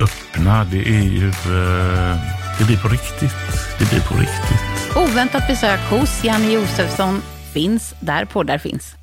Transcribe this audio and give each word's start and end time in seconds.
öppna. 0.00 0.64
Det 0.64 0.80
är 0.80 1.02
ju... 1.02 1.28
Eh, 1.28 2.16
det 2.58 2.64
blir 2.64 2.76
på 2.76 2.88
riktigt. 2.88 3.36
Det 3.78 3.90
blir 3.90 4.00
på 4.00 4.14
riktigt. 4.14 4.96
Oväntat 4.96 5.48
besök 5.48 5.80
hos 5.90 6.24
Janne 6.24 6.52
Josefsson 6.52 7.22
finns 7.52 7.94
där 8.00 8.24
poddar 8.24 8.58
finns. 8.58 8.94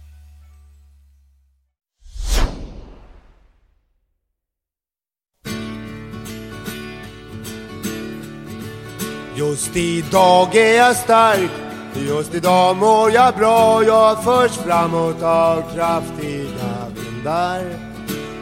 Just 9.35 9.75
idag 9.75 10.55
är 10.55 10.77
jag 10.77 10.95
stark 10.95 11.51
Just 11.95 12.35
idag 12.35 12.77
mår 12.77 13.11
jag 13.11 13.35
bra 13.35 13.83
Jag 13.83 14.23
förs 14.23 14.51
framåt 14.51 15.21
av 15.21 15.63
kraftiga 15.75 16.87
vindar 16.95 17.61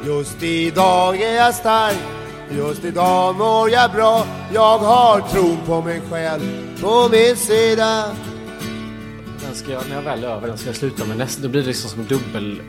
Just 0.05 0.43
idag 0.43 1.21
är 1.21 1.35
jag 1.35 1.55
stark 1.55 2.20
Just 2.57 2.85
idag 2.85 3.35
mår 3.35 3.69
jag 3.69 3.91
bra 3.91 4.25
Jag 4.53 4.77
har 4.77 5.21
tron 5.21 5.57
på 5.65 5.81
mig 5.81 6.01
själv 6.09 6.41
på 6.81 7.09
min 7.11 7.35
sida 7.35 8.15
Den 9.45 9.55
ska 9.55 9.71
jag, 9.71 9.83
när 9.89 9.95
jag 9.95 10.01
väl 10.01 10.23
är 10.23 10.27
över 10.27 10.47
den 10.47 10.57
ska 10.57 10.69
jag 10.69 10.75
sluta 10.75 11.05
med 11.05 11.17
nästa. 11.17 11.41
Då 11.41 11.49
blir 11.49 11.61
det 11.61 11.67
liksom 11.67 11.89
som 11.89 12.05
dubbel 12.05 12.61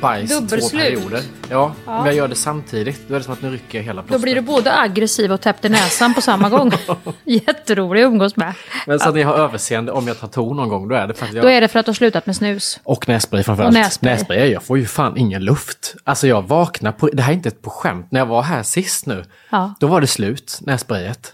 bajs 0.00 0.30
två 0.30 0.40
Dubbelslut. 0.40 0.82
perioder. 0.82 1.20
Ja, 1.50 1.72
Ja. 1.86 1.96
men 1.96 2.06
jag 2.06 2.14
gör 2.14 2.28
det 2.28 2.34
samtidigt. 2.34 3.08
Då 3.08 3.14
är 3.14 3.18
det 3.18 3.24
som 3.24 3.32
att 3.32 3.42
nu 3.42 3.50
rycker 3.50 3.78
jag 3.78 3.84
hela 3.84 4.02
Då 4.02 4.06
plåstret. 4.08 4.22
blir 4.22 4.34
du 4.34 4.40
både 4.40 4.78
aggressiv 4.78 5.32
och 5.32 5.40
täppt 5.40 5.64
i 5.64 5.68
näsan 5.68 6.14
på 6.14 6.20
samma 6.20 6.48
gång. 6.48 6.72
Jätterolig 7.24 8.02
att 8.02 8.06
umgås 8.06 8.36
med. 8.36 8.54
Men 8.86 8.98
så 9.00 9.08
att 9.08 9.14
ni 9.14 9.22
har 9.22 9.34
överseende 9.34 9.92
om 9.92 10.08
jag 10.08 10.20
tar 10.20 10.28
ton 10.28 10.56
någon 10.56 10.68
gång, 10.68 10.88
då 10.88 10.94
är 10.94 11.06
det 11.06 11.14
för 11.14 11.26
att 11.26 11.32
jag... 11.32 11.44
Då 11.44 11.48
är 11.50 11.60
det 11.60 11.68
för 11.68 11.78
att 11.78 11.86
du 11.86 11.90
har 11.90 11.94
slutat 11.94 12.26
med 12.26 12.36
snus. 12.36 12.80
Och 12.84 13.08
nässpray 13.08 13.42
framförallt. 13.42 13.76
Och 13.76 13.80
nässpray. 13.82 14.12
nässpray. 14.12 14.50
Jag 14.52 14.62
får 14.62 14.78
ju 14.78 14.86
fan 14.86 15.16
ingen 15.16 15.44
luft. 15.44 15.94
Alltså 16.04 16.26
jag 16.26 16.42
vaknar 16.48 16.92
på... 16.92 17.06
Det 17.12 17.22
här 17.22 17.32
är 17.32 17.36
inte 17.36 17.48
ett 17.48 17.62
på 17.62 17.70
skämt. 17.70 18.06
När 18.10 18.20
jag 18.20 18.26
var 18.26 18.42
här 18.42 18.62
sist 18.62 19.06
nu, 19.06 19.24
Ja. 19.50 19.74
då 19.80 19.86
var 19.86 20.00
det 20.00 20.06
slut, 20.06 20.58
nässprayet. 20.60 21.32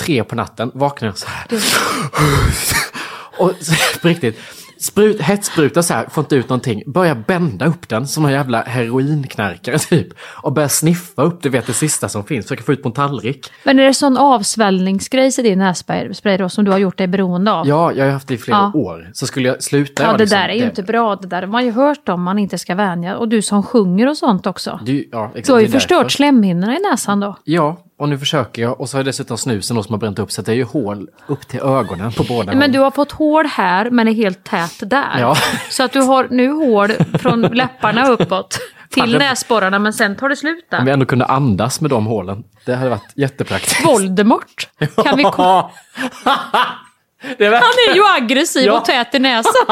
Tre 0.00 0.24
på 0.24 0.34
natten 0.34 0.70
vaknade 0.74 1.06
jag 1.10 1.18
så 1.18 1.26
här. 1.28 1.46
Och 3.38 3.52
så, 3.60 3.98
på 4.02 4.08
riktigt, 4.08 4.38
sprut, 4.80 5.20
hetsspruta 5.20 5.82
så 5.82 5.94
här, 5.94 6.06
får 6.10 6.22
inte 6.24 6.36
ut 6.36 6.48
någonting. 6.48 6.82
Börjar 6.86 7.14
bända 7.14 7.66
upp 7.66 7.88
den 7.88 8.06
som 8.06 8.24
en 8.24 8.32
jävla 8.32 8.62
heroinknarkare 8.62 9.78
typ. 9.90 10.08
Och 10.42 10.52
börjar 10.52 10.68
sniffa 10.68 11.22
upp, 11.22 11.42
du 11.42 11.48
vet 11.48 11.66
det 11.66 11.72
sista 11.72 12.08
som 12.08 12.24
finns. 12.24 12.44
Försöker 12.46 12.62
få 12.64 12.72
ut 12.72 12.82
på 12.82 12.88
en 12.88 12.92
tallrik. 12.94 13.50
Men 13.64 13.78
är 13.78 13.84
det 13.84 13.94
sån 13.94 14.16
avsvällningsgrej 14.16 15.30
i 15.38 15.42
din 15.42 15.58
nässpray 15.58 16.36
då, 16.38 16.48
som 16.48 16.64
du 16.64 16.70
har 16.70 16.78
gjort 16.78 16.98
dig 16.98 17.06
beroende 17.06 17.52
av? 17.52 17.68
Ja, 17.68 17.92
jag 17.92 18.04
har 18.04 18.12
haft 18.12 18.28
det 18.28 18.34
i 18.34 18.38
flera 18.38 18.58
Ja. 18.74 18.80
år. 18.80 19.10
Så 19.12 19.26
skulle 19.26 19.48
jag 19.48 19.62
sluta 19.62 20.02
Ja, 20.02 20.12
det 20.12 20.18
liksom, 20.18 20.38
där 20.38 20.48
är 20.48 20.54
ju 20.54 20.64
inte 20.64 20.82
bra. 20.82 21.16
Det 21.16 21.28
där 21.28 21.40
har 21.42 21.48
man 21.48 21.64
ju 21.64 21.70
hört 21.70 22.08
om 22.08 22.22
man 22.22 22.38
inte 22.38 22.58
ska 22.58 22.74
vänja. 22.74 23.16
Och 23.16 23.28
du 23.28 23.42
som 23.42 23.62
sjunger 23.62 24.08
och 24.08 24.16
sånt 24.16 24.46
också. 24.46 24.80
Du, 24.84 25.08
ja, 25.12 25.26
exakt, 25.28 25.46
Du 25.46 25.52
har 25.52 25.60
ju 25.60 25.66
det 25.66 25.72
förstört 25.72 25.98
därför. 25.98 26.08
slemhinnorna 26.10 26.76
i 26.76 26.80
näsan 26.90 27.20
då. 27.20 27.36
Ja, 27.44 27.76
och 27.98 28.08
nu 28.08 28.18
försöker 28.18 28.62
jag. 28.62 28.80
Och 28.80 28.88
så 28.88 28.96
har 28.96 29.00
jag 29.00 29.06
dessutom 29.06 29.38
snusen 29.38 29.76
då 29.76 29.82
som 29.82 29.92
har 29.92 29.98
bränt 29.98 30.18
upp 30.18 30.32
så 30.32 30.42
det 30.42 30.52
är 30.52 30.56
ju 30.56 30.64
hål 30.64 31.08
upp 31.26 31.48
till 31.48 31.60
ögonen 31.60 32.12
på 32.12 32.22
båda 32.22 32.54
Men 32.54 32.72
du 32.72 32.78
har 32.78 32.90
fått 32.90 33.12
hål 33.12 33.46
här 33.46 33.90
men 33.90 34.08
är 34.08 34.12
helt 34.12 34.44
tät 34.44 34.90
där. 34.90 35.16
Ja. 35.20 35.36
Så 35.70 35.82
att 35.82 35.92
du 35.92 36.00
har 36.00 36.28
nu 36.30 36.50
hål 36.52 36.88
från 37.18 37.42
läpparna 37.42 38.08
uppåt 38.08 38.58
till 38.90 39.18
näsborrarna 39.18 39.78
men 39.78 39.92
sen 39.92 40.16
tar 40.16 40.28
det 40.28 40.36
slut 40.36 40.64
Om 40.72 40.78
vi 40.78 40.84
där. 40.84 40.92
ändå 40.92 41.06
kunde 41.06 41.24
andas 41.24 41.80
med 41.80 41.90
de 41.90 42.06
hålen. 42.06 42.44
Det 42.66 42.74
hade 42.74 42.90
varit 42.90 43.12
jättepraktiskt. 43.16 43.86
Voldemort 43.86 44.68
kan 45.04 45.16
vi 45.16 45.22
det 47.38 47.46
är 47.46 47.52
Han 47.52 47.90
är 47.90 47.94
ju 47.94 48.02
aggressiv 48.16 48.66
Ja. 48.66 48.78
och 48.78 48.84
tät 48.84 49.14
i 49.14 49.18
näsan. 49.18 49.52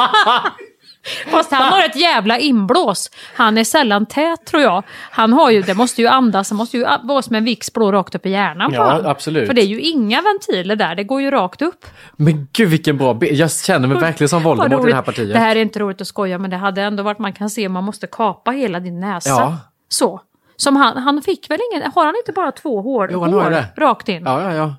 Fast 1.30 1.52
han 1.52 1.72
har 1.72 1.82
ett 1.84 1.96
jävla 1.96 2.38
inblås. 2.38 3.10
Han 3.34 3.58
är 3.58 3.64
sällan 3.64 4.06
tät 4.06 4.44
tror 4.46 4.62
jag. 4.62 4.82
Han 5.10 5.32
har 5.32 5.50
ju, 5.50 5.62
det 5.62 5.74
måste 5.74 6.02
ju 6.02 6.08
andas, 6.08 6.48
det 6.48 6.54
måste 6.54 6.76
ju 6.76 6.84
vara 7.02 7.22
som 7.22 7.36
en 7.36 7.44
Vicks 7.44 7.72
blå 7.72 7.92
rakt 7.92 8.14
upp 8.14 8.26
i 8.26 8.30
hjärnan 8.30 8.70
på 8.70 8.76
Ja, 8.76 8.90
han. 8.90 9.06
absolut. 9.06 9.46
För 9.46 9.54
det 9.54 9.62
är 9.62 9.66
ju 9.66 9.80
inga 9.80 10.22
ventiler 10.22 10.76
där, 10.76 10.94
det 10.94 11.04
går 11.04 11.20
ju 11.22 11.30
rakt 11.30 11.62
upp. 11.62 11.86
Men 12.16 12.48
gud 12.52 12.68
vilken 12.68 12.96
bra 12.96 13.14
bild. 13.14 13.32
Jag 13.36 13.52
känner 13.52 13.88
mig 13.88 13.98
verkligen 13.98 14.28
som 14.28 14.42
Vad 14.42 14.56
Voldemort 14.58 14.86
i 14.86 14.88
det 14.90 14.94
här 14.94 15.02
partiet. 15.02 15.32
Det 15.32 15.38
här 15.38 15.56
är 15.56 15.60
inte 15.60 15.78
roligt 15.78 16.00
att 16.00 16.06
skoja 16.06 16.38
men 16.38 16.50
det 16.50 16.56
hade 16.56 16.82
ändå 16.82 17.02
varit, 17.02 17.18
man 17.18 17.32
kan 17.32 17.50
se, 17.50 17.68
man 17.68 17.84
måste 17.84 18.06
kapa 18.06 18.50
hela 18.50 18.80
din 18.80 19.00
näsa. 19.00 19.30
Ja. 19.30 19.58
Så. 19.88 20.20
Som 20.56 20.76
han, 20.76 20.96
han 20.96 21.22
fick 21.22 21.50
väl 21.50 21.58
ingen, 21.72 21.90
har 21.94 22.04
han 22.04 22.14
inte 22.16 22.32
bara 22.32 22.52
två 22.52 22.82
hår, 22.82 23.08
Jo, 23.12 23.20
han 23.22 23.32
har 23.32 23.42
hår 23.42 23.50
det. 23.50 23.66
rakt 23.76 24.08
in? 24.08 24.22
Ja, 24.24 24.42
ja, 24.42 24.54
ja. 24.54 24.74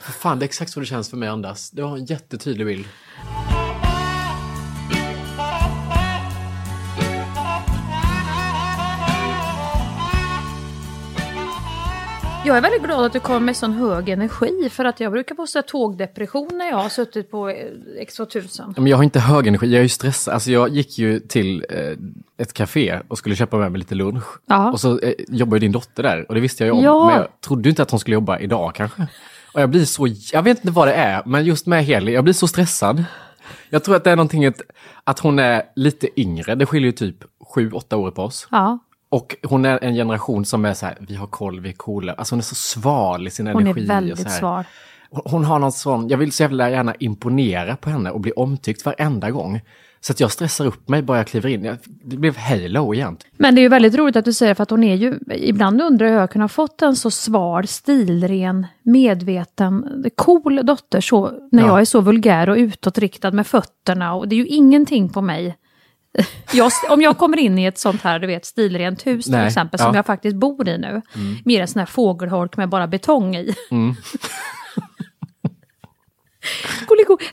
För 0.00 0.12
fan, 0.12 0.38
det 0.38 0.44
är 0.44 0.46
exakt 0.46 0.70
så 0.70 0.80
det 0.80 0.86
känns 0.86 1.10
för 1.10 1.16
mig 1.16 1.28
att 1.28 1.32
andas. 1.32 1.70
Det 1.70 1.82
var 1.82 1.96
en 1.96 2.04
jättetydlig 2.04 2.66
bild. 2.66 2.84
Jag 12.44 12.56
är 12.56 12.60
väldigt 12.60 12.82
glad 12.82 13.04
att 13.04 13.12
du 13.12 13.20
kom 13.20 13.44
med 13.44 13.56
sån 13.56 13.72
hög 13.72 14.08
energi 14.08 14.68
för 14.70 14.84
att 14.84 15.00
jag 15.00 15.12
brukar 15.12 15.34
få 15.34 15.46
så 15.46 15.62
tågdepression 15.62 16.48
när 16.52 16.68
jag 16.68 16.76
har 16.76 16.88
suttit 16.88 17.30
på 17.30 17.48
eh, 17.48 17.54
X2000. 18.00 18.74
Men 18.76 18.86
jag 18.86 18.96
har 18.96 19.04
inte 19.04 19.20
hög 19.20 19.46
energi, 19.46 19.66
jag 19.66 19.78
är 19.78 19.82
ju 19.82 19.88
stressad. 19.88 20.34
Alltså 20.34 20.50
jag 20.50 20.68
gick 20.68 20.98
ju 20.98 21.20
till 21.20 21.66
eh, 21.70 21.98
ett 22.42 22.52
café 22.52 23.00
och 23.08 23.18
skulle 23.18 23.36
köpa 23.36 23.56
med 23.56 23.72
mig 23.72 23.78
lite 23.78 23.94
lunch. 23.94 24.24
Ja. 24.46 24.72
Och 24.72 24.80
så 24.80 24.98
eh, 24.98 25.12
jobbar 25.28 25.56
ju 25.56 25.60
din 25.60 25.72
dotter 25.72 26.02
där 26.02 26.26
och 26.28 26.34
det 26.34 26.40
visste 26.40 26.64
jag 26.64 26.74
ju 26.74 26.78
om. 26.78 26.84
Ja. 26.84 27.06
Men 27.06 27.16
jag 27.16 27.40
trodde 27.40 27.68
inte 27.68 27.82
att 27.82 27.90
hon 27.90 28.00
skulle 28.00 28.14
jobba 28.14 28.38
idag 28.38 28.74
kanske. 28.74 29.06
Och 29.54 29.60
jag 29.60 29.70
blir 29.70 29.84
så, 29.84 30.08
jag 30.32 30.42
vet 30.42 30.58
inte 30.58 30.70
vad 30.70 30.88
det 30.88 30.94
är, 30.94 31.22
men 31.26 31.44
just 31.44 31.66
med 31.66 31.84
Heli, 31.84 32.12
jag 32.12 32.24
blir 32.24 32.34
så 32.34 32.48
stressad. 32.48 33.04
Jag 33.70 33.84
tror 33.84 33.96
att 33.96 34.04
det 34.04 34.10
är 34.10 34.16
någonting 34.16 34.46
att, 34.46 34.60
att 35.04 35.18
hon 35.18 35.38
är 35.38 35.62
lite 35.76 36.20
yngre, 36.20 36.54
det 36.54 36.66
skiljer 36.66 36.86
ju 36.86 36.92
typ 36.92 37.24
sju, 37.54 37.70
åtta 37.72 37.96
år 37.96 38.10
på 38.10 38.22
oss. 38.22 38.48
Ja, 38.50 38.78
Och 39.08 39.36
hon 39.42 39.64
är 39.64 39.84
en 39.84 39.94
generation 39.94 40.44
som 40.44 40.64
är 40.64 40.74
så 40.74 40.86
här, 40.86 40.96
vi 41.00 41.14
har 41.14 41.26
koll, 41.26 41.60
vi 41.60 41.68
är 41.68 41.72
coola. 41.72 42.12
Alltså 42.12 42.34
hon 42.34 42.38
är 42.40 42.44
så 42.44 42.54
sval 42.54 43.26
i 43.26 43.30
sin 43.30 43.46
hon 43.46 43.62
energi. 43.62 43.80
är 43.80 43.84
och 43.84 43.90
väldigt 43.90 44.26
här. 44.28 44.38
svar. 44.38 44.64
Hon- 45.10 45.22
Hon 45.24 45.44
har 45.44 45.58
någon 45.58 45.72
sån, 45.72 46.08
jag 46.08 46.18
vill 46.18 46.32
så 46.32 46.42
jävla 46.42 46.70
gärna 46.70 46.94
imponera 46.94 47.76
på 47.76 47.90
henne 47.90 48.10
och 48.10 48.20
bli 48.20 48.32
omtyckt 48.32 48.84
varenda 48.84 49.30
gång. 49.30 49.60
Så 50.00 50.12
att 50.12 50.20
jag 50.20 50.32
stressar 50.32 50.66
upp 50.66 50.88
mig 50.88 51.02
bara 51.02 51.16
jag 51.18 51.26
kliver 51.26 51.48
in. 51.48 51.76
Det 52.04 52.16
blev 52.16 52.36
Halo 52.36 52.94
igen. 52.94 53.16
Men 53.36 53.54
det 53.54 53.60
är 53.60 53.62
ju 53.62 53.68
väldigt 53.68 53.94
roligt 53.94 54.16
att 54.16 54.24
du 54.24 54.32
säger 54.32 54.54
för 54.54 54.62
att 54.62 54.70
hon 54.70 54.84
är 54.84 54.94
ju, 54.94 55.18
ibland 55.36 55.82
undrar 55.82 56.06
jag 56.06 56.12
hur 56.12 56.20
jag 56.20 56.30
kunnat 56.30 56.52
fått 56.52 56.82
en 56.82 56.96
så 56.96 57.10
sval, 57.10 57.66
stilren, 57.66 58.66
medveten, 58.82 60.04
cool 60.16 60.60
dotter 60.66 61.00
så, 61.00 61.30
när 61.52 61.62
Ja. 61.62 61.68
jag 61.68 61.80
är 61.80 61.84
så 61.84 62.00
vulgär 62.00 62.48
och 62.48 62.56
utåtriktad 62.56 63.30
med 63.30 63.46
fötterna 63.46 64.14
och 64.14 64.28
det 64.28 64.34
är 64.34 64.38
ju 64.38 64.46
ingenting 64.46 65.08
på 65.08 65.20
mig. 65.22 65.56
Jag, 66.52 66.72
om 66.90 67.02
jag 67.02 67.18
kommer 67.18 67.38
in 67.38 67.58
i 67.58 67.64
ett 67.64 67.78
sånt 67.78 68.02
här, 68.02 68.18
du 68.18 68.26
vet, 68.26 68.44
stilrent 68.44 69.06
hus 69.06 69.24
till 69.24 69.32
Nej, 69.32 69.46
exempel, 69.46 69.80
ja. 69.80 69.86
som 69.86 69.94
jag 69.94 70.06
faktiskt 70.06 70.36
bor 70.36 70.68
i 70.68 70.78
nu, 70.78 71.02
mer 71.44 71.60
en 71.60 71.68
sån 71.68 71.78
här 71.78 71.86
fågelholk 71.86 72.56
med 72.56 72.68
bara 72.68 72.86
betong 72.86 73.36
i. 73.36 73.54
Mm. 73.70 73.96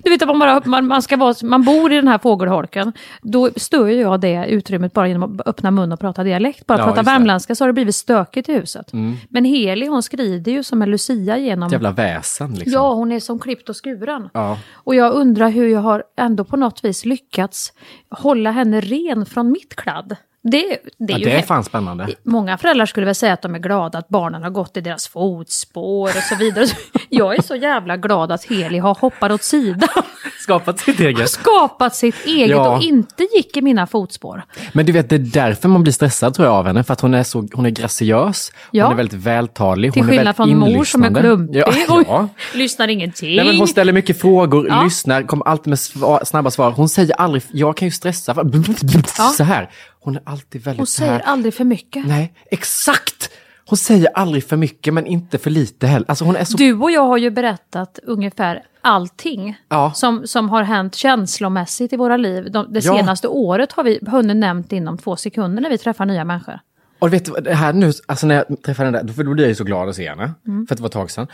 Du 0.03 0.09
vet 0.09 0.21
att 0.21 0.27
man, 0.27 0.39
bara, 0.39 0.61
man, 0.65 0.87
man, 0.87 1.01
ska 1.01 1.17
vara, 1.17 1.35
man 1.43 1.63
bor 1.63 1.91
i 1.91 1.95
den 1.95 2.07
här 2.07 2.17
fågelholken. 2.17 2.93
Då 3.21 3.49
stör 3.55 3.87
ju 3.87 4.01
jag 4.01 4.21
det 4.21 4.45
utrymmet 4.47 4.93
bara 4.93 5.07
genom 5.07 5.39
att 5.39 5.47
öppna 5.47 5.71
mun 5.71 5.91
och 5.91 5.99
prata 5.99 6.23
dialekt. 6.23 6.65
Bara 6.65 6.79
Ja, 6.79 6.85
prata 6.85 7.01
värmländska 7.01 7.55
så 7.55 7.63
har 7.63 7.67
det 7.67 7.73
blivit 7.73 7.95
stökigt 7.95 8.49
i 8.49 8.53
huset. 8.53 8.93
Mm. 8.93 9.15
Men 9.29 9.45
Heli 9.45 9.87
hon 9.87 10.03
skrider 10.03 10.51
ju 10.51 10.63
som 10.63 10.81
en 10.81 10.91
lucia 10.91 11.37
genom... 11.37 11.67
Ett 11.67 11.71
jävla 11.71 11.91
väsen 11.91 12.53
liksom. 12.53 12.73
Ja, 12.73 12.93
hon 12.93 13.11
är 13.11 13.19
som 13.19 13.39
klippt 13.39 13.69
och 13.69 13.83
skuren. 13.83 14.29
Ja. 14.33 14.57
Och 14.73 14.95
jag 14.95 15.13
undrar 15.13 15.49
hur 15.49 15.67
jag 15.67 15.79
har 15.79 16.03
ändå 16.17 16.43
på 16.43 16.57
något 16.57 16.85
vis 16.85 17.05
lyckats 17.05 17.73
hålla 18.09 18.51
henne 18.51 18.81
ren 18.81 19.25
från 19.25 19.51
mitt 19.51 19.75
kladd. 19.75 20.15
Det, 20.51 20.77
det 20.97 21.13
är 21.13 21.17
ja, 21.19 21.25
det 21.25 21.31
är 21.31 21.41
fan 21.41 21.63
spännande. 21.63 22.07
Många 22.23 22.57
föräldrar 22.57 22.85
skulle 22.85 23.05
väl 23.05 23.15
säga 23.15 23.33
att 23.33 23.41
de 23.41 23.55
är 23.55 23.59
glada 23.59 23.97
att 23.99 24.07
barnen 24.09 24.43
har 24.43 24.49
gått 24.49 24.77
i 24.77 24.81
deras 24.81 25.07
fotspår 25.07 26.07
och 26.07 26.23
så 26.29 26.35
vidare. 26.35 26.65
Jag 27.09 27.35
är 27.37 27.41
så 27.41 27.55
jävla 27.55 27.97
glad 27.97 28.31
att 28.31 28.43
Heli 28.43 28.77
har 28.77 28.95
hoppat 28.95 29.31
åt 29.31 29.43
sidan. 29.43 29.89
Skapat 30.43 30.79
sitt 30.79 30.99
eget. 30.99 31.29
Skapat 31.29 31.95
sitt 31.95 32.25
eget 32.25 32.49
Ja. 32.49 32.75
och 32.75 32.83
inte 32.83 33.23
gick 33.35 33.57
i 33.57 33.61
mina 33.61 33.87
fotspår. 33.87 34.43
Men 34.73 34.85
du 34.85 34.91
vet, 34.91 35.09
det 35.09 35.15
är 35.15 35.19
därför 35.19 35.69
man 35.69 35.83
blir 35.83 35.93
stressad 35.93 36.33
tror 36.33 36.47
jag 36.47 36.55
av 36.55 36.65
henne. 36.67 36.83
För 36.83 36.93
att 36.93 37.01
hon 37.01 37.13
är 37.13 37.23
så, 37.23 37.47
hon 37.53 37.65
är 37.65 37.69
graciös, 37.69 38.51
Ja. 38.71 38.83
hon 38.83 38.93
är 38.93 38.97
väldigt 38.97 39.19
vältalig, 39.19 39.93
Till 39.93 40.01
hon 40.01 40.09
är 40.09 40.17
skillnad 40.17 40.35
från 40.35 40.57
mor 40.57 40.83
som 40.83 41.03
är 41.03 41.21
klumpig 41.21 41.59
Ja, 41.59 41.67
och 41.89 42.03
ja. 42.07 42.27
lyssnar 42.53 42.87
ingenting. 42.87 43.35
Nej, 43.35 43.45
men 43.45 43.57
hon 43.57 43.67
ställer 43.67 43.93
mycket 43.93 44.21
frågor, 44.21 44.83
lyssnar, 44.83 45.23
kommer 45.23 45.47
alltid 45.47 45.67
med 45.67 45.79
svar, 45.79 46.21
snabba 46.25 46.51
svar. 46.51 46.71
Hon 46.71 46.89
säger 46.89 47.15
aldrig, 47.15 47.43
jag 47.51 47.77
kan 47.77 47.87
ju 47.87 47.91
stressa, 47.91 48.35
så 49.37 49.43
här. 49.43 49.69
Hon 50.05 50.15
är 50.15 50.21
alltid 50.25 50.61
väldigt 50.63 50.79
Hon 50.79 50.87
så 50.87 51.03
här. 51.03 51.09
säger 51.09 51.21
aldrig 51.21 51.53
för 51.53 51.63
mycket. 51.63 52.07
Nej, 52.07 52.33
exakt! 52.51 53.29
Hon 53.67 53.77
säger 53.77 54.07
aldrig 54.13 54.43
för 54.43 54.57
mycket 54.57 54.93
men 54.93 55.05
inte 55.05 55.37
för 55.37 55.49
lite 55.49 55.87
heller. 55.87 56.05
Alltså 56.09 56.25
hon 56.25 56.35
är 56.35 56.43
så... 56.43 56.57
Du 56.57 56.73
och 56.73 56.91
jag 56.91 57.05
har 57.07 57.17
ju 57.17 57.29
berättat 57.29 57.99
ungefär 58.03 58.63
allting 58.81 59.57
Ja. 59.69 59.91
som, 59.95 60.27
som 60.27 60.49
har 60.49 60.63
hänt 60.63 60.95
känslomässigt 60.95 61.93
i 61.93 61.95
våra 61.95 62.17
liv. 62.17 62.51
De, 62.51 62.73
det 62.73 62.85
Ja. 62.85 62.97
senaste 62.97 63.27
året 63.27 63.71
har 63.71 63.83
vi 63.83 63.99
hunnit 64.07 64.37
nämnt 64.37 64.71
inom 64.71 64.97
två 64.97 65.15
sekunder 65.15 65.61
när 65.61 65.69
vi 65.69 65.77
träffar 65.77 66.05
nya 66.05 66.23
människor. 66.25 66.59
Och 66.99 67.13
vet 67.13 67.25
du 67.43 67.51
här 67.53 67.73
nu, 67.73 67.91
alltså 68.05 68.27
när 68.27 68.35
jag 68.35 68.61
träffar 68.63 68.85
henne 68.85 69.03
där, 69.03 69.23
då 69.23 69.33
blir 69.33 69.43
jag 69.43 69.49
ju 69.49 69.55
så 69.55 69.63
glad 69.63 69.89
att 69.89 69.95
se 69.95 70.09
henne. 70.09 70.31
Mm. 70.47 70.67
För 70.67 70.73
att 70.73 70.77
det 70.77 70.81
var 70.83 70.87
ett 70.89 70.93
tag 70.93 71.11
sedan. 71.11 71.27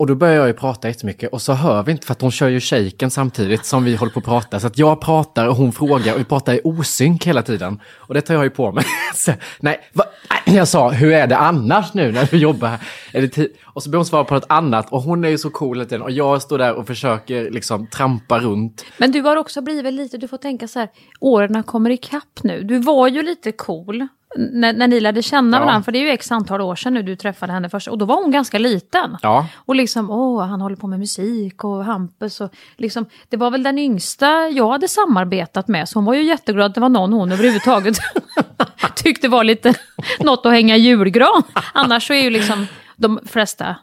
Och 0.00 0.06
då 0.06 0.14
börjar 0.14 0.34
jag 0.34 0.46
ju 0.46 0.52
prata 0.52 0.88
jättemycket 0.88 1.32
och 1.32 1.42
så 1.42 1.52
hör 1.52 1.82
vi 1.82 1.92
inte, 1.92 2.06
för 2.06 2.12
att 2.12 2.20
hon 2.20 2.30
kör 2.30 2.48
ju 2.48 2.60
shaken 2.60 3.10
samtidigt 3.10 3.66
som 3.66 3.84
vi 3.84 3.96
håller 3.96 4.12
på 4.12 4.18
att 4.18 4.24
prata. 4.24 4.60
Så 4.60 4.66
att 4.66 4.78
jag 4.78 5.00
pratar 5.00 5.46
och 5.46 5.56
hon 5.56 5.72
frågar 5.72 6.14
och 6.14 6.20
vi 6.20 6.24
pratar 6.24 6.54
i 6.54 6.60
osynk 6.64 7.26
hela 7.26 7.42
tiden. 7.42 7.80
Och 7.96 8.14
det 8.14 8.20
tar 8.20 8.34
jag 8.34 8.44
ju 8.44 8.50
på 8.50 8.72
mig. 8.72 8.84
Så, 9.14 9.32
nej, 9.60 9.80
va, 9.92 10.04
jag 10.44 10.68
sa, 10.68 10.90
hur 10.90 11.12
är 11.12 11.26
det 11.26 11.36
annars 11.36 11.94
nu 11.94 12.12
när 12.12 12.28
du 12.30 12.36
jobbar 12.36 12.68
här? 12.68 12.80
Och 13.64 13.82
så 13.82 13.90
börjar 13.90 13.98
hon 13.98 14.06
svara 14.06 14.24
på 14.24 14.34
något 14.34 14.46
annat 14.48 14.92
och 14.92 15.02
hon 15.02 15.24
är 15.24 15.28
ju 15.28 15.38
så 15.38 15.50
cool 15.50 15.76
hela 15.76 15.88
tiden. 15.88 16.02
Och 16.02 16.10
jag 16.10 16.42
står 16.42 16.58
där 16.58 16.74
och 16.74 16.86
försöker 16.86 17.50
liksom 17.50 17.86
trampa 17.86 18.38
runt. 18.38 18.84
Men 18.96 19.12
du 19.12 19.20
har 19.20 19.36
också 19.36 19.62
blivit 19.62 19.94
lite, 19.94 20.18
du 20.18 20.28
får 20.28 20.36
tänka 20.36 20.68
så 20.68 20.78
här, 20.78 20.88
åren 21.20 21.62
kommer 21.62 21.90
ikapp 21.90 22.42
nu. 22.42 22.62
Du 22.62 22.78
var 22.78 23.08
ju 23.08 23.22
lite 23.22 23.52
cool 23.52 24.08
när, 24.36 24.72
när 24.72 24.88
ni 24.88 25.00
lärde 25.00 25.22
känna 25.22 25.56
Ja. 25.56 25.64
varandra, 25.64 25.82
för 25.82 25.92
det 25.92 25.98
är 25.98 26.00
ju 26.00 26.08
x 26.10 26.32
antal 26.32 26.60
år 26.60 26.76
sedan 26.76 26.94
nu 26.94 27.02
du 27.02 27.16
träffade 27.16 27.52
henne 27.52 27.68
först. 27.68 27.88
Och 27.88 27.98
då 27.98 28.04
var 28.04 28.22
hon 28.22 28.30
ganska 28.30 28.58
liten. 28.58 29.16
Ja. 29.22 29.46
Och 29.54 29.74
liksom, 29.74 30.10
åh, 30.10 30.44
han 30.46 30.60
håller 30.60 30.76
på 30.76 30.86
med 30.86 30.98
musik 30.98 31.64
och 31.64 31.84
Hampus 31.84 32.40
och 32.40 32.50
liksom, 32.76 33.06
det 33.28 33.36
var 33.36 33.50
väl 33.50 33.62
den 33.62 33.78
yngsta 33.78 34.48
jag 34.48 34.70
hade 34.70 34.88
samarbetat 34.88 35.68
med, 35.68 35.88
så 35.88 35.98
hon 35.98 36.04
var 36.04 36.14
ju 36.14 36.22
jätteglad 36.22 36.66
att 36.66 36.74
det 36.74 36.80
var 36.80 36.88
någon 36.88 37.12
hon 37.12 37.32
överhuvudtaget 37.32 37.96
tyckte 38.96 39.28
var 39.28 39.44
lite 39.44 39.74
något 40.20 40.46
att 40.46 40.52
hänga 40.52 40.76
julgran. 40.76 41.42
Annars 41.74 42.06
så 42.06 42.12
är 42.12 42.22
ju 42.22 42.30
liksom, 42.30 42.66
de 42.96 43.20
flesta 43.26 43.76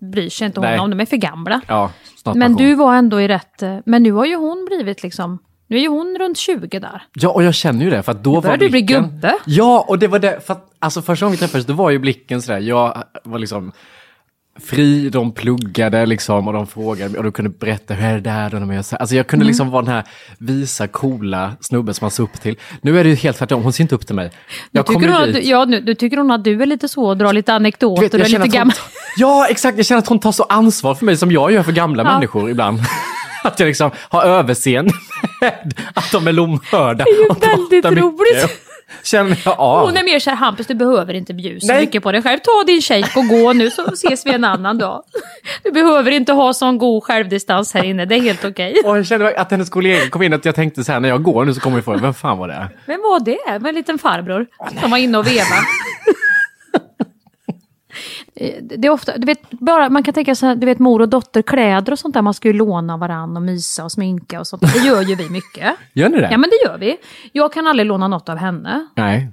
bryr 0.00 0.30
sig 0.30 0.46
inte 0.46 0.60
Nej. 0.60 0.78
om, 0.78 0.90
de 0.90 1.00
är 1.00 1.06
för 1.06 1.16
gamla. 1.16 1.60
Ja, 1.68 1.90
Men 2.34 2.54
du 2.54 2.74
var 2.74 2.94
ändå 2.94 3.20
i 3.20 3.28
rätt, 3.28 3.62
men 3.86 4.02
nu 4.02 4.12
har 4.12 4.24
ju 4.24 4.36
hon 4.36 4.64
blivit 4.70 5.02
liksom, 5.02 5.38
nu 5.66 5.76
är 5.76 5.80
ju 5.80 5.88
hon 5.88 6.16
runt 6.20 6.36
20 6.38 6.78
där. 6.80 7.02
Ja, 7.12 7.28
och 7.28 7.42
jag 7.44 7.54
känner 7.54 7.84
ju 7.84 7.90
det, 7.90 8.02
för 8.02 8.12
att 8.12 8.24
då 8.24 8.30
Nu 8.30 8.34
var 8.34 8.42
börjar 8.42 8.56
du 8.56 8.68
bli 8.68 8.82
blicken... 8.82 9.02
gubbe. 9.02 9.34
Ja, 9.46 9.84
och 9.88 9.98
det 9.98 10.06
var 10.08 10.18
det, 10.18 10.46
för 10.46 10.52
att 10.52 10.68
alltså 10.78 11.02
första 11.02 11.26
gången 11.26 11.32
vi 11.32 11.38
träffades, 11.38 11.66
då 11.66 11.72
var 11.74 11.90
ju 11.90 11.98
blicken 11.98 12.42
sådär, 12.42 12.58
jag 12.58 13.02
var 13.24 13.38
liksom 13.38 13.72
fri, 14.60 15.08
de 15.10 15.32
pluggade 15.32 16.06
liksom 16.06 16.46
och 16.48 16.54
de 16.54 16.66
frågade 16.66 17.18
och 17.18 17.24
de 17.24 17.32
kunde 17.32 17.48
berätta 17.50 17.94
hur 17.94 18.08
är 18.08 18.14
det 18.14 18.20
där 18.20 18.60
då 18.60 18.72
gör 18.72 18.82
så. 18.82 18.96
Alltså 18.96 19.16
jag 19.16 19.26
kunde 19.26 19.42
Mm. 19.42 19.48
liksom 19.48 19.70
vara 19.70 19.82
den 19.82 19.94
här 19.94 20.04
visa, 20.38 20.88
coola 20.88 21.52
snubben 21.60 21.94
som 21.94 22.04
man 22.04 22.10
såg 22.10 22.24
upp 22.24 22.40
till. 22.40 22.56
Nu 22.82 22.98
är 23.00 23.04
det 23.04 23.10
ju 23.10 23.16
helt 23.16 23.36
tvärtom, 23.38 23.62
hon 23.62 23.72
ser 23.72 23.82
inte 23.84 23.94
upp 23.94 24.06
till 24.06 24.14
mig. 24.14 24.24
Nu 24.26 24.32
Jag 24.70 24.86
tycker, 24.86 25.00
kommer 25.00 25.18
hon 25.18 25.26
dit. 25.26 25.34
du- 25.34 25.48
ja, 25.50 25.64
nu, 25.64 25.80
nu 25.80 25.94
tycker 25.94 26.16
hon 26.16 26.30
att 26.30 26.44
du 26.44 26.62
är 26.62 26.66
lite 26.66 26.88
så 26.88 27.04
och 27.04 27.16
drar 27.16 27.32
lite 27.32 27.54
anekdoter 27.54 28.02
vet, 28.02 28.14
och 28.14 28.20
är 28.20 28.24
lite 28.28 28.48
gammal. 28.48 28.74
ja, 29.16 29.46
exakt. 29.50 29.76
Jag 29.76 29.86
känner 29.86 29.98
att 29.98 30.08
hon 30.08 30.18
tar 30.20 30.32
så 30.32 30.42
ansvar 30.42 30.94
för 30.94 31.04
mig 31.06 31.16
som 31.16 31.32
jag 31.32 31.52
gör 31.52 31.62
för 31.62 31.72
gamla 31.72 32.02
Ja. 32.02 32.12
människor 32.14 32.50
ibland. 32.50 32.78
Att 33.44 33.60
jag 33.60 33.66
liksom 33.66 33.90
har 33.98 34.22
överseende 34.24 34.92
att 35.94 36.12
de 36.12 36.26
är 36.26 36.32
lomhörda. 36.32 37.04
Det 37.04 37.10
är 37.10 37.22
ju 37.22 37.28
och 37.28 37.42
väldigt 37.42 37.84
roligt. 37.84 38.60
Känner 39.02 39.42
jag 39.44 39.60
av. 39.60 39.86
Hon 39.86 39.96
är 39.96 40.04
mer 40.04 40.18
såhär, 40.18 40.36
Hampus 40.36 40.66
du 40.66 40.74
behöver 40.74 41.14
inte 41.14 41.34
bjuda 41.34 41.60
så 41.60 41.66
Nej. 41.66 41.80
mycket 41.80 42.02
på 42.02 42.12
dig 42.12 42.22
själv. 42.22 42.38
Ta 42.38 42.64
din 42.66 42.82
shake 42.82 43.18
och 43.18 43.28
gå 43.28 43.52
nu 43.52 43.70
så 43.70 43.92
ses 43.92 44.26
vi 44.26 44.34
en 44.34 44.44
annan 44.44 44.78
dag. 44.78 45.02
Du 45.62 45.70
behöver 45.70 46.10
inte 46.10 46.32
ha 46.32 46.54
sån 46.54 46.78
god 46.78 47.02
självdistans 47.04 47.74
här 47.74 47.84
inne, 47.84 48.04
det 48.04 48.14
är 48.14 48.20
helt 48.20 48.44
okej. 48.44 48.74
Och 48.84 48.98
jag 48.98 49.06
kände 49.06 49.40
att 49.40 49.50
hennes 49.50 49.70
kollegor 49.70 50.08
kom 50.08 50.22
in 50.22 50.32
att 50.32 50.44
jag 50.44 50.54
tänkte 50.54 50.84
så 50.84 50.92
här 50.92 51.00
när 51.00 51.08
jag 51.08 51.22
går 51.22 51.44
nu 51.44 51.54
så 51.54 51.60
kommer 51.60 51.76
vi 51.76 51.82
få 51.82 51.96
vem 51.96 52.14
fan 52.14 52.38
var 52.38 52.48
det? 52.48 52.68
Vem 52.86 53.00
var 53.00 53.20
det? 53.20 53.60
Med 53.60 53.68
en 53.68 53.74
liten 53.74 53.98
farbror 53.98 54.46
som 54.80 54.90
var 54.90 54.98
inne 54.98 55.18
och 55.18 55.26
veva. 55.26 55.56
Eh, 58.36 58.54
Det 58.62 58.86
är 58.86 58.90
ofta, 58.90 59.18
du 59.18 59.26
vet, 59.26 59.50
bara, 59.50 59.88
man 59.88 60.02
kan 60.02 60.14
tänka 60.14 60.34
så 60.34 60.46
här, 60.46 60.54
du 60.56 60.66
vet 60.66 60.78
mor 60.78 61.00
och 61.00 61.08
dotter, 61.08 61.42
kläder 61.42 61.92
och 61.92 61.98
sånt 61.98 62.14
där, 62.14 62.22
man 62.22 62.34
ska 62.34 62.48
ju 62.48 62.54
låna 62.54 62.96
varann 62.96 63.36
och 63.36 63.42
mysa 63.42 63.84
och 63.84 63.92
sminka 63.92 64.40
och 64.40 64.46
sånt. 64.46 64.62
Det 64.62 64.78
gör 64.78 65.02
ju 65.02 65.14
vi 65.14 65.30
mycket. 65.30 65.74
Gör 65.92 66.08
ni 66.08 66.20
det? 66.20 66.28
Ja 66.30 66.38
men 66.38 66.50
det 66.50 66.68
gör 66.68 66.78
vi. 66.78 66.96
Jag 67.32 67.52
kan 67.52 67.66
aldrig 67.66 67.86
låna 67.86 68.08
något 68.08 68.28
av 68.28 68.36
henne. 68.36 68.86
Nej. 68.96 69.32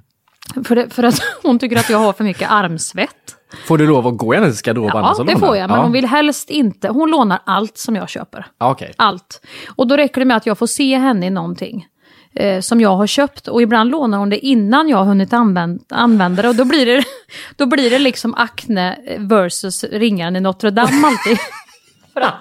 För, 0.64 0.76
det, 0.76 0.90
för 0.90 1.02
att 1.02 1.20
hon 1.42 1.58
tycker 1.58 1.76
att 1.76 1.90
jag 1.90 1.98
har 1.98 2.12
för 2.12 2.24
mycket 2.24 2.50
armsvett. 2.50 3.36
Får 3.66 3.78
du 3.78 3.86
lov 3.86 4.06
att 4.06 4.16
gå 4.18 4.34
i 4.34 4.36
hennes 4.36 4.62
garderob 4.62 4.90
Ja, 4.94 5.24
det 5.26 5.36
får 5.38 5.56
jag, 5.56 5.68
men 5.70 5.76
ja. 5.76 5.82
hon 5.82 5.92
vill 5.92 6.06
helst 6.06 6.50
inte. 6.50 6.88
Hon 6.88 7.10
lånar 7.10 7.38
allt 7.46 7.78
som 7.78 7.96
jag 7.96 8.08
köper. 8.08 8.46
Okej. 8.58 8.92
Allt. 8.96 9.46
Och 9.76 9.86
då 9.86 9.96
räcker 9.96 10.20
det 10.20 10.24
med 10.24 10.36
att 10.36 10.46
jag 10.46 10.58
får 10.58 10.66
se 10.66 10.98
henne 10.98 11.26
i 11.26 11.30
någonting 11.30 11.86
eh, 12.34 12.60
som 12.60 12.80
jag 12.80 12.96
har 12.96 13.06
köpt. 13.06 13.48
Och 13.48 13.62
ibland 13.62 13.90
lånar 13.90 14.18
hon 14.18 14.30
det 14.30 14.38
innan 14.46 14.88
jag 14.88 14.96
har 14.98 15.04
hunnit 15.04 15.32
använd, 15.32 15.80
använda 15.88 16.42
det. 16.42 16.48
Och 16.48 16.54
då 16.54 16.64
blir 16.64 16.86
det, 16.86 17.04
då 17.56 17.66
blir 17.66 17.90
det 17.90 17.98
liksom 17.98 18.34
Acne 18.34 18.98
versus 19.18 19.84
ringaren 19.84 20.36
i 20.36 20.40
Notre 20.40 20.70
Dame 20.70 21.06
alltid. 21.06 21.38
För 22.12 22.20
att 22.20 22.34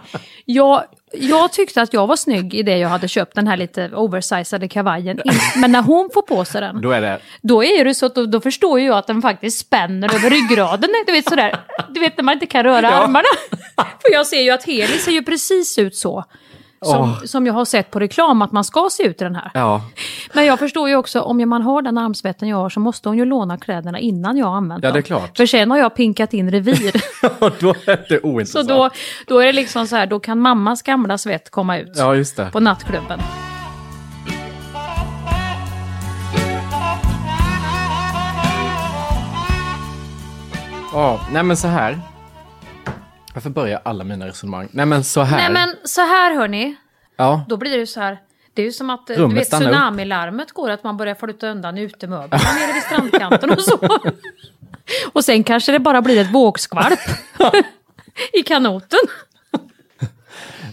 jag, 0.45 0.83
jag 1.13 1.51
tyckte 1.53 1.81
att 1.81 1.93
jag 1.93 2.07
var 2.07 2.15
snygg 2.15 2.53
i 2.53 2.63
det 2.63 2.77
jag 2.77 2.89
hade 2.89 3.07
köpt, 3.07 3.35
den 3.35 3.47
här 3.47 3.57
lite 3.57 3.89
oversizade 3.95 4.67
kavajen. 4.67 5.19
Men 5.55 5.71
när 5.71 5.81
hon 5.81 6.09
får 6.13 6.21
på 6.21 6.45
sig 6.45 6.61
den, 6.61 6.81
Då 6.81 6.91
är 6.91 7.01
det... 7.01 7.19
då 7.41 7.63
är 7.63 7.85
det 7.85 7.93
så 7.95 8.05
att 8.05 8.15
då, 8.15 8.25
då 8.25 8.41
förstår 8.41 8.79
jag 8.79 8.97
att 8.97 9.07
den 9.07 9.21
faktiskt 9.21 9.59
spänner 9.59 10.15
över 10.15 10.29
ryggraden. 10.29 10.89
Du 11.05 11.11
vet 11.11 11.29
sådär, 11.29 11.59
du 11.89 11.99
vet 11.99 12.17
när 12.17 12.23
man 12.23 12.33
inte 12.33 12.45
kan 12.45 12.63
röra 12.63 12.81
Ja. 12.81 12.91
armarna. 12.91 13.27
För 13.75 14.11
jag 14.13 14.27
ser 14.27 14.41
ju 14.41 14.51
att 14.51 14.63
Heli 14.63 14.97
ser 14.97 15.11
ju 15.11 15.23
precis 15.23 15.77
ut 15.79 15.95
så. 15.95 16.23
Som, 16.85 17.01
Åh. 17.01 17.23
som 17.25 17.45
jag 17.45 17.53
har 17.53 17.65
sett 17.65 17.91
på 17.91 17.99
reklam 17.99 18.41
att 18.41 18.51
man 18.51 18.63
ska 18.63 18.87
se 18.91 19.03
ut 19.03 19.21
i 19.21 19.23
den 19.23 19.35
här. 19.35 19.51
Ja. 19.53 19.81
Men 20.33 20.45
jag 20.45 20.59
förstår 20.59 20.89
ju 20.89 20.95
också, 20.95 21.21
om 21.21 21.49
man 21.49 21.61
har 21.61 21.81
den 21.81 21.97
armsvetten 21.97 22.47
jag 22.49 22.57
har 22.57 22.69
så 22.69 22.79
måste 22.79 23.09
hon 23.09 23.17
ju 23.17 23.25
låna 23.25 23.57
kläderna 23.57 23.99
innan 23.99 24.37
jag 24.37 24.53
använt 24.55 24.83
Ja, 24.83 24.89
dem. 24.89 24.93
det 24.93 24.99
är 24.99 25.01
klart. 25.01 25.37
För 25.37 25.45
sen 25.45 25.71
har 25.71 25.77
jag 25.77 25.95
pinkat 25.95 26.33
in 26.33 26.51
revir. 26.51 26.91
Och 27.43 27.51
då 27.59 27.69
är 27.69 28.05
det 28.09 28.19
så 28.21 28.27
ointressant. 28.27 28.69
då, 28.69 28.89
då 29.27 29.39
är 29.39 29.45
det 29.45 29.53
liksom 29.53 29.87
så 29.87 29.95
här, 29.95 30.05
då 30.07 30.19
kan 30.19 30.39
mammas 30.39 30.81
gamla 30.81 31.17
svett 31.17 31.49
komma 31.49 31.77
ut 31.77 31.91
Ja, 31.95 32.15
just 32.15 32.37
det. 32.37 32.49
på 32.51 32.59
nattklubben. 32.59 33.19
Ja, 40.93 41.19
nej 41.31 41.43
men 41.43 41.57
så 41.57 41.67
här. 41.67 41.99
Varför 43.33 43.49
börjar 43.49 43.81
alla 43.85 44.03
mina 44.03 44.27
resonemang? 44.27 44.69
Nej 44.71 44.85
men 44.85 45.03
så 45.03 45.21
här. 45.21 45.37
Nej 45.37 45.51
men 45.51 45.75
så 45.83 46.01
här 46.01 46.35
hörni, 46.35 46.75
Ja, 47.21 47.45
Då 47.47 47.57
blir 47.57 47.71
det 47.71 47.77
ju 47.77 47.85
så 47.85 47.99
här. 47.99 48.17
Det 48.53 48.61
är 48.61 48.65
ju 48.65 48.71
som 48.71 48.89
att 48.89 49.09
eh, 49.09 49.27
du 49.27 49.35
vet, 49.35 49.51
tsunamilarmet 49.51 50.51
går, 50.51 50.69
att 50.69 50.83
man 50.83 50.97
börjar 50.97 51.15
flytta 51.15 51.47
undan 51.47 51.77
utemöblerna 51.77 52.43
nere 52.59 52.73
vid 52.73 52.83
strandkanten 52.83 53.49
och 53.49 53.61
så. 53.61 53.79
Och 55.13 55.25
sen 55.25 55.43
kanske 55.43 55.71
det 55.71 55.79
bara 55.79 56.01
blir 56.01 56.21
ett 56.21 56.33
vågskvalp 56.33 56.99
i 58.33 58.43
kanoten. 58.43 58.99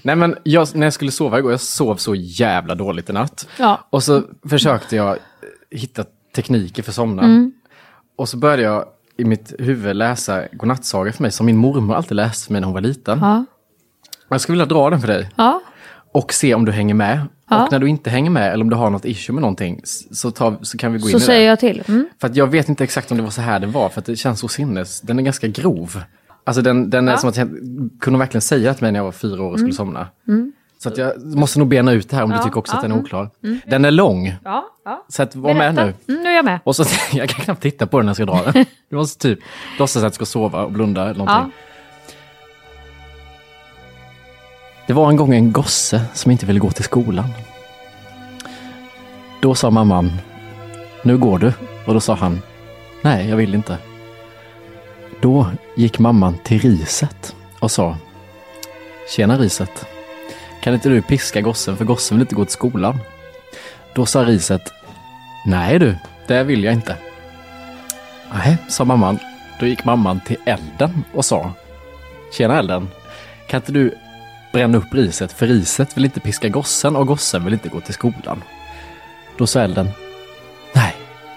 nej 0.02 0.16
men 0.16 0.36
jag, 0.42 0.68
när 0.74 0.86
jag 0.86 0.92
skulle 0.92 1.10
sova 1.10 1.38
igår, 1.38 1.50
jag 1.50 1.60
sov 1.60 1.96
så 1.96 2.14
jävla 2.14 2.74
dåligt 2.74 3.10
i 3.10 3.12
natt. 3.12 3.48
Ja. 3.56 3.86
Och 3.90 4.02
så 4.02 4.22
försökte 4.48 4.96
jag 4.96 5.18
hitta 5.70 6.04
tekniker 6.34 6.82
för 6.82 6.90
att 6.90 6.94
somna. 6.94 7.22
Mm. 7.22 7.52
Och 8.16 8.28
så 8.28 8.36
började 8.36 8.62
jag 8.62 8.86
i 9.18 9.24
mitt 9.24 9.54
huvud 9.58 9.96
läsa 9.96 10.42
godnattsaga 10.52 11.12
för 11.12 11.22
mig, 11.22 11.30
som 11.32 11.46
min 11.46 11.56
mormor 11.56 11.94
alltid 11.96 12.16
läste 12.16 12.46
för 12.46 12.52
mig 12.52 12.60
när 12.60 12.66
hon 12.66 12.74
var 12.74 12.80
liten. 12.80 13.18
Ja. 13.18 13.44
Jag 14.28 14.40
skulle 14.40 14.54
vilja 14.54 14.66
dra 14.74 14.90
den 14.90 15.00
för 15.00 15.08
dig. 15.08 15.30
Ja. 15.36 15.60
Och 16.12 16.32
se 16.32 16.54
om 16.54 16.64
du 16.64 16.72
hänger 16.72 16.94
med. 16.94 17.20
Ja. 17.50 17.64
Och 17.64 17.72
när 17.72 17.78
du 17.78 17.88
inte 17.88 18.10
hänger 18.10 18.30
med 18.30 18.52
eller 18.52 18.64
om 18.64 18.70
du 18.70 18.76
har 18.76 18.90
något 18.90 19.04
issue 19.04 19.34
med 19.34 19.40
någonting 19.40 19.80
så, 20.12 20.30
tar, 20.30 20.56
så 20.62 20.78
kan 20.78 20.92
vi 20.92 20.98
gå 20.98 21.04
in 21.04 21.10
Så 21.10 21.16
i 21.16 21.20
det. 21.20 21.26
säger 21.26 21.48
jag 21.48 21.58
till. 21.58 21.82
Mm. 21.88 22.08
För 22.20 22.28
att 22.28 22.36
jag 22.36 22.46
vet 22.46 22.68
inte 22.68 22.84
exakt 22.84 23.10
om 23.10 23.16
det 23.16 23.22
var 23.22 23.30
så 23.30 23.40
här 23.40 23.60
den 23.60 23.72
var, 23.72 23.88
för 23.88 24.00
att 24.00 24.06
det 24.06 24.16
känns 24.16 24.40
så 24.40 24.48
sinnes. 24.48 25.00
Den 25.00 25.18
är 25.18 25.22
ganska 25.22 25.46
grov. 25.48 26.02
Alltså 26.44 26.62
den, 26.62 26.90
den 26.90 27.08
är 27.08 27.16
som 27.16 27.28
att 27.28 27.36
jag 27.36 27.48
kunde 28.00 28.18
verkligen 28.18 28.42
säga 28.42 28.74
till 28.74 28.82
mig 28.84 28.92
när 28.92 28.98
jag 28.98 29.04
var 29.04 29.12
fyra 29.12 29.42
år 29.42 29.50
och 29.52 29.58
skulle 29.58 29.64
Mm. 29.66 29.72
somna. 29.76 30.06
Mm. 30.28 30.52
Så 30.82 30.88
att 30.88 30.98
jag 30.98 31.22
måste 31.24 31.58
nog 31.58 31.68
bena 31.68 31.92
ut 31.92 32.10
det 32.10 32.16
här 32.16 32.22
om 32.24 32.30
du 32.30 32.38
tycker 32.38 32.58
också 32.58 32.76
att 32.76 32.82
den 32.82 32.90
är 32.90 32.94
mm, 32.94 33.04
oklar. 33.04 33.30
mm. 33.44 33.60
Den 33.66 33.84
är 33.84 33.90
lång, 33.90 34.34
så 35.08 35.22
att 35.22 35.36
var 35.36 35.54
med 35.54 35.74
Berätta. 35.74 35.94
nu. 36.06 36.17
Nu 36.28 36.32
är 36.32 36.36
jag 36.36 36.44
med. 36.44 36.60
Och 36.64 36.76
så, 36.76 36.84
jag 37.12 37.28
kan 37.28 37.44
knappt 37.44 37.62
titta 37.62 37.86
på 37.86 37.98
den 37.98 38.06
när 38.06 38.10
jag 38.10 38.16
ska 38.16 38.26
dra 38.26 38.42
den. 38.52 38.66
Du 38.88 38.96
måste 38.96 39.28
typ 39.28 39.38
låtsas 39.78 40.02
att 40.02 40.12
du 40.12 40.14
ska 40.14 40.26
sova 40.26 40.64
och 40.64 40.72
blunda 40.72 41.02
eller 41.02 41.18
någonting. 41.18 41.52
Ja. 41.52 42.14
Det 44.86 44.92
var 44.92 45.08
en 45.08 45.16
gång 45.16 45.34
en 45.34 45.52
gosse 45.52 46.04
som 46.14 46.30
inte 46.30 46.46
ville 46.46 46.60
gå 46.60 46.70
till 46.70 46.84
skolan. 46.84 47.28
Då 49.40 49.54
sa 49.54 49.70
mamman, 49.70 50.12
nu 51.02 51.18
går 51.18 51.38
du. 51.38 51.52
Och 51.86 51.94
då 51.94 52.00
sa 52.00 52.14
han, 52.14 52.42
nej 53.02 53.28
jag 53.28 53.36
vill 53.36 53.54
inte. 53.54 53.78
Då 55.20 55.46
gick 55.76 55.98
mamman 55.98 56.38
till 56.44 56.60
riset 56.60 57.36
och 57.58 57.70
sa, 57.70 57.96
tjena 59.16 59.38
riset. 59.38 59.86
Kan 60.60 60.74
inte 60.74 60.88
du 60.88 61.02
piska 61.02 61.40
gossen 61.40 61.76
för 61.76 61.84
gossen 61.84 62.16
vill 62.16 62.22
inte 62.22 62.34
gå 62.34 62.44
till 62.44 62.52
skolan? 62.52 62.98
Då 63.94 64.06
sa 64.06 64.24
riset, 64.24 64.72
nej 65.46 65.78
du, 65.78 65.96
det 66.28 66.44
vill 66.44 66.64
jag 66.64 66.74
inte. 66.74 66.96
Nej, 68.32 68.56
sa 68.68 68.84
mamman. 68.84 69.18
Då 69.60 69.66
gick 69.66 69.84
mamman 69.84 70.20
till 70.20 70.36
elden 70.46 71.04
och 71.14 71.24
sa, 71.24 71.52
tjena 72.32 72.58
elden. 72.58 72.88
Kan 73.48 73.60
inte 73.60 73.72
du 73.72 73.94
bränna 74.52 74.78
upp 74.78 74.94
riset 74.94 75.32
för 75.32 75.46
riset 75.46 75.96
vill 75.96 76.04
inte 76.04 76.20
piska 76.20 76.48
gossen 76.48 76.96
och 76.96 77.06
gossen 77.06 77.44
vill 77.44 77.52
inte 77.52 77.68
gå 77.68 77.80
till 77.80 77.94
skolan. 77.94 78.42
Då 79.38 79.46
sa 79.46 79.60
elden, 79.60 79.88
nej, 80.72 80.96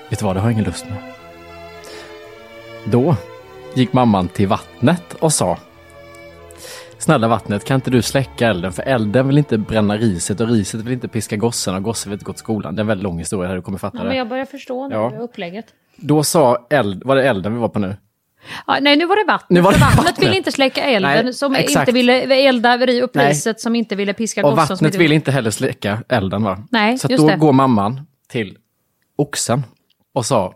vet 0.10 0.20
du 0.20 0.26
vad, 0.26 0.36
det 0.36 0.40
har 0.40 0.48
jag 0.48 0.54
ingen 0.54 0.66
lust 0.66 0.86
med. 0.90 0.98
Då 2.86 3.16
gick 3.76 3.94
mamman 3.94 4.28
till 4.28 4.48
vattnet 4.48 5.14
och 5.20 5.34
sa, 5.34 5.58
snälla 7.02 7.28
vattnet, 7.28 7.66
kan 7.66 7.76
inte 7.76 7.92
du 7.92 8.02
släcka 8.02 8.48
elden 8.48 8.72
för 8.72 8.84
elden 8.84 9.28
vill 9.28 9.38
inte 9.38 9.58
bränna 9.58 9.98
riset 9.98 10.42
och 10.42 10.48
riset 10.48 10.82
vill 10.82 10.94
inte 10.94 11.08
piska 11.08 11.36
gossen 11.36 11.76
och 11.76 11.84
gossen 11.84 12.10
vill 12.10 12.16
inte 12.16 12.26
gå 12.26 12.34
till 12.34 12.40
skolan. 12.40 12.76
Det 12.76 12.80
är 12.80 12.82
en 12.82 12.88
väldigt 12.88 13.04
lång 13.04 13.20
historia 13.20 13.50
här, 13.50 13.56
du 13.56 13.62
kommer 13.62 13.78
fatta 13.78 13.98
Ja, 13.98 14.04
det. 14.04 14.10
men 14.10 14.18
jag 14.18 14.28
börjar 14.30 14.46
förstå 14.46 14.88
nu 14.88 14.96
Ja. 14.96 15.12
upplägget. 15.20 15.66
Då 15.96 16.24
sa 16.24 16.68
eld, 16.70 17.04
var 17.06 17.16
det 17.16 17.24
elden 17.30 17.54
vi 17.54 17.60
var 17.60 17.70
på 17.70 17.80
nu? 17.80 17.96
Ja, 18.68 18.78
nej, 18.82 18.96
nu 18.96 19.06
var 19.06 19.16
det 19.16 19.32
vattnet. 19.32 19.50
Nu 19.50 19.62
var 19.62 19.72
det 19.72 19.78
vattnet 19.80 20.06
vattnet. 20.06 20.24
ville 20.26 20.38
inte 20.38 20.52
släcka 20.52 20.82
elden, 20.84 21.26
Nej, 21.26 21.34
som 21.34 21.56
exakt. 21.56 21.82
inte 21.90 21.92
ville 21.92 22.36
elda 22.48 22.76
upp 23.04 23.16
Nej. 23.16 23.30
riset, 23.30 23.60
som 23.60 23.76
inte 23.76 23.96
ville 23.96 24.14
piska 24.14 24.46
Och 24.46 24.52
gossen. 24.52 24.68
som 24.78 24.86
vattnet 24.86 24.96
vill 25.02 25.12
inte 25.12 25.32
heller 25.32 25.52
släcka 25.52 26.04
elden 26.10 26.44
va? 26.44 26.58
Nej, 26.72 26.98
Så 26.98 27.08
då 27.08 27.28
det. 27.28 27.36
går 27.36 27.54
mamman 27.54 28.02
till 28.30 28.58
oxen 29.16 29.64
och 30.14 30.26
sa 30.26 30.54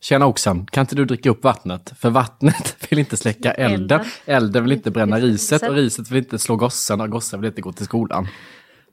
Tjena 0.00 0.26
oxen, 0.26 0.66
kan 0.66 0.80
inte 0.80 0.94
du 0.94 1.04
dricka 1.04 1.30
upp 1.30 1.44
vattnet? 1.44 1.92
För 1.98 2.10
vattnet 2.10 2.76
vill 2.90 2.98
inte 2.98 3.16
släcka 3.16 3.52
elden. 3.52 4.00
Elden. 4.24 4.62
Vill 4.62 4.72
inte 4.72 4.90
bränna 4.90 5.18
riset 5.18 5.62
och 5.62 5.74
riset 5.74 6.10
vill 6.10 6.18
inte 6.18 6.38
slå 6.38 6.56
gossen 6.56 7.00
och 7.00 7.10
gossen 7.10 7.40
vill 7.40 7.48
inte 7.48 7.60
gå 7.62 7.72
till 7.72 7.84
skolan. 7.84 8.28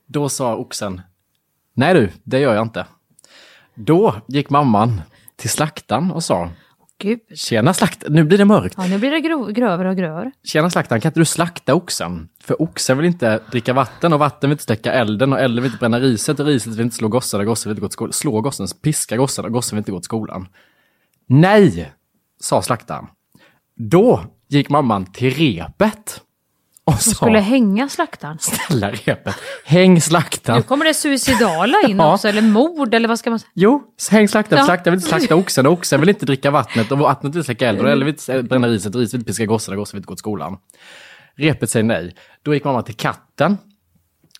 Då 0.06 0.28
sa 0.28 0.56
oxen 0.56 1.00
Nej 1.74 1.94
du, 1.94 2.10
det 2.24 2.38
gör 2.38 2.54
jag 2.54 2.62
inte. 2.62 2.86
Då 3.74 4.14
gick 4.28 4.50
mamman 4.50 5.00
till 5.36 5.50
slaktaren 5.50 6.10
och 6.10 6.24
sa 6.24 6.50
Gud. 7.00 7.20
Tjena 7.34 7.74
slaktaren, 7.74 8.12
nu 8.12 8.24
blir 8.24 8.38
det 8.38 8.44
mörkt. 8.44 8.74
Ja, 8.78 8.86
nu 8.86 8.98
blir 8.98 9.10
det 9.10 9.20
grov, 9.20 9.52
grövre 9.52 9.90
och 9.90 9.96
grövre. 9.96 10.32
Tjena 10.44 10.70
slaktaren, 10.70 11.00
kan 11.00 11.08
inte 11.08 11.20
du 11.20 11.24
slakta 11.24 11.74
oxen? 11.74 12.28
För 12.42 12.62
oxen 12.62 12.96
vill 12.96 13.06
inte 13.06 13.40
dricka 13.50 13.72
vatten 13.72 14.12
och 14.12 14.18
vatten 14.18 14.50
vill 14.50 14.54
inte 14.54 14.64
släcka 14.64 14.92
elden 14.92 15.32
och 15.32 15.40
elden 15.40 15.62
vill 15.62 15.72
inte 15.72 15.78
bränna 15.78 16.00
riset 16.00 16.40
och 16.40 16.46
riset 16.46 16.72
vill 16.74 16.84
inte 16.84 16.96
slå 16.96 17.08
gossen 17.08 17.40
och 17.40 17.46
gossen 17.46 17.70
vill 17.70 17.76
inte 17.76 17.80
gå 17.80 17.88
till 17.88 17.92
skolan. 17.92 18.12
Slå 18.12 18.40
gossen, 18.40 18.66
piska 18.82 19.16
gossen 19.16 19.44
och 19.44 19.52
gossen 19.52 19.76
vill 19.76 19.80
inte 19.80 19.90
gå 19.90 19.98
till 19.98 20.04
skolan. 20.04 20.48
Nej, 21.28 21.92
sa 22.40 22.62
slaktaren. 22.62 23.06
Då 23.76 24.20
gick 24.48 24.68
mamman 24.68 25.06
till 25.12 25.30
repet 25.34 26.20
och 26.84 26.92
Hon 26.92 27.00
sa, 27.02 27.10
skulle 27.10 27.38
hänga 27.38 27.88
slaktaren. 27.88 28.38
snälla 28.40 28.90
repet, 28.90 29.34
häng 29.64 30.00
slaktaren. 30.00 30.56
Nu 30.58 30.62
kommer 30.62 30.84
det 30.84 30.94
suicidala 30.94 31.76
in 31.88 31.96
Ja. 31.96 32.14
också, 32.14 32.28
eller 32.28 32.42
mord, 32.42 32.94
eller 32.94 33.08
vad 33.08 33.18
ska 33.18 33.30
man 33.30 33.38
säga? 33.38 33.50
Jo, 33.54 33.82
häng 34.10 34.28
slaktaren. 34.28 34.60
Ja. 34.60 34.66
Slaktaren 34.66 34.92
vill 34.92 34.98
inte 35.06 35.08
slakta 35.18 35.34
oxen 35.36 35.66
och 35.66 35.72
oxen 35.72 36.00
vill 36.00 36.08
inte 36.08 36.26
dricka 36.26 36.50
vattnet 36.50 36.92
och 36.92 36.98
vattnet 36.98 37.34
vill 37.34 37.44
släcka 37.44 37.68
elden 37.68 37.84
och 37.86 37.90
elden 37.92 38.06
vill 38.06 38.14
inte 38.14 38.42
bränna 38.42 38.68
riset 38.68 38.94
och 38.94 39.00
riset 39.00 39.14
vill 39.14 39.20
inte 39.20 39.26
piska 39.28 39.46
gossen 39.46 39.74
och 39.74 39.78
gossen 39.78 39.96
vill 39.96 40.00
inte 40.00 40.08
gå 40.08 40.14
till 40.14 40.18
skolan. 40.18 40.56
Repet 41.36 41.70
säger 41.70 41.84
nej. 41.84 42.14
Då 42.42 42.54
gick 42.54 42.64
mamma 42.64 42.82
till 42.82 42.96
katten 42.96 43.58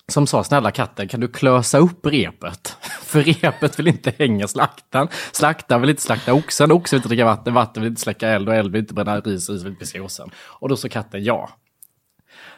som 0.08 0.26
sa 0.26 0.44
snälla 0.44 0.70
katten 0.70 1.08
kan 1.08 1.20
du 1.20 1.28
klösa 1.28 1.78
upp 1.78 2.06
repet? 2.06 2.76
För 3.02 3.22
repet 3.22 3.78
vill 3.78 3.88
inte 3.88 4.12
hänga 4.18 4.48
slaktaren. 4.48 5.08
Slaktaren 5.32 5.80
vill 5.80 5.90
inte 5.90 6.02
slakta 6.02 6.34
oxen, 6.34 6.72
oxen 6.72 6.96
vill 6.96 6.98
inte 6.98 7.08
dricka 7.08 7.24
vatten, 7.24 7.54
vatten 7.54 7.82
vill 7.82 7.90
inte 7.90 8.00
släcka 8.00 8.28
eld 8.28 8.48
och 8.48 8.54
eld 8.54 8.72
vill 8.72 8.80
inte 8.80 8.94
bränna 8.94 9.20
ris 9.20 9.50
ris 9.50 9.62
vill 9.62 9.68
inte 9.68 9.80
piska 9.80 9.98
gossen. 9.98 10.30
Och 10.38 10.68
då 10.68 10.76
sa 10.76 10.88
katten 10.88 11.24
ja. 11.24 11.50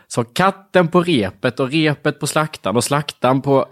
Så 0.06 0.24
katten 0.24 0.88
på 0.88 1.02
repet 1.02 1.60
och 1.60 1.70
repet 1.70 2.20
på 2.20 2.26
slaktaren 2.26 2.76
och 2.76 2.84
slaktaren 2.84 3.42
på 3.42 3.68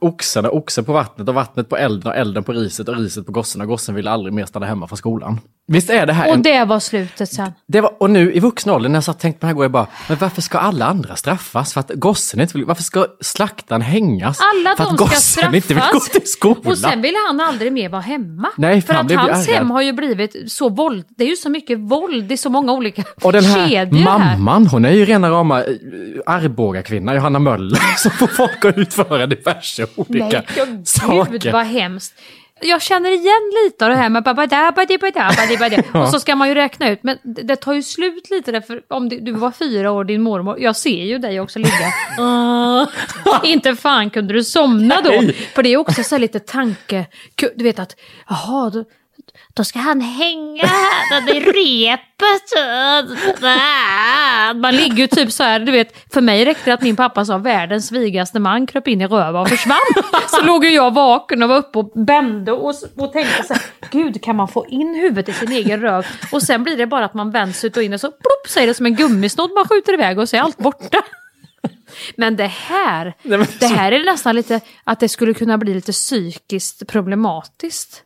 oxen 0.00 0.46
och 0.46 0.56
oxen 0.56 0.84
på 0.84 0.92
vattnet 0.92 1.28
och 1.28 1.34
vattnet 1.34 1.68
på 1.68 1.76
elden 1.76 2.12
och 2.12 2.18
elden 2.18 2.44
på 2.44 2.52
riset 2.52 2.88
och 2.88 2.96
riset 2.96 3.26
på 3.26 3.32
gossen 3.32 3.60
och 3.60 3.66
gossen 3.66 3.94
ville 3.94 4.10
aldrig 4.10 4.34
mer 4.34 4.46
stanna 4.46 4.66
hemma 4.66 4.86
från 4.86 4.96
skolan. 4.96 5.40
Visst 5.70 5.90
är 5.90 6.06
det 6.06 6.12
här 6.12 6.28
Och 6.28 6.34
en... 6.34 6.42
det 6.42 6.64
var 6.64 6.80
slutet 6.80 7.32
sen. 7.32 7.52
Det 7.66 7.80
var, 7.80 8.02
och 8.02 8.10
nu 8.10 8.32
i 8.32 8.40
vuxen 8.40 8.72
ålder 8.72 8.88
när 8.88 8.96
jag 8.96 9.04
satt 9.04 9.16
och 9.16 9.20
tänkte 9.20 9.40
på 9.40 9.46
det 9.46 9.48
här 9.48 9.54
går 9.54 9.64
jag 9.64 9.70
bara, 9.70 9.86
men 10.08 10.18
varför 10.18 10.42
ska 10.42 10.58
alla 10.58 10.86
andra 10.86 11.16
straffas? 11.16 11.72
För 11.72 11.80
att 11.80 11.90
gossen 11.94 12.40
inte 12.40 12.58
vill, 12.58 12.66
varför 12.66 12.82
ska 12.82 13.06
slaktaren 13.20 13.82
hängas? 13.82 14.38
Alla 14.40 14.76
för 14.76 14.84
de 14.84 14.90
att 14.90 14.96
ska 14.96 15.04
gossen 15.04 15.54
inte 15.54 15.74
vill 15.74 15.82
gå 15.92 16.00
till 16.00 16.26
skolan? 16.30 16.72
Och 16.72 16.78
sen 16.78 17.02
ville 17.02 17.18
han 17.26 17.40
aldrig 17.40 17.72
mer 17.72 17.88
vara 17.88 18.02
hemma. 18.02 18.48
Nej, 18.56 18.82
för 18.82 18.94
för 18.94 19.00
att 19.00 19.12
hans 19.12 19.48
hem 19.48 19.70
har 19.70 19.82
ju 19.82 19.92
blivit 19.92 20.52
så 20.52 20.68
våld. 20.68 21.04
Det 21.08 21.24
är 21.24 21.28
ju 21.28 21.36
så 21.36 21.50
mycket 21.50 21.78
våld 21.78 22.32
i 22.32 22.36
så 22.36 22.50
många 22.50 22.72
olika 22.72 23.04
Och 23.22 23.32
den 23.32 23.44
här 23.44 23.68
kedjor 23.68 23.98
här. 23.98 24.18
mamman, 24.18 24.66
hon 24.66 24.84
är 24.84 24.90
ju 24.90 25.04
rena 25.04 25.30
rama 25.30 25.64
eh, 25.64 25.66
Arboga-kvinna, 26.26 27.14
Johanna 27.14 27.38
Möller, 27.38 27.78
som 27.96 28.10
får 28.10 28.26
folk 28.26 28.64
att 28.64 28.78
utföra 28.78 29.26
diverse 29.26 29.86
olika 29.96 30.24
Nej, 30.24 30.46
ja, 30.56 30.64
gud 30.64 30.88
saker. 30.88 31.52
vad 31.52 31.66
hemskt. 31.66 32.14
Jag 32.60 32.82
känner 32.82 33.10
igen 33.10 33.52
lite 33.64 33.84
av 33.84 33.90
det 33.90 33.96
här 33.96 34.08
med 34.08 34.22
babada, 34.22 34.72
badibada, 34.76 35.30
badibada. 35.36 35.82
Ja. 35.92 36.02
Och 36.02 36.08
så 36.08 36.20
ska 36.20 36.36
man 36.36 36.48
ju 36.48 36.54
räkna 36.54 36.88
ut, 36.88 37.02
men 37.02 37.18
det 37.22 37.56
tar 37.56 37.72
ju 37.72 37.82
slut 37.82 38.30
lite 38.30 38.52
därför 38.52 38.82
om 38.88 39.08
du, 39.08 39.20
du 39.20 39.32
var 39.32 39.50
fyra 39.50 39.90
år, 39.90 40.04
din 40.04 40.22
mormor, 40.22 40.60
jag 40.60 40.76
ser 40.76 41.04
ju 41.04 41.18
dig 41.18 41.40
också 41.40 41.58
ligga. 41.58 41.92
Ah, 42.20 42.86
inte 43.44 43.76
fan 43.76 44.10
kunde 44.10 44.34
du 44.34 44.44
somna 44.44 45.00
då. 45.04 45.10
Nej. 45.10 45.32
För 45.32 45.62
det 45.62 45.68
är 45.72 45.76
också 45.76 46.02
så 46.02 46.14
här 46.14 46.20
lite 46.20 46.40
tanke, 46.40 47.06
du 47.56 47.64
vet 47.64 47.78
att, 47.78 47.96
jaha, 48.28 48.84
då, 49.54 49.64
ska 49.64 49.78
han 49.78 50.00
hänga 50.00 50.66
här 50.66 51.36
i 51.36 51.40
repet. 51.40 52.42
Man 54.56 54.76
ligger 54.76 54.96
ju 54.96 55.06
typ 55.06 55.32
så 55.32 55.42
här, 55.42 55.60
du 55.60 55.72
vet, 55.72 56.12
för 56.12 56.20
mig 56.20 56.44
räckte 56.44 56.70
det 56.70 56.74
att 56.74 56.82
min 56.82 56.96
pappa 56.96 57.24
sa 57.24 57.38
världens 57.38 57.92
vigaste 57.92 58.38
man 58.38 58.66
kröp 58.66 58.88
in 58.88 59.00
i 59.00 59.06
röva 59.06 59.40
och 59.40 59.48
försvann. 59.48 59.78
Så 60.28 60.42
låg 60.42 60.64
ju 60.64 60.70
jag 60.70 60.94
vaken 60.94 61.42
och 61.42 61.48
var 61.48 61.56
uppe 61.56 61.78
och 61.78 61.92
bände 61.94 62.52
och, 62.52 62.74
och 62.96 63.12
tänkte 63.12 63.42
så 63.42 63.54
här, 63.54 63.62
gud 63.90 64.22
kan 64.22 64.36
man 64.36 64.48
få 64.48 64.66
in 64.66 64.94
huvudet 64.94 65.28
i 65.28 65.32
sin 65.32 65.52
egen 65.52 65.80
röv? 65.80 66.06
Och 66.32 66.42
sen 66.42 66.64
blir 66.64 66.76
det 66.76 66.86
bara 66.86 67.04
att 67.04 67.14
man 67.14 67.30
vänds 67.30 67.64
ut 67.64 67.76
och 67.76 67.82
in 67.82 67.92
och 67.92 68.00
så 68.00 68.08
plopp 68.08 68.48
säger 68.48 68.66
det 68.66 68.74
som 68.74 68.86
en 68.86 68.94
gummisnodd 68.94 69.50
man 69.54 69.68
skjuter 69.68 69.92
iväg 69.92 70.18
och 70.18 70.28
så 70.28 70.36
är 70.36 70.40
allt 70.40 70.58
borta. 70.58 71.02
Men 72.16 72.36
det 72.36 72.46
här, 72.46 73.14
det 73.60 73.66
här 73.66 73.92
är 73.92 74.04
nästan 74.04 74.36
lite 74.36 74.60
att 74.84 75.00
det 75.00 75.08
skulle 75.08 75.34
kunna 75.34 75.58
bli 75.58 75.74
lite 75.74 75.92
psykiskt 75.92 76.86
problematiskt. 76.86 78.04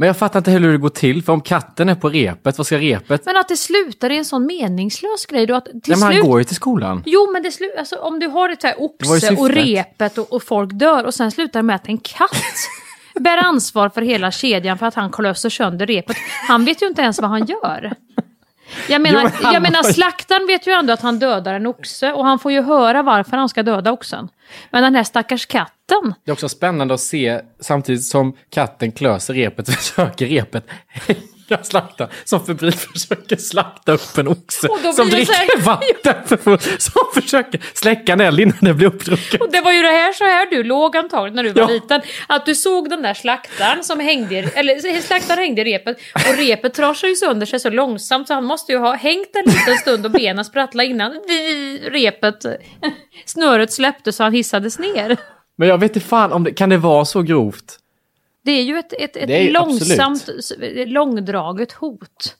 Men 0.00 0.06
jag 0.06 0.16
fattar 0.16 0.40
inte 0.40 0.50
hur 0.50 0.72
det 0.72 0.78
går 0.78 0.88
till, 0.88 1.22
för 1.22 1.32
om 1.32 1.40
katten 1.40 1.88
är 1.88 1.94
på 1.94 2.08
repet, 2.08 2.58
vad 2.58 2.66
ska 2.66 2.78
repet? 2.78 3.26
Men 3.26 3.36
att 3.36 3.48
det 3.48 3.56
slutar 3.56 4.10
i 4.10 4.18
en 4.18 4.24
sån 4.24 4.46
meningslös 4.46 5.26
grej 5.26 5.46
då 5.46 5.54
att 5.54 5.64
till 5.64 5.72
Nej, 5.86 5.96
men 5.96 6.02
han 6.02 6.12
slut... 6.12 6.24
går 6.24 6.38
ju 6.38 6.44
till 6.44 6.56
skolan. 6.56 7.02
Jo 7.06 7.30
men 7.32 7.42
det 7.42 7.50
slu... 7.50 7.66
alltså, 7.78 7.96
om 7.96 8.18
du 8.18 8.26
har 8.26 8.48
ett 8.48 8.60
så 8.60 8.66
här 8.66 8.82
oxe 8.82 9.36
och 9.36 9.48
repet 9.48 10.18
och, 10.18 10.32
och 10.32 10.42
folk 10.42 10.70
dör 10.72 11.04
och 11.04 11.14
sen 11.14 11.30
slutar 11.30 11.58
det 11.58 11.62
med 11.62 11.76
att 11.76 11.88
en 11.88 11.98
katt 11.98 12.42
bär 13.20 13.38
ansvar 13.38 13.88
för 13.88 14.02
hela 14.02 14.30
kedjan 14.30 14.78
för 14.78 14.86
att 14.86 14.94
han 14.94 15.10
klöser 15.10 15.50
sönder 15.50 15.86
repet. 15.86 16.16
Han 16.48 16.64
vet 16.64 16.82
ju 16.82 16.86
inte 16.86 17.02
ens 17.02 17.20
vad 17.20 17.30
han 17.30 17.46
gör. 17.46 17.92
Jag 18.88 19.00
menar, 19.00 19.22
Jo, 19.22 19.30
men 19.42 19.52
jag 19.52 19.62
menar 19.62 19.82
slaktaren 19.82 20.46
vet 20.46 20.66
ju 20.66 20.72
ändå 20.72 20.92
att 20.92 21.00
han 21.00 21.18
dödar 21.18 21.54
en 21.54 21.66
oxe 21.66 22.12
och 22.12 22.24
han 22.24 22.38
får 22.38 22.52
ju 22.52 22.62
höra 22.62 23.02
varför 23.02 23.36
han 23.36 23.48
ska 23.48 23.62
döda 23.62 23.92
oxen. 23.92 24.28
Men 24.70 24.82
den 24.82 24.94
här 24.94 25.04
stackars 25.04 25.46
katten, 25.46 26.14
Det 26.24 26.30
är 26.30 26.32
också 26.32 26.48
spännande 26.48 26.94
att 26.94 27.00
se, 27.00 27.40
samtidigt 27.60 28.04
som 28.04 28.36
katten 28.50 28.92
klöser 28.92 29.34
repet, 29.34 29.68
försöker 29.74 30.26
repet 30.26 30.64
hänga 31.50 31.64
slaktaren, 31.64 32.10
som 32.24 32.46
febrilt 32.46 32.80
försöker 32.92 33.36
slakta 33.36 33.92
upp 33.92 34.18
en 34.18 34.28
oxe, 34.28 34.68
som 34.96 35.08
dricker 35.10 35.32
här- 35.32 35.60
vatten, 35.60 36.14
för 36.26 36.36
full, 36.36 36.58
som 36.78 37.02
försöker 37.22 37.60
släcka 37.74 38.12
en 38.12 38.20
eld 38.20 38.40
innan 38.40 38.56
det 38.60 38.74
blir 38.74 38.86
uppdrucket. 38.86 39.40
Och 39.40 39.52
det 39.52 39.60
var 39.60 39.72
ju 39.72 39.82
det 39.82 39.88
här 39.88 40.12
så 40.12 40.24
här 40.24 40.46
du 40.50 40.62
låg 40.64 40.96
antagligen 40.96 41.36
när 41.36 41.42
du 41.42 41.50
var 41.52 41.62
Ja. 41.62 41.68
liten. 41.68 42.00
Att 42.26 42.46
du 42.46 42.54
såg 42.54 42.90
den 42.90 43.02
där 43.02 43.14
slaktaren 43.14 43.84
som 43.84 44.00
hängde, 44.00 44.36
eller 44.54 45.00
slaktaren 45.00 45.38
hängde 45.38 45.60
i 45.60 45.64
repet 45.64 45.96
och 46.14 46.36
repet 46.38 46.74
trasar 46.74 47.08
ju 47.08 47.14
sönder 47.16 47.46
sig 47.46 47.60
så 47.60 47.70
långsamt 47.70 48.28
så 48.28 48.34
han 48.34 48.44
måste 48.44 48.72
ju 48.72 48.78
ha 48.78 48.94
hängt 48.94 49.36
en 49.36 49.52
liten 49.52 49.76
stund 49.76 50.04
och 50.06 50.10
benen 50.12 50.44
sprattlade 50.44 50.88
innan 50.88 51.12
repet, 51.90 52.46
snöret 53.26 53.72
släppte 53.72 54.12
så 54.12 54.22
han 54.22 54.32
hissades 54.32 54.78
ner. 54.78 55.16
Men 55.58 55.68
jag 55.68 55.78
vet 55.78 55.96
inte 55.96 56.08
fan 56.08 56.32
om 56.32 56.44
det, 56.44 56.52
kan 56.52 56.68
det 56.68 56.76
vara 56.76 57.04
så 57.04 57.22
grovt? 57.22 57.76
Det 58.50 58.60
är 58.60 58.64
ju 58.64 58.78
ett, 58.78 58.92
ett, 58.92 59.16
ett 59.16 59.28
Det 59.28 59.50
långsamt, 59.50 60.28
s- 60.38 60.52
långdraget 60.86 61.72
hot. 61.72 62.36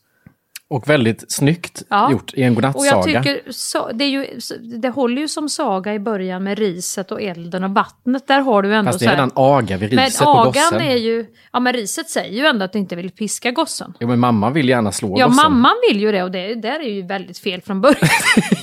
Och 0.68 0.88
väldigt 0.88 1.32
snyggt 1.32 1.82
Ja. 1.88 2.10
gjort 2.10 2.34
i 2.34 2.42
en 2.42 2.56
Och 2.56 2.62
jag 2.64 2.72
godnattsaga. 2.72 3.22
tycker 3.22 3.52
så, 3.52 3.90
det, 3.92 4.04
är 4.04 4.08
ju, 4.08 4.26
det 4.78 4.88
håller 4.88 5.22
ju 5.22 5.28
som 5.28 5.48
saga 5.48 5.94
i 5.94 5.98
början 5.98 6.42
med 6.44 6.58
riset 6.58 7.12
och 7.12 7.22
elden 7.22 7.64
och 7.64 7.70
vattnet. 7.70 8.26
Där 8.26 8.40
har 8.40 8.62
du 8.62 8.74
ändå 8.74 8.88
Fast 8.88 8.98
det 9.00 9.06
är 9.06 9.10
redan 9.10 9.30
aga 9.34 9.76
vid 9.76 9.92
Men 9.94 10.04
riset 10.04 10.24
på 10.24 10.44
gossen. 10.44 10.80
är 10.80 10.96
ju... 10.96 11.26
Ja 11.52 11.60
men 11.60 11.72
riset 11.72 12.10
säger 12.10 12.32
ju 12.40 12.46
ändå 12.46 12.64
att 12.64 12.72
du 12.72 12.78
inte 12.78 12.96
vill 12.96 13.10
piska 13.10 13.50
gossen. 13.50 13.94
Jo, 14.00 14.08
men 14.08 14.18
mamma 14.18 14.50
vill 14.50 14.68
gärna 14.68 14.92
slå 14.92 15.14
Ja 15.18 15.26
gossen. 15.26 15.36
mamman 15.52 15.74
vill 15.90 16.00
ju 16.00 16.12
det 16.12 16.22
och 16.22 16.30
det 16.30 16.54
där 16.54 16.80
är 16.80 16.90
ju 16.90 17.02
väldigt 17.02 17.38
fel 17.38 17.60
från 17.62 17.80
början. 17.80 18.08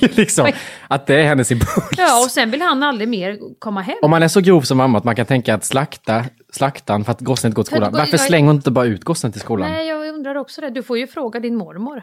liksom, 0.00 0.52
att 0.88 1.06
det 1.06 1.14
är 1.14 1.24
hennes 1.24 1.52
impuls. 1.52 1.72
ja 1.96 2.24
och 2.24 2.30
sen 2.30 2.50
vill 2.50 2.62
han 2.62 2.82
aldrig 2.82 3.08
mer 3.08 3.38
komma 3.58 3.80
hem. 3.80 3.96
Om 4.02 4.10
man 4.10 4.22
är 4.22 4.28
så 4.28 4.40
grov 4.40 4.62
som 4.62 4.78
mamma 4.78 4.98
att 4.98 5.04
man 5.04 5.16
kan 5.16 5.26
tänka 5.26 5.54
att 5.54 5.64
slakta 5.64 6.24
slaktaren 6.52 7.04
för 7.04 7.12
att 7.12 7.20
gossen 7.20 7.48
inte 7.48 7.56
går 7.56 7.62
till 7.62 7.70
skolan. 7.70 7.90
För- 7.92 7.98
Varför 7.98 8.12
jag- 8.12 8.20
slänger 8.20 8.46
hon 8.46 8.56
inte 8.56 8.70
bara 8.70 8.84
ut 8.84 9.04
gossen 9.04 9.32
till 9.32 9.40
skolan? 9.40 9.70
Nej 9.70 9.86
jag 9.88 10.08
undrar 10.08 10.34
också 10.34 10.60
det. 10.60 10.70
Du 10.70 10.82
får 10.82 10.98
ju 10.98 11.06
fråga 11.06 11.40
din 11.40 11.56
mormor. 11.56 12.02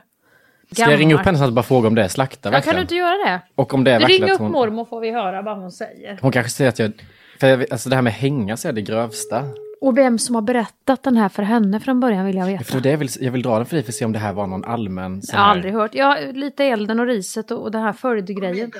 Ska 0.71 0.91
jag 0.91 0.99
ringa 0.99 1.15
upp 1.15 1.21
henne 1.25 1.37
så 1.37 1.43
att 1.43 1.53
bara 1.53 1.63
fråga 1.63 1.87
om 1.87 1.95
det 1.95 2.03
är 2.03 2.07
slakta 2.07 2.51
Ja, 2.53 2.61
kan 2.61 2.75
du 2.75 2.81
inte 2.81 2.95
göra 2.95 3.29
det? 3.29 3.41
Och 3.55 3.73
om 3.73 3.83
det 3.83 3.91
är 3.91 3.99
Du 3.99 4.05
ringer 4.05 4.31
upp 4.33 4.39
hon... 4.39 4.51
mormor 4.51 4.85
får 4.85 4.99
vi 5.01 5.11
höra 5.11 5.41
vad 5.41 5.57
hon 5.57 5.71
säger. 5.71 6.19
Hon 6.21 6.31
kanske 6.31 6.51
säger 6.51 6.69
att 6.69 6.79
jag... 6.79 6.91
För 7.39 7.47
jag 7.47 7.65
alltså 7.71 7.89
det 7.89 7.95
här 7.95 8.03
med 8.03 8.13
hänga 8.13 8.57
så 8.57 8.67
är 8.67 8.73
det 8.73 8.81
grövsta. 8.81 9.43
Och 9.81 9.97
vem 9.97 10.19
som 10.19 10.35
har 10.35 10.41
berättat 10.41 11.03
den 11.03 11.17
här 11.17 11.29
för 11.29 11.43
henne 11.43 11.79
från 11.79 11.99
början 11.99 12.25
vill 12.25 12.35
jag 12.35 12.45
veta. 12.45 12.63
För 12.63 12.79
det 12.79 12.89
jag, 12.91 12.97
vill, 12.97 13.09
jag 13.19 13.31
vill 13.31 13.41
dra 13.41 13.57
den 13.57 13.65
för 13.65 13.75
dig 13.75 13.83
för 13.83 13.91
att 13.91 13.95
se 13.95 14.05
om 14.05 14.11
det 14.11 14.19
här 14.19 14.33
var 14.33 14.47
någon 14.47 14.65
allmän... 14.65 15.21
Jag 15.31 15.37
har 15.37 15.45
här- 15.45 15.51
aldrig 15.51 15.73
hört. 15.73 15.91
Ja, 15.93 16.17
lite 16.33 16.63
elden 16.63 16.99
och 16.99 17.05
riset 17.07 17.51
och, 17.51 17.61
och 17.61 17.71
den 17.71 17.81
här 17.81 17.93
följdgrejen. 17.93 18.71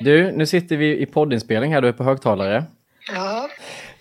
Du, 0.00 0.32
nu 0.32 0.46
sitter 0.46 0.76
vi 0.76 0.98
i 1.02 1.06
poddinspelning 1.06 1.74
här, 1.74 1.80
du 1.82 1.88
är 1.88 1.92
på 1.92 2.04
högtalare. 2.04 2.64
Ja, 3.14 3.48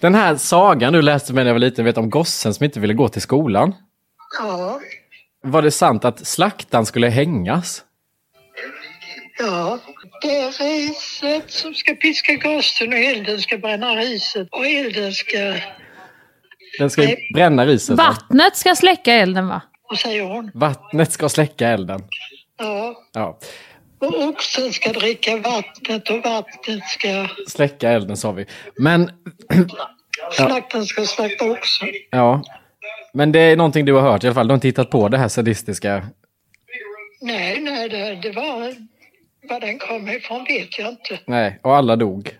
Den 0.02 0.16
här 0.16 0.36
sagan 0.36 0.94
du 0.94 1.02
läste 1.02 1.34
med 1.34 1.44
när 1.46 1.50
jag 1.50 1.54
var 1.56 1.60
liten, 1.60 1.86
vet 1.86 1.98
om 1.98 2.10
gossen 2.10 2.54
som 2.54 2.64
inte 2.64 2.80
ville 2.80 2.94
gå 2.94 3.10
till 3.10 3.22
skolan. 3.22 3.76
ja, 4.40 4.80
Var 5.44 5.62
det 5.62 5.72
sant 5.72 6.06
att 6.06 6.28
slaktaren 6.28 6.86
skulle 6.86 7.08
hängas? 7.08 7.84
ja. 9.40 9.80
Det 10.22 10.38
är 10.40 10.52
riset 10.52 11.52
som 11.52 11.74
ska 11.74 11.94
piska 11.96 12.34
gossen 12.36 12.88
och 12.94 13.00
elden 13.00 13.40
ska 13.40 13.58
bränna 13.58 13.96
riset 13.96 14.48
och 14.52 14.66
elden 14.66 15.12
ska... 15.14 15.56
Den 16.80 16.90
ska 16.90 17.04
ju 17.10 17.16
bränna 17.34 17.66
riset. 17.66 17.98
va? 17.98 18.04
Vattnet 18.04 18.56
ska 18.58 18.76
släcka 18.76 19.14
elden 19.14 19.48
va? 19.48 19.62
Vad 19.90 20.00
säger 20.00 20.24
hon? 20.24 20.52
Vattnet 20.54 21.12
ska 21.12 21.30
släcka 21.30 21.68
elden. 21.68 22.04
Ja. 22.58 22.96
Ja, 23.14 23.40
Och 24.02 24.28
oxen 24.28 24.74
ska 24.74 24.92
dricka 24.94 25.38
vattnet 25.38 26.10
och 26.10 26.24
vattnet 26.24 26.84
ska... 26.88 27.28
släcka 27.48 27.90
elden 27.90 28.18
sa 28.18 28.32
vi. 28.32 28.46
Men, 28.76 29.12
Slaktaren 30.32 30.86
ska 30.86 31.06
slakta 31.06 31.52
oxen. 31.52 31.88
ja. 32.10 32.44
Men 33.14 33.32
det 33.32 33.40
är 33.40 33.56
någonting 33.56 33.86
du 33.86 33.94
har 33.94 34.02
hört 34.02 34.24
i 34.24 34.28
alla 34.28 34.34
fall. 34.34 34.48
Du 34.48 34.52
har 34.52 34.56
inte 34.56 34.68
hittat 34.68 34.90
på 34.90 35.08
det 35.08 35.18
här 35.18 35.28
sadistiska. 35.28 36.06
Nej, 37.22 37.62
nej, 37.62 37.90
det, 37.90 38.16
det 38.16 38.32
var... 38.32 38.76
Var 39.50 39.60
den 39.60 39.80
kom 39.80 40.10
ifrån 40.10 40.44
vet 40.44 40.80
jag 40.80 40.90
inte. 40.90 41.20
Nej, 41.26 41.60
och 41.62 41.76
alla 41.76 41.96
dog. 41.96 42.38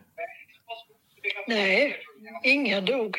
Nej, 1.48 1.96
ingen 2.44 2.86
dog. 2.86 3.18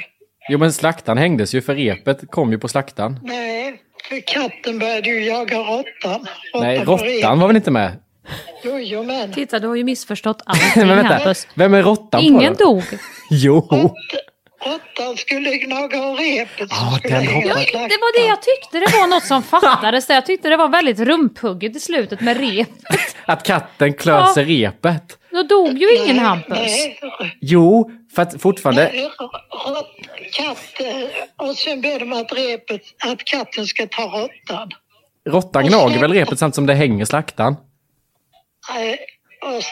Jo, 0.48 0.59
men 0.59 0.72
slaktaren 0.72 1.18
hängdes 1.18 1.55
ju 1.55 1.62
för 1.62 1.74
repet 1.74 2.31
kom 2.31 2.52
ju 2.52 2.59
på 2.59 2.68
slaktaren. 2.68 3.20
Nej, 3.22 3.83
för 4.09 4.20
katten 4.20 4.78
började 4.78 5.11
ju 5.11 5.24
jaga 5.24 5.59
råttan. 5.59 6.26
Nej, 6.55 6.78
råttan 6.78 7.38
var 7.40 7.46
väl 7.46 7.57
inte 7.57 7.70
med? 7.70 7.92
Jo, 8.64 8.78
jo, 8.78 9.02
men. 9.02 9.32
Titta, 9.32 9.58
du 9.58 9.68
har 9.68 9.74
ju 9.76 9.85
missförstått 9.85 10.42
allting 10.46 10.87
Men 10.87 10.96
vänta, 10.96 11.14
Hampus. 11.14 11.46
vem 11.54 11.74
är 11.74 11.82
råttan 11.82 12.20
på 12.20 12.26
Ingen 12.26 12.42
den? 12.54 12.66
dog. 12.66 12.82
Jo! 13.30 13.68
Råttan 14.66 15.16
skulle 15.16 15.56
gnaga 15.56 16.02
av 16.02 16.16
repet. 16.16 16.70
skulle 16.98 17.18
den 17.18 17.42
slakten. 17.42 17.82
Det 17.88 17.96
var 18.00 18.20
det 18.22 18.26
jag 18.28 18.42
tyckte, 18.42 18.78
det 18.78 18.98
var 18.98 19.06
något 19.06 19.24
som 19.24 19.42
fattades. 19.61 20.08
Jag 20.08 20.26
tyckte 20.26 20.48
det 20.48 20.56
var 20.56 20.68
väldigt 20.68 20.98
rumphugget 21.00 21.76
i 21.76 21.80
slutet 21.80 22.20
med 22.20 22.37
rep. 22.40 22.68
Att 23.24 23.42
katten 23.42 23.92
klöt 23.94 24.37
Ja. 24.37 24.42
repet. 24.42 25.18
Då 25.30 25.42
dog 25.42 25.78
ju 25.78 25.94
ingen 25.96 26.18
Hampus. 26.18 26.48
Nej, 26.58 27.00
Jo, 27.40 27.90
för 28.14 28.22
att 28.22 28.42
fortfarande... 28.42 28.90
nej, 28.94 29.11
katten. 30.32 31.08
Och 31.37 31.56
sen 31.56 31.80
ber 31.80 31.98
de 32.00 32.12
att 32.12 32.32
repet, 32.32 32.80
att 33.06 33.24
katten 33.24 33.66
ska 33.66 33.87
ta 33.87 34.02
råttan. 34.02 34.70
Råttan 35.28 35.66
gnager 35.66 35.98
väl 36.00 36.12
repet 36.12 36.38
samtidigt 36.38 36.54
som 36.54 36.66
det 36.66 36.74
hänger 36.74 37.04
slaktaren? 37.04 37.56
Och 39.44 39.62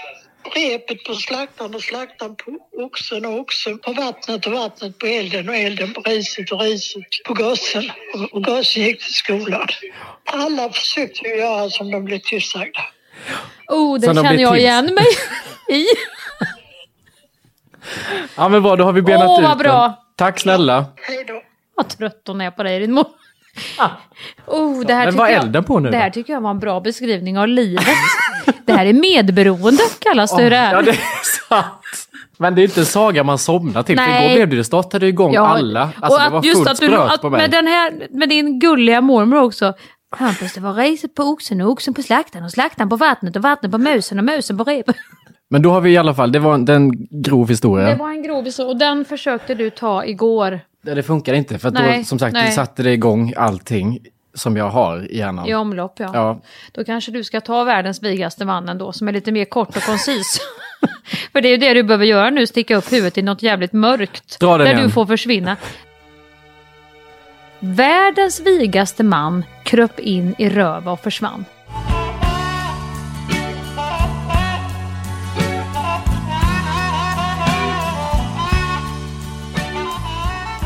repet 0.55 1.05
på 1.05 1.15
slaktaren 1.15 1.75
och 1.75 1.83
slaktaren 1.83 2.37
på 2.37 2.59
oxen 2.85 3.27
och 3.27 3.39
oxen 3.41 3.79
på 3.79 3.93
vattnet 3.93 4.47
och 4.47 4.53
vattnet 4.53 4.99
på 4.99 5.07
elden 5.07 5.49
och 5.49 5.57
elden 5.57 5.95
på 5.95 6.01
riset 6.01 6.53
och 6.53 6.61
riset 6.61 7.03
på 7.27 7.35
gossen. 7.35 7.91
Och- 8.33 8.45
gossen 8.45 8.83
gick 8.83 9.05
till 9.05 9.15
skolan. 9.15 9.67
Alla 10.25 10.71
försökte 10.73 11.29
göra 11.29 11.71
som 11.71 11.91
de 11.91 12.05
blev 12.05 12.19
tillsagda. 12.19 12.81
Oh, 13.69 14.01
det 14.01 14.07
känner 14.07 14.39
jag 14.39 14.53
till. 14.53 14.61
igen 14.61 14.95
mig 14.95 15.07
i. 15.81 15.87
Ja 18.37 18.49
men 18.49 18.63
bra, 18.63 18.77
då 18.77 18.85
har 18.85 18.93
vi 18.93 19.03
benat 19.03 19.29
Åh, 19.29 19.39
ut 19.41 19.49
vad 19.49 19.59
bra. 19.59 19.83
den. 19.83 19.93
Tack 20.17 20.41
snälla. 20.41 20.87
Hej 20.97 21.25
då. 21.25 21.43
Vad 21.75 21.89
trött 21.89 22.23
hon 22.27 22.41
är 22.41 22.51
på 22.51 22.63
dig 22.63 22.81
din 22.81 22.93
mor. 22.93 23.07
Oh, 24.47 24.87
det 24.87 24.95
här 24.95 25.07
Men 25.07 25.17
vad 25.17 25.31
elden 25.31 25.65
på 25.65 25.79
nu 25.79 25.91
Det 25.91 25.97
här 25.97 26.11
tycker 26.11 26.33
jag 26.33 26.41
var 26.41 26.51
en 26.51 26.59
bra 26.59 26.81
beskrivning 26.81 27.39
av 27.39 27.49
livet. 27.49 27.85
det 28.67 28.73
här 28.73 28.87
är 28.87 28.93
medberoende 28.93 29.83
kallas 29.99 30.37
det 30.37 30.43
hur 30.43 30.51
det 30.51 30.57
är. 30.57 30.73
Ja, 30.73 30.83
det 30.83 30.91
är 30.91 31.49
sant. 31.49 31.67
Men 32.39 32.55
det 32.55 32.63
är 32.63 32.65
inte 32.65 32.81
en 32.81 32.87
saga 32.87 33.25
man 33.25 33.39
somnar 33.39 33.83
till. 33.83 33.99
För 33.99 34.07
Nej. 34.07 34.27
igår 34.27 34.35
blev 34.35 34.49
det, 34.49 34.57
det 34.57 34.65
startade 34.65 35.07
igång 35.07 35.33
Ja, 35.33 35.47
alla. 35.47 35.81
Alltså 35.81 36.13
och 36.13 36.19
det 36.19 36.27
att 36.27 36.33
var 36.33 36.45
just 36.45 36.67
att 36.67 36.81
du, 36.81 36.97
att 36.97 37.21
på 37.21 37.31
mig. 37.31 37.41
med, 37.41 37.51
den 37.51 37.67
här, 37.67 38.09
med 38.11 38.29
din 38.29 38.59
gulliga 38.59 39.01
mormor 39.01 39.43
också. 39.43 39.75
Hampus, 40.17 40.53
det 40.53 40.61
var 40.61 40.75
riset 40.75 41.15
på 41.15 41.23
oxen 41.23 41.61
och 41.61 41.71
oxen 41.71 41.95
på 41.95 42.03
slaktaren 42.03 42.45
och 42.45 42.51
slaktaren 42.51 42.89
på 42.89 42.97
vattnet 42.97 43.37
och 43.37 43.43
vattnet 43.43 43.73
på 43.73 43.79
musen 43.79 44.19
och 44.19 44.25
musen 44.25 44.59
på 44.59 44.65
rep. 44.65 44.87
Men 45.51 45.63
då 45.63 45.71
har 45.71 45.81
vi 45.81 45.91
i 45.91 45.97
alla 45.97 46.15
fall, 46.15 46.33
det 46.33 46.39
var 46.39 46.59
det 46.59 46.75
en 46.75 46.93
grov 47.23 47.49
historia. 47.49 47.89
Det 47.89 47.95
var 47.95 48.11
en 48.11 48.23
grov 48.23 48.45
historia 48.45 48.71
och 48.71 48.79
den 48.79 49.05
försökte 49.05 49.55
du 49.55 49.71
ta 49.71 50.05
igår 50.05 50.61
Det, 50.83 50.95
det 50.95 51.03
funkar 51.03 51.35
inte 51.35 51.59
för 51.59 51.69
att 51.69 51.75
då, 51.75 51.81
Nej, 51.81 52.05
som 52.05 52.19
sagt, 52.19 52.33
nej. 52.33 52.47
det 52.47 52.53
satte 52.53 52.83
det 52.83 52.93
igång 52.93 53.35
allting 53.37 53.99
som 54.35 54.57
jag 54.57 54.71
har 54.71 55.13
i 55.13 55.19
hjärnan. 55.19 55.49
i 55.49 55.55
omlopp. 55.55 55.95
Ja. 55.97 56.11
Ja. 56.13 56.41
Då 56.73 56.85
kanske 56.85 57.13
du 57.13 57.25
ska 57.25 57.41
ta 57.41 57.65
världens 57.65 58.03
vigaste 58.03 58.45
man 58.45 58.69
ändå 58.69 58.93
som 58.93 59.09
är 59.09 59.13
lite 59.13 59.33
mer 59.33 59.45
kort 59.45 59.77
och 59.77 59.83
koncis. 59.83 60.41
För 61.33 61.41
det 61.41 61.49
är 61.49 61.51
ju 61.51 61.57
det 61.57 61.75
du 61.75 61.83
behöver 61.83 62.05
göra 62.05 62.31
nu, 62.31 62.47
sticka 62.47 62.77
upp 62.77 62.93
huvudet 62.93 63.19
i 63.19 63.23
något 63.23 63.43
jävligt 63.43 63.73
mörkt. 63.73 64.41
Dra 64.41 64.59
den 64.59 64.67
där 64.67 64.73
igen. 64.73 64.87
du 64.87 64.91
får 64.91 65.07
försvinna. 65.07 65.57
Världens 67.59 68.41
vigaste 68.41 69.03
man 69.03 69.45
kröp 69.63 70.01
in 70.01 70.35
i 70.39 70.49
röva 70.49 70.93
och 70.93 71.01
försvann. 71.01 71.45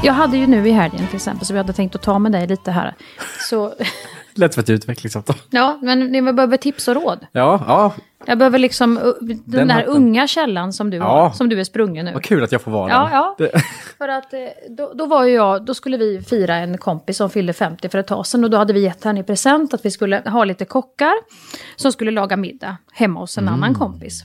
Jag 0.05 0.13
hade 0.13 0.37
ju 0.37 0.47
nu 0.47 0.69
i 0.69 0.71
helgen 0.71 1.07
till 1.07 1.17
exempel, 1.17 1.47
så 1.47 1.53
vi 1.53 1.59
hade 1.59 1.73
tänkt 1.73 1.95
att 1.95 2.03
ta 2.03 2.19
med 2.19 2.33
dig 2.33 2.47
lite 2.47 2.71
här. 2.71 2.95
Så, 3.51 3.75
Lätt 4.37 4.55
för 4.55 4.63
ett 4.63 4.71
utvecklingssamtal. 4.71 5.37
ja, 5.51 5.79
men 5.83 6.01
ni 6.01 6.23
behöver 6.33 6.57
tips 6.57 6.89
och 6.89 6.95
råd. 6.95 7.27
Ja, 7.33 7.65
ja, 7.69 7.95
Jag 8.27 8.39
behöver 8.39 8.59
liksom 8.59 8.99
uh, 8.99 9.03
den, 9.21 9.43
Den 9.45 9.69
där 9.69 9.75
hatten. 9.75 9.91
unga 9.93 10.27
källan 10.27 10.73
som 10.73 10.91
du 10.91 10.97
Ja. 10.97 11.05
har, 11.05 11.31
som 11.31 11.49
du 11.49 11.61
är 11.61 11.65
sprungen 11.65 12.05
nu. 12.05 12.13
vad 12.13 12.23
kul 12.25 12.45
att 12.45 12.53
jag 12.53 12.61
får 12.63 12.71
vara 12.71 12.91
Ja, 12.91 13.03
den. 13.03 13.13
ja. 13.13 13.35
Det, 13.39 13.51
För 13.99 14.09
att 14.09 14.33
eh, 14.33 14.39
då, 14.71 14.93
då 14.95 15.07
var 15.07 15.25
ju 15.25 15.35
jag, 15.35 15.65
då 15.65 15.75
skulle 15.75 15.97
vi 15.97 16.23
fira 16.23 16.55
en 16.57 16.79
kompis 16.79 17.17
som 17.17 17.31
fyllde 17.31 17.53
50 17.53 17.89
för 17.89 17.99
ett 17.99 18.07
tag 18.07 18.27
sedan 18.27 18.45
och 18.45 18.51
då 18.51 18.57
hade 18.57 18.73
vi 18.73 18.81
gett 18.81 19.05
henne 19.05 19.21
i 19.21 19.23
present 19.23 19.75
att 19.75 19.85
vi 19.85 19.91
skulle 19.91 20.23
ha 20.27 20.45
lite 20.45 20.65
kockar 20.65 21.13
som 21.77 21.93
skulle 21.93 22.11
laga 22.11 22.37
middag 22.37 22.77
hemma 22.93 23.21
hos 23.21 23.39
en 23.39 23.45
Mm. 23.49 23.55
annan 23.55 23.75
kompis. 23.75 24.23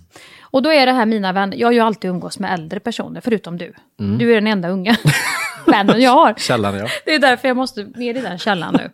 Och 0.51 0.61
då 0.63 0.71
är 0.73 0.85
det 0.85 0.91
här 0.91 1.05
mina 1.05 1.31
vänner, 1.33 1.57
jag 1.57 1.67
har 1.67 1.73
ju 1.73 1.79
alltid 1.79 2.09
umgås 2.11 2.39
med 2.39 2.53
äldre 2.53 2.79
personer 2.79 3.21
förutom 3.21 3.57
du. 3.57 3.73
Mm. 3.99 4.17
Du 4.17 4.31
är 4.31 4.35
den 4.35 4.47
enda 4.47 4.69
unga 4.69 4.95
vännen 5.71 6.01
jag 6.01 6.11
har. 6.11 6.33
källan 6.37 6.77
ja. 6.77 6.87
Det 7.05 7.15
är 7.15 7.19
därför 7.19 7.47
jag 7.47 7.57
måste 7.57 7.83
ner 7.83 8.17
i 8.17 8.21
den 8.21 8.37
källan 8.37 8.73
nu. 8.73 8.89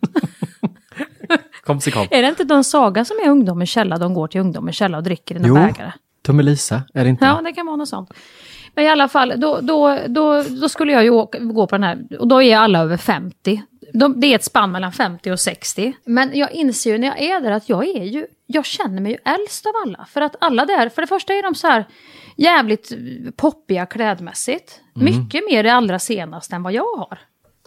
Kompis 1.64 1.88
i 1.88 1.90
komp. 1.90 2.12
är 2.12 2.22
det 2.22 2.28
inte 2.28 2.44
den 2.44 2.64
saga 2.64 3.04
som 3.04 3.16
är 3.24 3.28
ungdomens 3.28 3.70
källa, 3.70 3.98
de 3.98 4.14
går 4.14 4.28
till 4.28 4.40
ungdomens 4.40 4.76
källa 4.76 4.96
och 4.96 5.02
dricker 5.02 5.34
i 5.34 5.38
en 5.38 5.44
Jo, 5.46 5.54
bägare? 5.54 5.92
Tummelisa, 6.26 6.82
är 6.94 7.04
det 7.04 7.10
inte? 7.10 7.24
Ja, 7.24 7.40
det 7.44 7.52
kan 7.52 7.66
vara 7.66 7.76
något 7.76 7.88
sånt. 7.88 8.10
Men 8.74 8.84
i 8.84 8.88
alla 8.88 9.08
fall, 9.08 9.32
då, 9.36 9.60
då, 9.60 9.98
då, 10.06 10.42
då 10.42 10.68
skulle 10.68 10.92
jag 10.92 11.04
ju 11.04 11.10
åka, 11.10 11.38
gå 11.38 11.66
på 11.66 11.74
den 11.76 11.82
här, 11.82 11.98
och 12.20 12.28
då 12.28 12.42
är 12.42 12.56
alla 12.56 12.78
över 12.78 12.96
50. 12.96 13.62
De, 13.92 14.20
det 14.20 14.26
är 14.26 14.34
ett 14.34 14.44
spann 14.44 14.72
mellan 14.72 14.92
50 14.92 15.30
och 15.30 15.40
60. 15.40 15.92
Men 16.04 16.30
jag 16.38 16.52
inser 16.52 16.90
ju 16.90 16.98
när 16.98 17.08
jag 17.08 17.20
är 17.22 17.40
där 17.40 17.50
att 17.50 17.68
jag 17.68 17.86
är 17.86 18.04
ju, 18.04 18.26
jag 18.46 18.64
känner 18.64 19.02
mig 19.02 19.12
ju 19.12 19.18
äldst 19.24 19.66
av 19.66 19.72
alla. 19.86 20.06
För 20.10 20.20
att 20.20 20.36
alla 20.40 20.64
där, 20.64 20.88
för 20.88 21.02
det 21.02 21.08
första 21.08 21.34
är 21.34 21.42
de 21.42 21.54
så 21.54 21.66
här 21.66 21.84
jävligt 22.36 22.92
poppiga 23.36 23.86
klädmässigt. 23.86 24.80
Mm. 24.96 25.04
Mycket 25.04 25.42
mer 25.50 25.62
det 25.62 25.72
allra 25.72 25.98
senaste 25.98 26.56
än 26.56 26.62
vad 26.62 26.72
jag 26.72 26.96
har. 26.96 27.18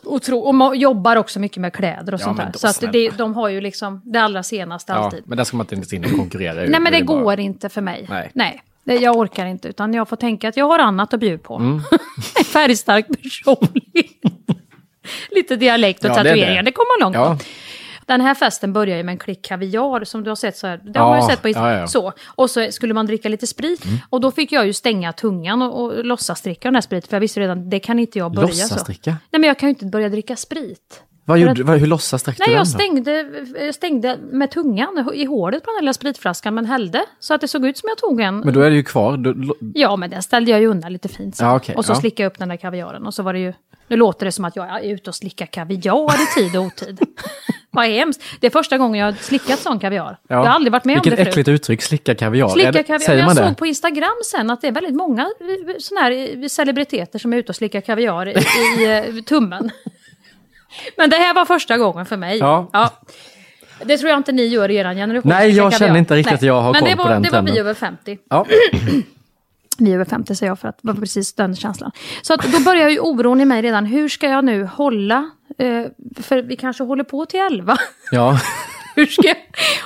Och, 0.05 0.21
tro, 0.21 0.39
och 0.39 0.75
jobbar 0.75 1.15
också 1.15 1.39
mycket 1.39 1.57
med 1.57 1.73
kläder 1.73 2.13
och 2.13 2.19
Ja, 2.19 2.23
sånt 2.23 2.37
där. 2.37 2.51
Så 2.55 2.67
att 2.67 2.91
det, 2.93 3.09
de 3.09 3.33
har 3.33 3.49
ju 3.49 3.61
liksom 3.61 4.01
det 4.05 4.21
allra 4.21 4.43
senaste 4.43 4.91
Ja, 4.91 4.97
alltid. 4.97 5.23
men 5.25 5.37
där 5.37 5.43
ska 5.43 5.57
man 5.57 5.67
inte 5.71 5.95
in 5.95 6.05
och 6.05 6.11
konkurrera. 6.11 6.53
Nej 6.53 6.79
men 6.79 6.91
det 6.93 7.03
bara- 7.03 7.21
går 7.21 7.39
inte 7.39 7.69
för 7.69 7.81
mig. 7.81 8.05
Nej. 8.09 8.31
Nej. 8.33 8.61
det- 8.83 8.95
Jag 8.95 9.15
orkar 9.17 9.45
inte 9.45 9.67
utan 9.67 9.93
jag 9.93 10.09
får 10.09 10.15
tänka 10.15 10.49
att 10.49 10.57
jag 10.57 10.65
har 10.67 10.79
annat 10.79 11.13
att 11.13 11.19
bjuda 11.19 11.37
på. 11.43 11.55
Mm. 11.55 11.73
En 12.39 12.43
färgstark 12.45 13.07
personlighet. 13.07 14.11
Lite 15.31 15.55
dialekt 15.55 16.03
och 16.03 16.09
Ja, 16.09 16.13
det 16.13 16.29
tatueringar, 16.29 16.55
det. 16.55 16.61
det, 16.61 16.71
kommer 16.71 17.01
man 17.03 17.13
långt 17.13 17.39
Ja. 17.43 17.53
Den 18.09 18.21
här 18.21 18.35
festen 18.35 18.73
börjar 18.73 18.97
ju 18.97 19.03
med 19.03 19.13
en 19.13 19.19
klick 19.19 19.45
kaviar 19.45 20.03
som 20.03 20.23
du 20.23 20.29
har 20.31 20.35
sett 20.35 20.57
så 20.57 20.67
här. 20.67 20.81
Det 20.83 20.99
har 20.99 21.09
man 21.09 21.17
ju 21.17 21.23
Ja, 21.23 21.29
sett 21.29 21.41
på 21.41 21.49
ja, 21.49 21.73
ja. 21.73 21.87
så. 21.87 22.13
Och 22.35 22.49
så 22.49 22.71
skulle 22.71 22.93
man 22.93 23.05
dricka 23.05 23.29
lite 23.29 23.47
sprit. 23.47 23.85
Mm. 23.85 23.97
Och 24.09 24.21
då 24.21 24.31
fick 24.31 24.51
jag 24.51 24.65
ju 24.67 24.73
stänga 24.73 25.13
tungan 25.13 25.61
och, 25.61 25.81
och 25.83 26.05
låtsas 26.05 26.41
dricka 26.41 26.67
den 26.67 26.75
här 26.75 26.81
spriten. 26.81 27.09
För 27.09 27.15
jag 27.15 27.21
visste 27.21 27.39
redan, 27.39 27.69
det 27.69 27.79
kan 27.79 27.99
inte 27.99 28.17
jag 28.19 28.31
börja 28.31 28.47
så. 28.47 28.61
Låtsasdricka? 28.63 29.09
Nej 29.11 29.39
men 29.39 29.43
jag 29.43 29.59
kan 29.59 29.69
ju 29.69 29.71
inte 29.71 29.85
börja 29.85 30.09
dricka 30.09 30.35
sprit. 30.35 31.03
Vad 31.25 31.39
gjorde, 31.39 31.63
vad, 31.63 31.79
hur 31.79 31.87
låtsas 31.87 32.23
drack 32.23 32.37
du 32.37 32.41
Nej, 32.41 32.49
den 32.49 32.57
jag 32.57 32.67
stängde, 32.67 33.27
jag 33.65 33.75
stängde 33.75 34.17
med 34.31 34.51
tungan 34.51 35.09
i 35.13 35.25
hålet 35.25 35.63
på 35.63 35.71
den 35.71 35.81
lilla 35.85 35.93
spritflaskan 35.93 36.55
men 36.55 36.65
hällde. 36.65 37.05
Så 37.19 37.33
att 37.33 37.41
det 37.41 37.47
såg 37.47 37.65
ut 37.65 37.77
som 37.77 37.89
jag 37.89 37.97
tog 37.97 38.21
en. 38.21 38.39
Men 38.39 38.53
då 38.53 38.61
är 38.61 38.69
det 38.69 38.75
ju 38.75 38.83
kvar. 38.83 39.17
Lo- 39.17 39.55
Ja, 39.73 39.95
men 39.95 40.09
den 40.09 40.23
ställde 40.23 40.51
jag 40.51 40.59
ju 40.59 40.67
undan 40.67 40.93
lite 40.93 41.07
fint. 41.07 41.35
sen. 41.35 41.47
Ja, 41.47 41.55
okej, 41.55 41.75
och 41.75 41.85
så 41.85 41.91
ja. 41.91 41.95
slickade 41.95 42.23
jag 42.23 42.31
upp 42.31 42.39
den 42.39 42.49
där 42.49 42.57
kaviaren. 42.57 43.05
Och 43.05 43.13
så 43.13 43.23
var 43.23 43.33
det 43.33 43.39
ju... 43.39 43.53
Nu 43.87 43.95
låter 43.95 44.25
det 44.25 44.31
som 44.31 44.45
att 44.45 44.55
jag 44.55 44.69
är 44.85 44.93
ute 44.93 45.09
och 45.09 45.15
slickar 45.15 45.45
kaviar 45.45 46.13
i 46.13 46.39
tid 46.39 46.55
och 46.59 46.63
otid. 46.65 46.99
Vad 47.71 47.85
hemskt. 47.85 48.23
Det 48.39 48.47
är 48.47 48.51
första 48.51 48.77
gången 48.77 48.99
jag 48.99 49.07
har 49.07 49.13
slickat 49.13 49.59
sån 49.59 49.79
kaviar. 49.79 50.17
Jag 50.27 50.37
har 50.37 50.45
aldrig 50.45 50.71
varit 50.71 50.85
med 50.85 50.93
om 50.93 51.01
Vilket 51.03 51.11
det 51.11 51.17
förut. 51.17 51.27
äckligt 51.27 51.49
uttryck, 51.49 51.81
slicka 51.81 52.15
kaviar. 52.15 52.49
Slicka 52.49 52.83
kaviar. 52.83 52.99
Säger 52.99 53.17
Men 53.17 53.25
man 53.25 53.35
jag 53.35 53.45
det? 53.45 53.49
såg 53.49 53.57
på 53.57 53.65
Instagram 53.65 54.15
sen 54.31 54.49
att 54.49 54.61
det 54.61 54.67
är 54.67 54.71
väldigt 54.71 54.95
många 54.95 55.29
såna 55.79 56.01
här 56.01 56.11
eh, 56.43 56.47
celebriteter 56.47 57.19
som 57.19 57.33
är 57.33 57.37
ute 57.37 57.51
och 57.51 57.55
slickar 57.55 57.81
kaviar 57.81 58.27
i, 58.27 58.31
i 58.79 59.15
eh, 59.17 59.23
tummen. 59.23 59.71
Men 60.97 61.09
det 61.09 61.15
här 61.15 61.33
var 61.33 61.45
första 61.45 61.77
gången 61.77 62.05
för 62.05 62.17
mig. 62.17 62.37
Ja. 62.37 62.69
Det 63.83 63.97
tror 63.97 64.09
jag 64.09 64.19
inte 64.19 64.31
ni 64.31 64.45
gör 64.45 64.71
i 64.71 64.75
er 64.75 64.93
generation. 64.93 65.29
Nej, 65.29 65.51
jag 65.51 65.73
känner 65.73 65.97
inte 65.99 66.15
riktigt 66.15 66.33
att 66.35 66.41
jag 66.41 66.61
har 66.61 66.73
Men 66.73 66.81
koll 66.81 66.89
det 66.89 66.95
på 66.95 67.03
var, 67.03 67.09
den 67.09 67.21
det 67.21 67.29
var 67.29 67.41
vi 67.41 67.59
över 67.59 67.73
50. 67.73 68.17
Ja. 68.29 68.45
Vi 69.81 69.89
är 69.91 69.95
över 69.95 70.05
50 70.05 70.35
säger 70.35 70.51
jag 70.51 70.59
för 70.59 70.67
att 70.67 70.77
det 70.81 70.87
var 70.87 70.93
precis 70.93 71.33
den 71.33 71.55
känslan. 71.55 71.91
Så 72.21 72.33
att 72.33 72.51
då 72.51 72.59
börjar 72.59 72.89
ju 72.89 72.99
oron 72.99 73.41
i 73.41 73.45
mig 73.45 73.61
redan. 73.61 73.85
Hur 73.85 74.09
ska 74.09 74.29
jag 74.29 74.45
nu 74.45 74.63
hålla? 74.63 75.29
Eh, 75.59 75.85
för 76.23 76.41
vi 76.41 76.55
kanske 76.55 76.83
håller 76.83 77.03
på 77.03 77.25
till 77.25 77.39
11. 77.39 77.77
ja. 78.11 78.39
Hur 78.95 79.05
ska 79.05 79.27
jag 79.27 79.37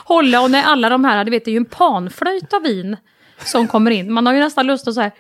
hålla? 0.06 0.42
Och 0.42 0.52
när 0.52 0.64
alla 0.64 0.90
de 0.90 1.06
här, 1.06 1.26
du 1.26 1.32
vet 1.32 1.46
det 1.46 1.52
är 1.52 1.54
ju 1.54 1.58
en 1.58 1.66
panflöjt 1.66 2.54
av 2.54 2.62
vin 2.62 2.98
som 3.46 3.68
kommer 3.68 3.92
in. 3.92 4.14
Man 4.14 4.26
har 4.26 4.34
ju 4.34 4.40
nästan 4.40 4.68
lust 4.68 4.88
att 4.88 4.94
så 4.94 5.02
här, 5.02 5.12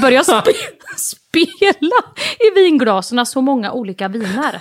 börja 0.00 0.24
spe, 0.24 0.52
spela 0.96 1.96
i 2.38 2.54
vinglasen 2.54 3.26
så 3.26 3.40
många 3.40 3.72
olika 3.72 4.08
viner. 4.08 4.60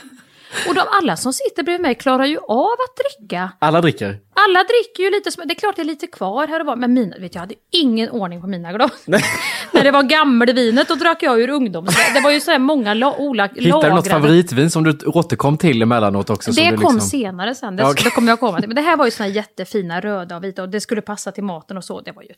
Och 0.67 0.75
de 0.75 0.81
alla 0.91 1.17
som 1.17 1.33
sitter 1.33 1.63
bredvid 1.63 1.81
mig 1.81 1.95
klarar 1.95 2.25
ju 2.25 2.37
av 2.37 2.73
att 2.85 3.19
dricka. 3.19 3.51
Alla 3.59 3.81
dricker. 3.81 4.19
Alla 4.33 4.59
dricker 4.63 5.03
ju 5.03 5.11
lite, 5.11 5.29
det 5.45 5.53
är 5.53 5.59
klart 5.59 5.75
det 5.75 5.81
är 5.81 5.85
lite 5.85 6.07
kvar 6.07 6.47
här 6.47 6.59
och 6.59 6.65
var, 6.65 6.75
men 6.75 6.93
mina, 6.93 7.17
vet 7.19 7.35
jag 7.35 7.41
hade 7.41 7.55
ingen 7.71 8.09
ordning 8.09 8.41
på 8.41 8.47
mina 8.47 8.73
glas. 8.73 8.91
När 9.71 9.83
det 9.83 9.91
var 9.91 10.03
gammelvinet 10.03 10.87
då 10.87 10.95
drack 10.95 11.23
jag 11.23 11.41
ur 11.41 11.49
ungdoms... 11.49 11.95
Det 12.13 12.19
var 12.19 12.31
ju 12.31 12.39
så 12.39 12.51
här 12.51 12.59
många 12.59 12.93
la, 12.93 13.15
ola, 13.17 13.49
Hittar 13.55 13.89
du 13.89 13.95
något 13.95 14.07
favoritvin 14.07 14.69
som 14.71 14.83
du 14.83 14.97
återkom 15.05 15.57
till 15.57 15.81
emellanåt 15.81 16.29
också? 16.29 16.51
det 16.51 16.67
kom 16.67 16.79
liksom... 16.79 17.01
senare 17.01 17.55
sen, 17.55 17.75
det, 17.75 17.83
okej. 17.83 18.03
det 18.03 18.09
kommer 18.09 18.31
jag 18.31 18.39
komma 18.39 18.59
till. 18.59 18.67
Men 18.67 18.75
det 18.75 18.81
här 18.81 18.97
var 18.97 19.05
ju 19.05 19.11
såna 19.11 19.29
jättefina 19.29 20.01
röda 20.01 20.35
och 20.35 20.43
vita 20.43 20.61
och 20.61 20.69
det 20.69 20.81
skulle 20.81 21.01
passa 21.01 21.31
till 21.31 21.43
maten 21.43 21.77
och 21.77 21.83
så. 21.83 22.01
Det 22.01 22.11
var 22.11 22.23
ju 22.23 22.29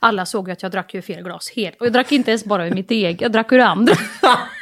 Alla 0.00 0.26
såg 0.26 0.48
ju 0.48 0.52
att 0.52 0.62
jag 0.62 0.72
drack 0.72 0.94
ju 0.94 1.02
fel 1.02 1.22
glas 1.22 1.50
helt. 1.56 1.80
Och 1.80 1.86
jag 1.86 1.92
drack 1.92 2.12
inte 2.12 2.30
ens 2.30 2.44
bara 2.44 2.66
ur 2.66 2.74
mitt 2.74 2.90
eget, 2.90 3.20
jag 3.20 3.32
drack 3.32 3.52
ur 3.52 3.58
andra. 3.58 3.94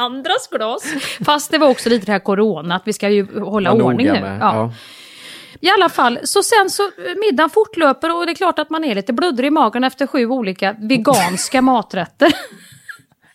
Andras 0.00 0.48
glas. 0.50 0.82
Fast 1.24 1.50
det 1.50 1.58
var 1.58 1.68
också 1.68 1.88
lite 1.88 2.06
det 2.06 2.12
här 2.12 2.18
corona, 2.18 2.74
att 2.74 2.82
vi 2.84 2.92
ska 2.92 3.08
ju 3.10 3.40
hålla 3.40 3.70
Var 3.70 3.78
noga 3.78 3.88
ordning 3.90 4.06
nu. 4.06 4.12
med- 4.20 4.38
Ja. 4.40 4.54
ja. 4.54 4.72
I 5.62 5.70
alla 5.70 5.88
fall, 5.88 6.18
så 6.24 6.42
sen 6.42 6.70
så 6.70 6.82
eh, 6.82 6.90
middagen 7.30 7.50
fortlöper 7.50 8.16
och 8.16 8.26
det 8.26 8.32
är 8.32 8.34
klart 8.34 8.58
att 8.58 8.70
man 8.70 8.84
är 8.84 8.94
lite 8.94 9.12
bluddrig 9.12 9.46
i 9.48 9.50
magen 9.50 9.84
efter 9.84 10.06
sju 10.06 10.26
olika 10.26 10.72
veganska 10.78 11.62
maträtter. 11.62 12.32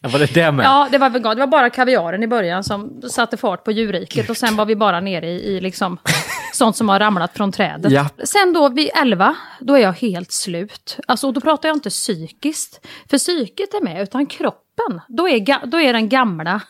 Ja, 0.05 0.11
var 0.11 0.19
det 0.19 0.33
det 0.33 0.51
med? 0.51 0.65
Ja, 0.65 0.87
det 0.91 0.97
var 0.97 1.09
vegan. 1.09 1.35
Det 1.35 1.39
var 1.39 1.47
bara 1.47 1.69
kaviaren 1.69 2.23
i 2.23 2.27
början 2.27 2.63
som 2.63 3.01
satte 3.09 3.37
fart 3.37 3.63
på 3.63 3.71
djurriket 3.71 4.29
och 4.29 4.37
sen 4.37 4.55
var 4.55 4.65
vi 4.65 4.75
bara 4.75 4.99
nere 4.99 5.27
i, 5.27 5.55
i 5.55 5.61
liksom 5.61 5.97
sånt 6.53 6.75
som 6.75 6.89
har 6.89 6.99
ramlat 6.99 7.33
från 7.33 7.51
trädet. 7.51 7.91
Ja. 7.91 8.09
Sen 8.23 8.53
då 8.53 8.69
vid 8.69 8.89
11, 9.01 9.35
då 9.59 9.73
är 9.73 9.79
jag 9.79 9.93
helt 9.93 10.31
slut. 10.31 10.99
Alltså, 11.07 11.27
och 11.27 11.33
då 11.33 11.41
pratar 11.41 11.69
jag 11.69 11.75
inte 11.75 11.89
psykiskt, 11.89 12.87
för 13.09 13.17
psyket 13.17 13.73
är 13.73 13.83
med, 13.83 14.01
utan 14.01 14.25
kroppen. 14.25 15.01
Då 15.07 15.29
är, 15.29 15.65
då 15.67 15.81
är 15.81 15.93
den 15.93 16.09
gamla, 16.09 16.61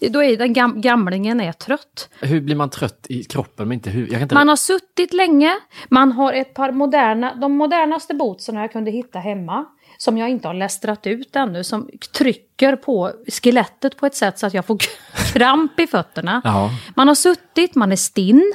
då 0.10 0.22
är 0.22 0.36
den 0.36 0.52
gam, 0.52 0.80
gamlingen 0.80 1.40
är 1.40 1.52
trött. 1.52 2.08
Hur 2.20 2.40
blir 2.40 2.56
man 2.56 2.70
trött 2.70 3.06
i 3.08 3.24
kroppen 3.24 3.68
men 3.68 3.74
inte 3.74 3.90
kan 3.90 4.22
inte... 4.22 4.34
Man 4.34 4.48
har 4.48 4.56
suttit 4.56 5.12
länge, 5.12 5.52
man 5.88 6.12
har 6.12 6.32
ett 6.32 6.54
par 6.54 6.72
moderna, 6.72 7.34
de 7.34 7.52
modernaste 7.52 8.14
bootsen 8.14 8.54
jag 8.54 8.72
kunde 8.72 8.90
hitta 8.90 9.18
hemma, 9.18 9.64
som 9.98 10.18
jag 10.18 10.28
inte 10.30 10.48
har 10.48 10.54
lästrat 10.54 11.06
ut 11.06 11.36
ännu, 11.36 11.64
som 11.64 11.88
trycker 12.18 12.76
på 12.76 13.12
skelettet 13.42 13.96
på 13.96 14.06
ett 14.06 14.14
sätt 14.14 14.38
så 14.38 14.46
att 14.46 14.54
jag 14.54 14.64
får 14.64 14.78
kramp 15.32 15.80
i 15.80 15.86
fötterna. 15.86 16.40
Ja. 16.44 16.70
Man 16.96 17.08
har 17.08 17.14
suttit, 17.14 17.74
man 17.74 17.92
är 17.92 17.96
stinn, 17.96 18.52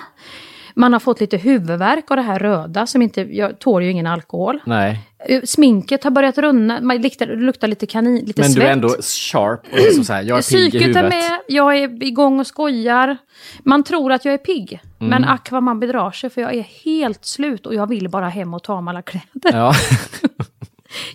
man 0.73 0.93
har 0.93 0.99
fått 0.99 1.19
lite 1.19 1.37
huvudvärk 1.37 2.11
av 2.11 2.17
det 2.17 2.23
här 2.23 2.39
röda, 2.39 2.85
som 2.87 3.01
inte, 3.01 3.21
jag 3.21 3.59
tål 3.59 3.83
ju 3.83 3.91
ingen 3.91 4.07
alkohol. 4.07 4.59
Nej. 4.65 4.99
Eh, 5.25 5.41
Sminket 5.43 6.03
har 6.03 6.11
börjat 6.11 6.37
runna, 6.37 6.81
man 6.81 7.01
luktar, 7.01 7.27
luktar 7.27 7.67
lite 7.67 7.85
kanin, 7.85 8.25
lite 8.25 8.41
Men 8.41 8.49
svett. 8.51 8.63
du 8.63 8.67
är 8.67 8.71
ändå 8.71 8.89
sharp 9.01 9.59
och 9.71 9.77
liksom 9.79 10.03
så 10.03 10.13
här, 10.13 10.21
jag 10.23 10.37
är 10.37 10.51
pigg 10.51 10.59
i 10.65 10.69
Psyket 10.69 10.81
är 10.81 10.85
huvudet. 10.87 11.09
med, 11.09 11.39
jag 11.47 11.77
är 11.77 12.03
igång 12.03 12.39
och 12.39 12.47
skojar. 12.47 13.17
Man 13.63 13.83
tror 13.83 14.11
att 14.11 14.25
jag 14.25 14.33
är 14.33 14.37
pigg. 14.37 14.79
Mm. 14.99 15.09
Men 15.09 15.29
ack 15.29 15.51
vad 15.51 15.63
man 15.63 15.79
bedrar 15.79 16.11
sig 16.11 16.29
för 16.29 16.41
jag 16.41 16.55
är 16.55 16.61
helt 16.85 17.25
slut 17.25 17.65
och 17.65 17.75
jag 17.75 17.87
vill 17.89 18.09
bara 18.09 18.29
hem 18.29 18.53
och 18.53 18.63
ta 18.63 18.81
mig 18.81 18.91
alla 18.91 19.01
kläder. 19.01 19.57
Ja. 19.57 19.73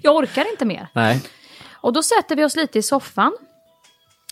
Jag 0.02 0.16
orkar 0.16 0.50
inte 0.50 0.64
mer. 0.64 0.88
Nej. 0.92 1.22
Och 1.74 1.92
då 1.92 2.02
sätter 2.02 2.36
vi 2.36 2.44
oss 2.44 2.56
lite 2.56 2.78
i 2.78 2.82
soffan. 2.82 3.32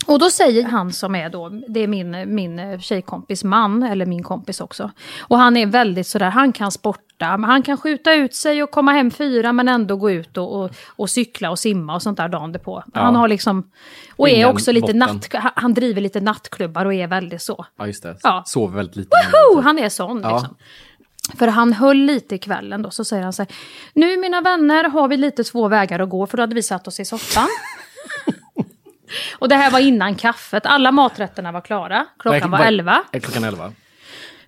Och 0.06 0.18
då 0.18 0.30
säger 0.30 0.64
han 0.64 0.92
som 0.92 1.14
är 1.14 1.28
då, 1.30 1.48
det 1.68 1.80
är 1.80 1.86
min, 1.86 2.34
min 2.34 2.80
tjejkompis 2.80 3.44
man, 3.44 3.82
eller 3.82 4.06
min 4.06 4.22
kompis 4.22 4.60
också. 4.60 4.90
Och 5.20 5.38
han 5.38 5.56
är 5.56 5.66
väldigt 5.66 6.06
sådär, 6.06 6.30
han 6.30 6.52
kan 6.52 6.70
sporta, 6.72 7.26
han 7.26 7.62
kan 7.62 7.76
skjuta 7.76 8.14
ut 8.14 8.34
sig 8.34 8.62
och 8.62 8.70
komma 8.70 8.92
hem 8.92 9.10
fyra 9.10 9.52
men 9.52 9.68
ändå 9.68 9.96
gå 9.96 10.10
ut 10.10 10.36
och, 10.36 10.60
och, 10.64 10.70
och 10.96 11.10
cykla 11.10 11.50
och 11.50 11.58
simma 11.58 11.94
och 11.94 12.02
sånt 12.02 12.16
där 12.16 12.28
dagen 12.28 12.56
på. 12.64 12.84
Ja. 12.94 13.00
Han 13.00 13.14
har 13.16 13.28
liksom, 13.28 13.70
och 14.16 14.28
är 14.28 14.34
Ingen 14.34 14.48
också 14.48 14.72
lite 14.72 14.82
botten. 14.86 14.98
natt, 14.98 15.28
han- 15.34 15.52
han 15.56 15.74
driver 15.74 16.00
lite 16.00 16.20
nattklubbar 16.20 16.86
och 16.86 16.94
är 16.94 17.06
väldigt 17.06 17.42
så. 17.42 17.66
Ja, 17.78 17.86
just 17.86 18.02
det. 18.02 18.16
Ja. 18.22 18.42
Sover 18.46 18.76
väldigt 18.76 18.96
lite. 18.96 19.10
Woho! 19.50 19.60
Han 19.62 19.78
är 19.78 19.88
sån 19.88 20.20
Ja. 20.22 20.32
liksom. 20.38 20.56
För 21.38 21.48
han 21.48 21.72
höll 21.72 21.96
lite 21.96 22.34
i 22.34 22.38
kvällen 22.38 22.82
då, 22.82 22.90
så 22.90 23.04
säger 23.04 23.22
han 23.22 23.32
så 23.32 23.42
här. 23.42 23.52
Nu 23.94 24.16
mina 24.16 24.40
vänner 24.40 24.84
har 24.84 25.08
vi 25.08 25.16
lite 25.16 25.44
två 25.44 25.68
vägar 25.68 25.98
att 25.98 26.08
gå, 26.08 26.26
för 26.26 26.36
då 26.36 26.42
hade 26.42 26.54
vi 26.54 26.62
satt 26.62 26.88
oss 26.88 27.00
i 27.00 27.04
soffan. 27.04 27.48
och 29.38 29.48
det 29.48 29.56
här 29.56 29.70
var 29.70 29.78
innan 29.78 30.14
kaffet, 30.14 30.66
alla 30.66 30.92
maträtterna 30.92 31.52
var 31.52 31.60
klara. 31.60 32.06
Klockan 32.18 32.50
var 32.50 32.58
11. 32.58 33.02
Är 33.12 33.20
klockan 33.20 33.44
11? 33.44 33.72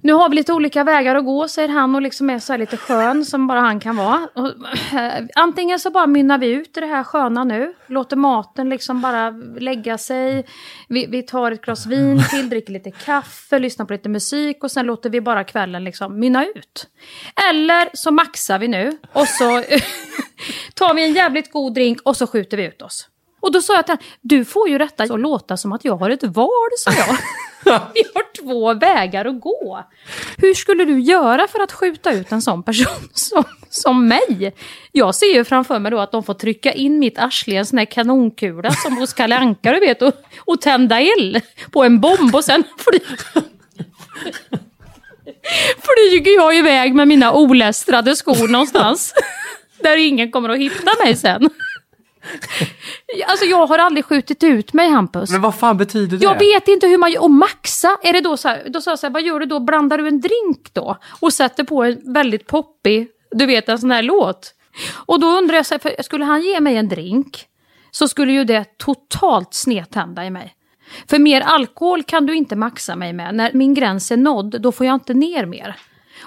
Nu 0.05 0.13
har 0.13 0.29
vi 0.29 0.37
lite 0.37 0.53
olika 0.53 0.85
vägar 0.85 1.15
att 1.15 1.25
gå, 1.25 1.49
säger 1.49 1.69
han 1.69 1.95
och 1.95 2.03
liksom 2.03 2.31
är 2.31 2.39
så 2.39 2.53
här 2.53 2.59
lite 2.59 2.77
skön 2.77 3.25
som 3.25 3.47
bara 3.47 3.61
han 3.61 3.81
kan 3.81 3.97
vara. 3.97 4.29
Och, 4.35 4.49
äh, 4.99 5.25
antingen 5.35 5.79
så 5.79 5.91
bara 5.91 6.07
mynnar 6.07 6.39
vi 6.39 6.47
ut 6.47 6.77
i 6.77 6.81
det 6.81 6.87
här 6.87 7.05
sköna 7.05 7.45
nu, 7.45 7.75
låter 7.87 8.17
maten 8.17 8.69
liksom 8.69 9.01
bara 9.01 9.31
lägga 9.59 9.99
sig. 9.99 10.47
Vi, 10.89 11.07
vi 11.07 11.23
tar 11.23 11.53
ett 11.53 11.61
glas 11.61 11.87
vin 11.87 12.23
till, 12.31 12.49
dricker 12.49 12.73
lite 12.73 12.91
kaffe, 12.91 13.59
lyssnar 13.59 13.87
på 13.87 13.93
lite 13.93 14.09
musik 14.09 14.65
och 14.65 14.71
sen 14.71 14.87
låter 14.87 15.11
vi 15.11 15.21
bara 15.21 15.45
kvällen 15.45 15.85
liksom 15.85 16.21
mynna 16.21 16.47
ut. 16.47 16.89
Eller 17.51 17.89
så 17.93 18.11
maxar 18.11 18.59
vi 18.59 18.69
nu 18.69 18.99
och 19.13 19.29
så 19.29 19.45
tar 20.75 20.95
vi 20.95 21.05
en 21.05 21.13
jävligt 21.13 21.53
god 21.53 21.75
drink 21.75 21.99
och 22.05 22.17
så 22.17 22.27
skjuter 22.27 22.57
vi 22.57 22.65
ut 22.65 22.83
oss. 22.83 23.09
Och 23.45 23.53
då 23.53 23.63
sa 23.63 23.75
jag 23.75 23.87
till 23.87 23.93
honom, 23.93 24.05
du 24.21 24.45
får 24.45 24.69
ju 24.69 24.79
detta 24.79 25.03
att 25.03 25.21
låta 25.21 25.57
som 25.57 25.73
att 25.73 25.85
jag 25.85 25.97
har 25.97 26.11
ett 26.11 26.23
val, 26.23 26.71
sa 26.79 26.91
jag. 26.93 27.17
Vi 27.95 28.05
har 28.15 28.43
två 28.43 28.75
vägar 28.75 29.25
att 29.25 29.41
gå. 29.41 29.85
Hur 30.37 30.55
skulle 30.55 30.85
du 30.85 31.01
göra 31.01 31.49
för 31.49 31.61
att 31.61 31.73
skjuta 31.73 32.13
ut 32.13 32.33
en 32.33 32.43
sån 32.43 32.63
person 32.63 33.09
som, 33.13 33.45
som 33.71 34.09
mig? 34.09 34.55
Jag 34.93 35.15
ser 35.15 35.35
ju 35.35 35.45
framför 35.45 35.79
mig 35.79 35.91
då 35.91 35.99
att 36.01 36.13
de 36.13 36.23
får 36.23 36.35
trycka 36.35 36.73
in 36.73 36.99
mitt 36.99 37.19
arsle 37.19 37.55
i 37.55 37.57
en 37.57 37.67
sån 37.67 37.79
här 37.79 37.85
kanonkula 37.85 38.71
som 38.71 38.97
hos 38.97 39.13
Kalle 39.13 39.37
Anka, 39.37 39.73
du 39.73 39.81
vet, 39.81 40.03
och, 40.03 40.15
och 40.39 40.61
tända 40.61 41.01
eld 41.01 41.41
på 41.71 41.85
en 41.85 42.01
bomb 42.01 42.35
och 42.35 42.45
sen 42.45 42.65
flyga. 42.79 43.47
flyger 45.83 46.35
jag 46.35 46.57
iväg 46.57 46.95
med 46.95 47.09
mina 47.09 47.33
olästrade 47.33 48.17
skor 48.17 48.49
någonstans. 48.49 49.15
Där 49.83 49.97
ingen 49.97 50.31
kommer 50.31 50.49
att 50.49 50.59
hitta 50.59 51.05
mig 51.05 51.17
sen. 51.17 51.51
Alltså 53.27 53.45
jag 53.47 53.67
har 53.67 53.79
aldrig 53.79 54.05
skjutit 54.05 54.43
ut 54.43 54.73
mig 54.73 54.91
Hampus. 54.91 55.31
Men 55.31 55.41
vad 55.41 55.55
fan 55.55 55.77
betyder 55.77 56.17
det? 56.17 56.25
Jag 56.25 56.39
vet 56.39 56.69
inte 56.69 56.87
hur 56.87 56.99
man 56.99 57.13
gör. 57.13 57.23
Och 57.23 57.31
maxa, 57.31 57.99
är 58.03 58.13
det 58.13 58.21
då 58.21 58.37
så 58.37 58.49
här, 58.49 58.67
då 58.69 58.81
sa 58.81 58.91
jag 58.91 58.99
så 58.99 59.07
här, 59.07 59.13
vad 59.13 59.23
gör 59.23 59.41
du 59.41 59.47
då? 59.47 59.61
Blandar 59.61 59.99
du 59.99 60.09
en 60.09 60.21
drink 60.21 60.69
då? 60.73 60.97
Och 61.21 61.33
sätter 61.33 61.65
på 61.65 61.83
en 61.83 62.13
väldigt 62.13 62.47
poppig, 62.47 63.09
du 63.31 63.47
vet 63.47 63.69
en 63.69 63.79
sån 63.79 63.91
här 63.91 64.03
låt. 64.03 64.55
Och 64.95 65.21
då 65.21 65.27
undrar 65.27 65.57
jag, 65.57 65.67
så 65.67 65.75
här, 65.75 65.79
för 65.79 66.03
skulle 66.03 66.25
han 66.25 66.43
ge 66.43 66.61
mig 66.61 66.77
en 66.77 66.89
drink 66.89 67.47
så 67.91 68.09
skulle 68.09 68.33
ju 68.33 68.45
det 68.45 68.79
totalt 68.79 69.55
snedtända 69.55 70.25
i 70.25 70.31
mig. 70.31 70.55
För 71.07 71.19
mer 71.19 71.41
alkohol 71.41 72.03
kan 72.03 72.27
du 72.27 72.37
inte 72.37 72.57
maxa 72.57 72.97
mig 72.97 73.13
med. 73.13 73.35
När 73.35 73.51
min 73.53 73.75
gräns 73.75 74.11
är 74.11 74.17
nådd, 74.17 74.61
då 74.61 74.73
får 74.73 74.87
jag 74.87 74.95
inte 74.95 75.15
ner 75.15 75.47
mer. 75.47 75.77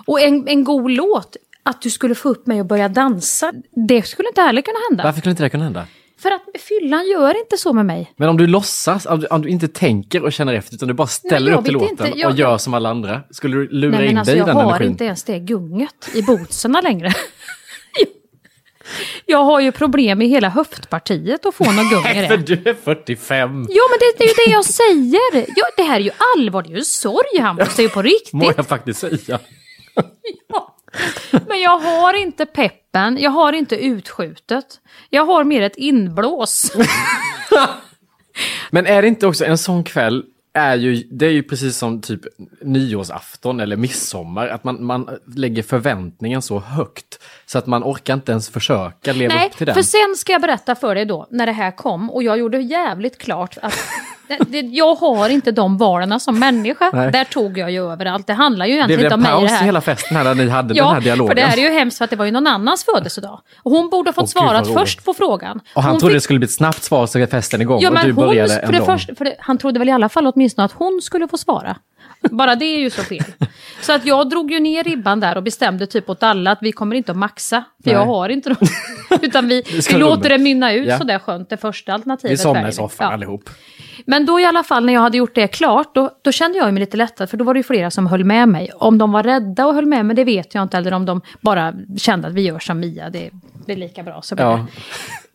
Och 0.05 0.21
en, 0.21 0.47
en 0.47 0.63
god 0.63 0.91
låt, 0.91 1.38
att 1.69 1.82
du 1.82 1.89
skulle 1.89 2.15
få 2.15 2.30
upp 2.30 2.47
mig 2.47 2.60
och 2.60 2.65
börja 2.65 2.89
dansa, 2.89 3.51
det 3.88 4.01
skulle 4.01 4.30
inte 4.30 4.41
heller 4.41 4.62
kunna 4.62 4.77
hända. 4.89 5.03
Varför 5.03 5.19
skulle 5.19 5.32
inte 5.32 5.43
det 5.43 5.49
kunna 5.49 5.63
hända? 5.63 5.88
För 6.19 6.32
att 6.32 6.41
fyllan 6.62 7.08
gör 7.08 7.39
inte 7.39 7.58
så 7.58 7.73
med 7.73 7.86
mig. 7.86 8.13
Men 8.17 8.30
om 8.30 8.38
du 8.38 8.47
låtsas, 8.47 9.06
om 9.06 9.19
du, 9.19 9.27
om 9.27 9.41
du 9.41 9.49
inte 9.49 9.67
tänker 9.67 10.23
och 10.23 10.34
känner 10.34 10.53
efter 10.53 10.75
utan 10.75 10.88
du 10.88 10.93
bara 10.93 11.08
ställer 11.08 11.51
jag 11.51 11.60
upp 11.60 11.65
till 11.65 11.73
låten 11.73 11.89
inte, 11.89 12.12
jag- 12.19 12.32
och 12.32 12.38
gör 12.38 12.58
som 12.58 12.73
alla 12.73 12.89
andra. 12.89 13.21
Skulle 13.32 13.56
du 13.58 13.67
lura 13.67 13.91
Nej, 13.91 13.99
men 13.99 14.10
in 14.12 14.17
alltså, 14.17 14.32
dig 14.32 14.36
i 14.36 14.39
jag 14.39 14.47
den 14.47 14.56
har 14.56 14.63
energin? 14.63 14.91
inte 14.91 15.03
ens 15.06 15.23
det 15.23 15.39
gunget 15.39 16.10
i 16.13 16.21
bootsarna 16.21 16.82
längre. 16.82 17.13
jag 19.25 19.43
har 19.43 19.60
ju 19.60 19.71
problem 19.71 20.21
i 20.21 20.27
hela 20.27 20.49
höftpartiet 20.49 21.45
att 21.45 21.56
få 21.56 21.63
något 21.71 21.89
gung 21.89 21.99
i 21.99 22.03
Nej, 22.03 22.27
för 22.27 22.38
det. 22.38 22.56
du 22.56 22.69
är 22.69 22.73
45. 22.73 23.49
Ja, 23.69 23.82
men 23.89 23.99
det, 23.99 24.17
det 24.17 24.23
är 24.23 24.27
ju 24.27 24.34
det 24.47 24.51
jag 24.51 24.65
säger. 24.65 25.45
Ja, 25.56 25.65
det 25.77 25.84
här 25.84 25.95
är 25.95 25.99
ju 26.03 26.12
allvar, 26.38 26.63
det 26.63 26.69
är 26.69 26.77
ju 26.77 26.84
sorg 26.84 27.39
Hampus, 27.39 27.75
det 27.75 27.82
är 27.82 27.84
ju 27.84 27.89
på 27.89 28.01
riktigt. 28.01 28.30
Må 28.34 28.51
jag 28.58 28.67
faktiskt 28.67 28.99
säga. 28.99 29.39
Men 31.47 31.60
jag 31.62 31.79
har 31.79 32.13
inte 32.13 32.45
peppen, 32.45 33.17
jag 33.19 33.31
har 33.31 33.53
inte 33.53 33.75
utskjutet. 33.75 34.65
Jag 35.10 35.25
har 35.25 35.43
mer 35.43 35.62
ett 35.62 35.75
inblås. 35.75 36.71
Men 38.69 38.86
är 38.86 39.01
det 39.01 39.07
inte 39.07 39.27
också 39.27 39.45
en 39.45 39.57
sån 39.57 39.83
kväll 39.83 40.23
är 40.57 40.75
ju, 40.75 41.03
det 41.12 41.25
är 41.25 41.31
ju 41.31 41.43
precis 41.43 41.77
som 41.77 42.01
typ 42.01 42.21
nyårsafton 42.62 43.60
eller 43.60 43.75
midsommar, 43.75 44.47
att 44.47 44.63
man, 44.63 44.86
man 44.86 45.10
lägger 45.36 45.63
förväntningen 45.63 46.41
så 46.41 46.60
högt 46.60 47.19
så 47.45 47.57
att 47.57 47.67
man 47.67 47.83
orkar 47.83 48.13
inte 48.13 48.31
ens 48.31 48.49
försöka 48.49 49.13
leva 49.13 49.33
Nej, 49.33 49.47
upp 49.47 49.57
till 49.57 49.65
den. 49.65 49.75
för 49.75 49.81
sen 49.81 50.15
ska 50.17 50.31
jag 50.31 50.41
berätta 50.41 50.75
för 50.75 50.95
dig 50.95 51.05
då, 51.05 51.27
när 51.31 51.45
det 51.45 51.51
här 51.51 51.71
kom, 51.71 52.12
och 52.12 52.23
jag 52.23 52.38
gjorde 52.39 52.62
jävligt 52.62 53.17
klart 53.17 53.57
att 53.62 53.73
det, 54.27 54.37
det, 54.47 54.59
jag 54.59 54.95
har 54.95 55.29
inte 55.29 55.51
de 55.51 55.77
valen 55.77 56.19
som 56.19 56.39
människa. 56.39 56.89
Nej. 56.93 57.11
Där 57.11 57.23
tog 57.23 57.57
jag 57.57 57.71
ju 57.71 57.91
över 57.91 58.05
allt. 58.05 58.27
Det 58.27 58.33
handlar 58.33 58.65
ju 58.65 58.73
egentligen 58.73 58.99
blev 58.99 59.05
inte 59.11 59.13
en 59.29 59.33
om 59.33 59.39
mig 59.39 59.43
det 59.43 59.49
paus 59.49 59.61
i 59.61 59.65
hela 59.65 59.81
festen 59.81 60.17
här 60.17 60.23
när 60.23 60.35
ni 60.35 60.49
hade 60.49 60.67
den 60.67 60.77
Ja, 60.77 60.89
här 60.93 61.01
dialogen. 61.01 61.27
för 61.27 61.35
det 61.35 61.41
här 61.41 61.57
är 61.57 61.61
ju 61.61 61.69
hemskt 61.79 61.97
för 61.97 62.03
att 62.05 62.09
det 62.09 62.15
var 62.15 62.25
ju 62.25 62.31
någon 62.31 62.47
annans 62.47 62.85
födelsedag. 62.93 63.39
Och 63.63 63.71
hon 63.71 63.89
borde 63.89 64.07
ha 64.09 64.13
fått 64.13 64.21
vad 64.21 64.29
svarat 64.29 64.73
först 64.73 65.05
på 65.05 65.13
frågan. 65.13 65.59
och 65.73 65.81
han 65.83 65.91
hon 65.91 65.99
trodde 65.99 66.11
fick- 66.13 66.17
det 66.17 66.21
skulle 66.21 66.39
bli 66.39 66.45
ett 66.45 66.51
snabbt 66.51 66.83
svar 66.83 67.07
så 67.07 67.19
är 67.19 67.25
festen 67.25 67.61
igång 67.61 67.79
Ja, 67.81 67.89
och 67.89 67.93
men 67.93 68.05
du 68.05 68.11
hon, 68.13 68.27
började 68.27 68.53
för 68.53 68.63
en 68.63 68.71
det 68.71 68.85
först, 68.85 69.17
för 69.17 69.25
det, 69.25 69.35
han 69.39 69.57
trodde 69.57 69.79
väl 69.79 69.89
i 69.89 69.91
alla 69.91 70.09
fall 70.09 70.27
åtminstone 70.27 70.65
att 70.65 70.71
hon 70.71 70.99
skulle 71.01 71.27
få 71.27 71.37
svara. 71.37 71.75
Bara 72.31 72.55
det 72.55 72.65
är 72.65 72.79
ju 72.79 72.89
så 72.89 73.01
fel. 73.03 73.23
Så 73.81 73.93
att 73.93 74.05
jag 74.05 74.29
drog 74.29 74.51
ju 74.51 74.59
ner 74.59 74.83
ribban 74.83 75.19
där 75.19 75.37
och 75.37 75.43
bestämde 75.43 75.87
typ 75.87 76.09
åt 76.09 76.23
alla 76.23 76.51
att 76.51 76.59
vi 76.61 76.71
kommer 76.71 76.95
inte 76.95 77.11
att 77.11 77.17
maxa. 77.17 77.63
För 77.83 77.91
jag 77.91 77.99
Nej. 77.99 78.07
har 78.07 78.29
inte 78.29 78.49
dem. 78.49 78.57
Utan 79.21 79.47
vi, 79.47 79.63
Vi 79.91 79.97
låter 79.97 80.29
det 80.29 80.37
mynna 80.37 80.73
ut 80.73 80.87
Ja. 80.87 80.97
sådär 80.97 81.19
skönt, 81.19 81.49
det 81.49 81.57
första 81.57 81.93
alternativet. 81.93 82.39
Vi 82.39 82.43
väljer 82.45 82.63
i 82.63 82.65
vi. 82.65 82.71
soffan 82.71 83.07
Ja. 83.07 83.13
allihop. 83.13 83.49
Men 84.05 84.25
då 84.25 84.39
i 84.39 84.45
alla 84.45 84.63
fall 84.63 84.85
när 84.85 84.93
jag 84.93 85.01
hade 85.01 85.17
gjort 85.17 85.35
det 85.35 85.47
klart, 85.47 85.95
då, 85.95 86.11
då 86.21 86.31
kände 86.31 86.57
jag 86.57 86.73
mig 86.73 86.79
lite 86.79 86.97
lättad. 86.97 87.29
För 87.29 87.37
då 87.37 87.43
var 87.45 87.53
det 87.53 87.57
ju 87.59 87.63
flera 87.63 87.91
som 87.91 88.07
höll 88.07 88.23
med 88.23 88.49
mig. 88.49 88.71
Om 88.75 88.97
de 88.97 89.11
var 89.11 89.23
rädda 89.23 89.65
och 89.65 89.73
höll 89.73 89.85
med 89.85 90.05
mig, 90.05 90.15
det 90.15 90.23
vet 90.23 90.53
jag 90.55 90.63
inte. 90.63 90.77
Eller 90.77 90.93
om 90.93 91.05
de 91.05 91.21
bara 91.41 91.73
kände 91.97 92.27
att 92.27 92.33
vi 92.33 92.41
gör 92.41 92.59
som 92.59 92.79
Mia, 92.79 93.09
det 93.09 93.29
blir 93.65 93.75
lika 93.75 94.03
bra. 94.03 94.21
Så 94.21 94.35
blir. 94.35 94.45
Ja. 94.45 94.65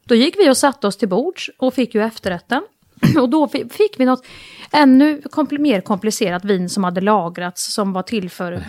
Då 0.05 0.15
gick 0.15 0.39
vi 0.39 0.51
och 0.51 0.57
satte 0.57 0.87
oss 0.87 0.97
till 0.97 1.09
bords 1.09 1.51
och 1.59 1.75
fick 1.75 1.95
ju 1.95 2.03
efterrätten. 2.03 2.63
Och 3.21 3.29
då 3.29 3.49
fi- 3.49 3.69
fick 3.71 4.01
vi 4.01 4.05
något 4.05 4.25
ännu 4.73 5.21
kompl- 5.21 5.59
mer 5.59 5.81
komplicerat 5.81 6.45
vin 6.45 6.69
som 6.69 6.85
hade 6.85 7.01
lagrats 7.01 7.75
som 7.75 7.93
var 7.93 8.03
till 8.03 8.31
för 8.31 8.63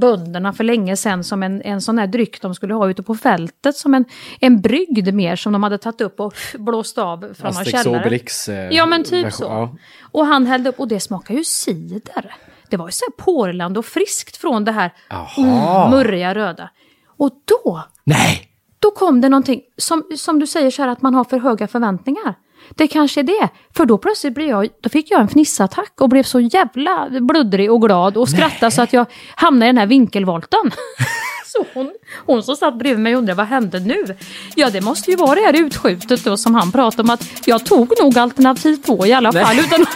bönderna 0.00 0.52
för 0.52 0.64
länge 0.64 0.96
sedan 0.96 1.24
som 1.24 1.42
en, 1.42 1.62
en 1.62 1.80
sån 1.80 1.98
här 1.98 2.06
dryck 2.06 2.40
de 2.40 2.54
skulle 2.54 2.74
ha 2.74 2.90
ute 2.90 3.02
på 3.02 3.14
fältet 3.14 3.76
som 3.76 3.94
en, 3.94 4.04
en 4.40 4.60
brygd 4.60 5.14
mer 5.14 5.36
som 5.36 5.52
de 5.52 5.62
hade 5.62 5.78
tagit 5.78 6.00
upp 6.00 6.20
och 6.20 6.34
blåst 6.58 6.98
av 6.98 7.34
från 7.34 7.54
någon 7.54 7.64
källare. 7.64 8.00
Obelix, 8.00 8.48
eh, 8.48 8.70
Ja 8.70 8.86
men 8.86 9.04
typ 9.04 9.24
version, 9.24 9.30
så. 9.32 9.44
ja. 9.44 9.76
Och 10.02 10.26
han 10.26 10.46
hällde 10.46 10.70
upp 10.70 10.80
och 10.80 10.88
det 10.88 11.00
smakar 11.00 11.34
ju 11.34 11.44
cider. 11.44 12.34
Det 12.70 12.76
var 12.76 12.88
ju 12.88 12.92
så 12.92 13.04
här 13.04 13.24
porlande 13.24 13.78
och 13.78 13.86
friskt 13.86 14.36
från 14.36 14.64
det 14.64 14.72
här 14.72 14.90
mm, 15.36 15.90
murriga 15.90 16.34
röda. 16.34 16.70
Och 17.16 17.30
då 17.44 17.82
Nej! 18.04 18.48
då 18.78 18.90
kom 18.90 19.20
det 19.20 19.28
någonting, 19.28 19.60
som, 19.76 20.02
som 20.16 20.38
du 20.38 20.46
säger 20.46 20.70
så 20.70 20.82
här 20.82 20.88
att 20.88 21.02
man 21.02 21.14
har 21.14 21.24
för 21.24 21.38
höga 21.38 21.66
förväntningar. 21.66 22.34
Det 22.70 22.88
kanske 22.88 23.20
är 23.20 23.24
det. 23.24 23.48
För 23.76 23.86
då 23.86 23.98
plötsligt 23.98 24.34
blev 24.34 24.48
jag, 24.48 24.68
då 24.82 24.88
fick 24.88 25.10
jag 25.10 25.20
en 25.20 25.28
fnissattack 25.28 26.00
och 26.00 26.08
blev 26.08 26.22
så 26.22 26.40
jävla 26.40 27.08
bluddrig 27.20 27.72
och 27.72 27.82
glad 27.82 28.16
och 28.16 28.28
skrattade 28.28 28.70
så 28.70 28.82
att 28.82 28.92
jag 28.92 29.06
hamnade 29.34 29.66
i 29.66 29.68
den 29.68 29.78
här 29.78 29.86
vinkelvolten. 29.86 30.70
så 31.46 31.66
hon, 31.74 31.92
hon 32.26 32.42
som 32.42 32.56
satt 32.56 32.78
bredvid 32.78 33.00
mig 33.00 33.14
undrade 33.14 33.36
vad 33.36 33.46
hände 33.46 33.80
nu? 33.80 34.16
Ja 34.54 34.70
det 34.70 34.80
måste 34.80 35.10
ju 35.10 35.16
vara 35.16 35.34
det 35.34 35.40
här 35.40 35.60
utskjutet 35.60 36.24
då 36.24 36.36
som 36.36 36.54
han 36.54 36.72
pratade 36.72 37.02
om 37.02 37.10
att 37.10 37.24
jag 37.44 37.66
tog 37.66 37.92
nog 38.00 38.18
alternativ 38.18 38.76
två 38.76 39.06
i 39.06 39.12
alla 39.12 39.32
fall. 39.32 39.58
Utan, 39.58 39.80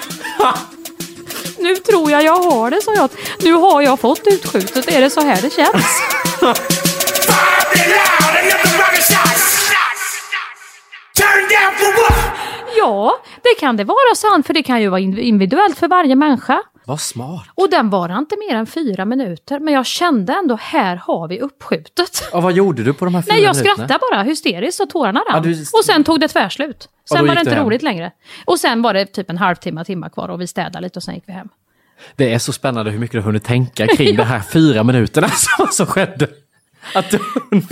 nu 1.59 1.77
tror 1.77 2.11
jag 2.11 2.25
jag 2.25 2.43
har 2.43 2.71
det, 2.71 2.83
sa 2.83 2.95
jag. 2.95 3.11
Nu 3.43 3.53
har 3.53 3.83
jag 3.83 4.01
fått 4.01 4.23
utskjutet, 4.27 4.89
är 4.89 5.01
det 5.01 5.11
så 5.11 5.21
här 5.21 5.43
det 5.43 5.51
känns? 5.51 5.85
Ja, 12.79 13.13
det 13.43 13.61
kan 13.61 13.77
det 13.77 13.85
vara, 13.85 14.15
sa 14.17 14.31
han, 14.31 14.43
för 14.43 14.55
det 14.55 14.63
kan 14.63 14.81
ju 14.81 14.89
vara 14.89 15.01
indiv- 15.01 15.19
individuellt 15.23 15.79
för 15.79 15.89
varje 15.89 16.17
människa. 16.17 16.59
Vad 16.85 17.01
smart. 17.01 17.47
Och 17.55 17.71
den 17.71 17.91
var 17.91 18.19
inte 18.19 18.37
mer 18.49 18.55
än 18.57 18.67
fyra 18.67 19.05
minuter, 19.05 19.59
men 19.61 19.75
jag 19.75 19.87
kände 19.87 20.33
ändå, 20.33 20.57
här 20.61 20.97
har 20.97 21.29
vi 21.29 21.41
uppskjutet. 21.41 22.29
Och 22.33 22.43
vad 22.43 22.53
gjorde 22.53 22.83
du 22.83 22.93
på 22.93 23.05
de 23.05 23.15
här 23.15 23.23
fyra 23.23 23.35
Nej, 23.35 23.43
jag 23.43 23.57
minuterna? 23.57 23.75
skrattade 23.89 24.01
bara 24.13 24.23
hysteriskt 24.23 24.81
och 24.81 24.91
tårarna 24.91 25.21
rann. 25.21 25.27
Ja, 25.35 25.41
du- 25.41 25.61
Och 25.73 25.85
sen 25.85 26.05
tog 26.05 26.21
det 26.21 26.29
tvärslut. 26.29 26.89
Sen 27.09 27.27
var 27.27 27.35
det 27.35 27.41
inte 27.41 27.55
hem? 27.55 27.65
roligt 27.65 27.83
längre. 27.83 28.13
Och 28.45 28.61
sen 28.61 28.83
var 28.83 28.95
det 28.95 29.07
typ 29.07 29.31
en 29.31 29.39
halvtimme, 29.39 29.85
timme 29.85 30.11
kvar 30.11 30.29
och 30.29 30.41
vi 30.41 30.47
städade 30.47 30.81
lite 30.81 30.99
och 30.99 31.03
sen 31.03 31.15
gick 31.15 31.25
vi 31.27 31.33
hem. 31.33 31.49
Det 32.17 32.35
är 32.35 32.39
så 32.39 32.53
spännande 32.53 32.91
hur 32.91 32.99
mycket 32.99 33.13
du 33.13 33.19
har 33.19 33.25
hunnit 33.27 33.45
tänka 33.45 33.87
kring 33.87 34.17
de 34.17 34.23
här 34.23 34.41
fyra 34.53 34.83
minuterna 34.85 35.29
som, 35.57 35.67
som 35.71 35.87
skedde. 35.87 36.27
Att 36.95 37.11
du 37.11 37.19
hunnit 37.51 37.71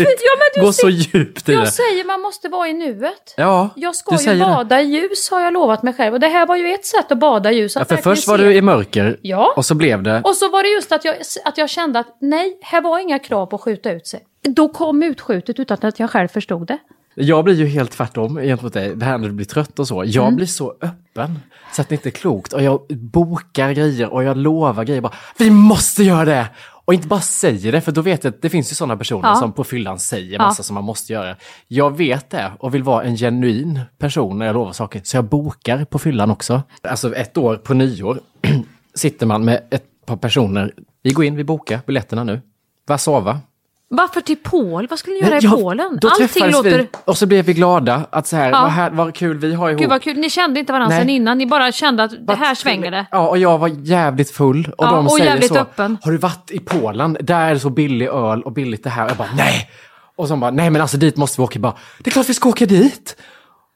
Ja, 0.57 0.63
gå 0.63 0.73
så 0.73 0.89
djupt 0.89 1.49
i 1.49 1.53
Jag 1.53 1.63
det. 1.63 1.71
säger 1.71 2.05
man 2.07 2.21
måste 2.21 2.49
vara 2.49 2.69
i 2.69 2.73
nuet. 2.73 3.35
Ja, 3.37 3.69
Jag 3.77 3.97
ska 3.97 4.33
ju 4.33 4.41
bada 4.41 4.81
i 4.81 4.85
ljus 4.85 5.31
har 5.31 5.41
jag 5.41 5.53
lovat 5.53 5.83
mig 5.83 5.95
själv. 5.95 6.15
Och 6.15 6.21
det 6.21 6.29
här 6.29 6.47
var 6.47 6.57
ju 6.57 6.73
ett 6.75 6.87
sätt 6.87 7.13
att 7.13 7.19
bada 7.19 7.53
i 7.53 7.57
ljus. 7.57 7.73
Ja, 7.77 7.83
Att 7.83 7.89
för 7.89 7.95
verkligen 7.97 8.17
först 8.17 8.29
var 8.29 8.39
se. 8.39 8.45
du 8.45 8.55
i 8.55 8.63
mörker 8.63 9.19
Ja. 9.23 9.53
och 9.57 9.65
så 9.67 9.75
blev 9.75 10.03
det... 10.03 10.23
Och 10.25 10.35
så 10.35 10.49
var 10.51 10.63
det 10.63 10.69
just 10.69 10.93
att 10.93 11.05
jag, 11.05 11.15
att 11.45 11.59
jag 11.59 11.71
kände 11.71 11.99
att 11.99 12.17
nej, 12.21 12.59
här 12.63 12.81
var 12.81 12.99
inga 12.99 13.19
krav 13.19 13.47
på 13.47 13.57
att 13.57 13.63
skjuta 13.63 13.93
ut 13.93 14.07
sig. 14.07 14.21
Då 14.43 14.69
kom 14.69 15.03
utskjutet 15.03 15.59
utan 15.61 15.79
att 15.83 15.99
jag 16.01 16.11
själv 16.11 16.29
förstod 16.29 16.67
det. 16.67 16.79
Jag 17.19 17.45
blir 17.45 17.55
ju 17.55 17.67
helt 17.67 17.91
tvärtom 17.91 18.37
gentemot 18.37 18.73
dig, 18.75 18.93
det 18.97 19.05
här 19.05 19.19
när 19.19 19.29
du 19.29 19.35
blir 19.35 19.47
trött 19.47 19.79
och 19.79 19.89
så. 19.89 20.03
Jag 20.07 20.23
Mm. 20.25 20.37
blir 20.37 20.47
så 20.47 20.71
öppen 20.81 21.39
så 21.73 21.83
att 21.83 21.89
det 21.89 21.95
inte 21.95 22.09
är 22.09 22.11
klokt. 22.11 22.53
Och 22.53 22.63
jag 22.63 22.81
bokar 22.89 23.73
grejer 23.73 24.09
och 24.13 24.25
jag 24.25 24.37
lovar 24.37 24.85
grejer. 24.85 25.01
Bara, 25.01 25.15
vi 25.39 25.51
måste 25.51 26.03
göra 26.03 26.25
det! 26.25 26.47
Och 26.87 26.95
inte 26.95 27.09
bara 27.09 27.21
säger 27.21 27.73
det, 27.73 27.81
för 27.81 27.93
då 27.93 28.01
vet 28.03 28.25
jag 28.25 28.35
att 28.35 28.43
det 28.43 28.51
finns 28.51 28.71
ju 28.73 28.75
sådana 28.75 28.97
personer 28.97 29.29
Ja. 29.29 29.35
som 29.35 29.53
på 29.53 29.65
fyllan 29.65 29.99
säger 29.99 30.33
Ja. 30.33 30.39
massa 30.43 30.63
som 30.63 30.75
man 30.75 30.85
måste 30.85 31.13
göra. 31.13 31.37
Jag 31.69 31.97
vet 31.97 32.31
det 32.31 32.53
och 32.59 32.75
vill 32.75 32.83
vara 32.83 33.05
en 33.05 33.17
genuin 33.17 33.81
person 33.99 34.39
när 34.39 34.47
jag 34.47 34.55
lovar 34.55 34.73
saker, 34.73 35.01
så 35.05 35.17
jag 35.17 35.25
bokar 35.25 35.85
på 35.85 35.99
fyllan 35.99 36.31
också. 36.31 36.63
Alltså 36.83 37.15
ett 37.15 37.37
år 37.37 37.57
på 37.57 37.75
nyår 37.75 38.21
sitter 38.95 39.27
man 39.27 39.45
med 39.45 39.63
ett 39.71 39.85
par 40.07 40.17
personer. 40.17 40.73
Vi 41.03 41.11
går 41.11 41.25
in, 41.25 41.37
vi 41.37 41.45
bokar 41.45 41.81
biljetterna 41.87 42.25
nu. 42.25 42.41
Varsava, 42.89 43.41
Varför 43.89 44.21
till 44.21 44.37
Pol? 44.37 44.87
Vad 44.91 44.99
skulle 44.99 45.15
ni 45.15 45.21
göra 45.21 45.31
Nej, 45.31 45.45
i 45.45 45.47
ja, 45.47 45.51
Polen? 45.51 45.99
Då 46.01 46.09
Allting 46.09 46.29
träffades 46.29 46.57
låter... 46.57 46.79
vi 46.79 46.89
och 47.05 47.19
så 47.19 47.27
blev 47.27 47.45
vi 47.45 47.55
glada 47.55 48.07
att 48.11 48.27
så 48.27 48.37
här, 48.37 48.51
Ja. 48.51 48.61
vad, 48.63 48.71
här, 48.71 48.91
vad 48.91 49.15
kul 49.15 49.39
vi 49.39 49.55
har 49.55 49.69
ihop. 49.71 49.81
Gud 49.81 49.91
vad 49.91 50.03
kul. 50.03 50.17
Ni 50.17 50.31
kände 50.31 50.61
inte 50.61 50.73
varandra 50.73 50.95
Nej. 50.95 51.01
sen 51.01 51.11
innan. 51.11 51.39
Ni 51.39 51.47
bara 51.47 51.73
kände 51.73 52.03
att 52.05 52.27
det 52.27 52.35
här 52.35 52.55
svänger 52.55 52.91
det. 52.91 53.07
Ja, 53.11 53.29
och 53.29 53.39
jag 53.39 53.59
var 53.59 53.69
jävligt 53.69 54.31
full. 54.31 54.69
Och 54.79 54.85
Ja, 54.87 54.91
de 54.91 55.07
och 55.07 55.13
säger 55.13 55.41
så, 55.41 55.59
öppen. 55.59 55.99
har 56.03 56.13
du 56.13 56.19
varit 56.19 56.51
i 56.51 56.59
Polen? 56.59 57.17
Där 57.21 57.41
är 57.49 57.55
det 57.55 57.61
så 57.61 57.71
billig 57.71 58.07
öl 58.07 58.43
och 58.43 58.53
billigt 58.53 58.85
det 58.85 58.91
här. 58.91 59.05
Och 59.05 59.11
jag 59.11 59.17
bara, 59.17 59.33
nej! 59.37 59.71
Och 60.17 60.29
så 60.29 60.37
bara, 60.37 60.51
nej 60.51 60.71
men 60.71 60.83
alltså 60.83 60.97
dit 60.97 61.17
måste 61.17 61.41
vi 61.41 61.45
åka. 61.45 61.55
Jag 61.55 61.63
bara, 61.63 61.77
det 61.99 62.11
är 62.11 62.13
klart 62.13 62.29
vi 62.29 62.35
ska 62.35 62.49
åka 62.49 62.67
dit! 62.67 63.17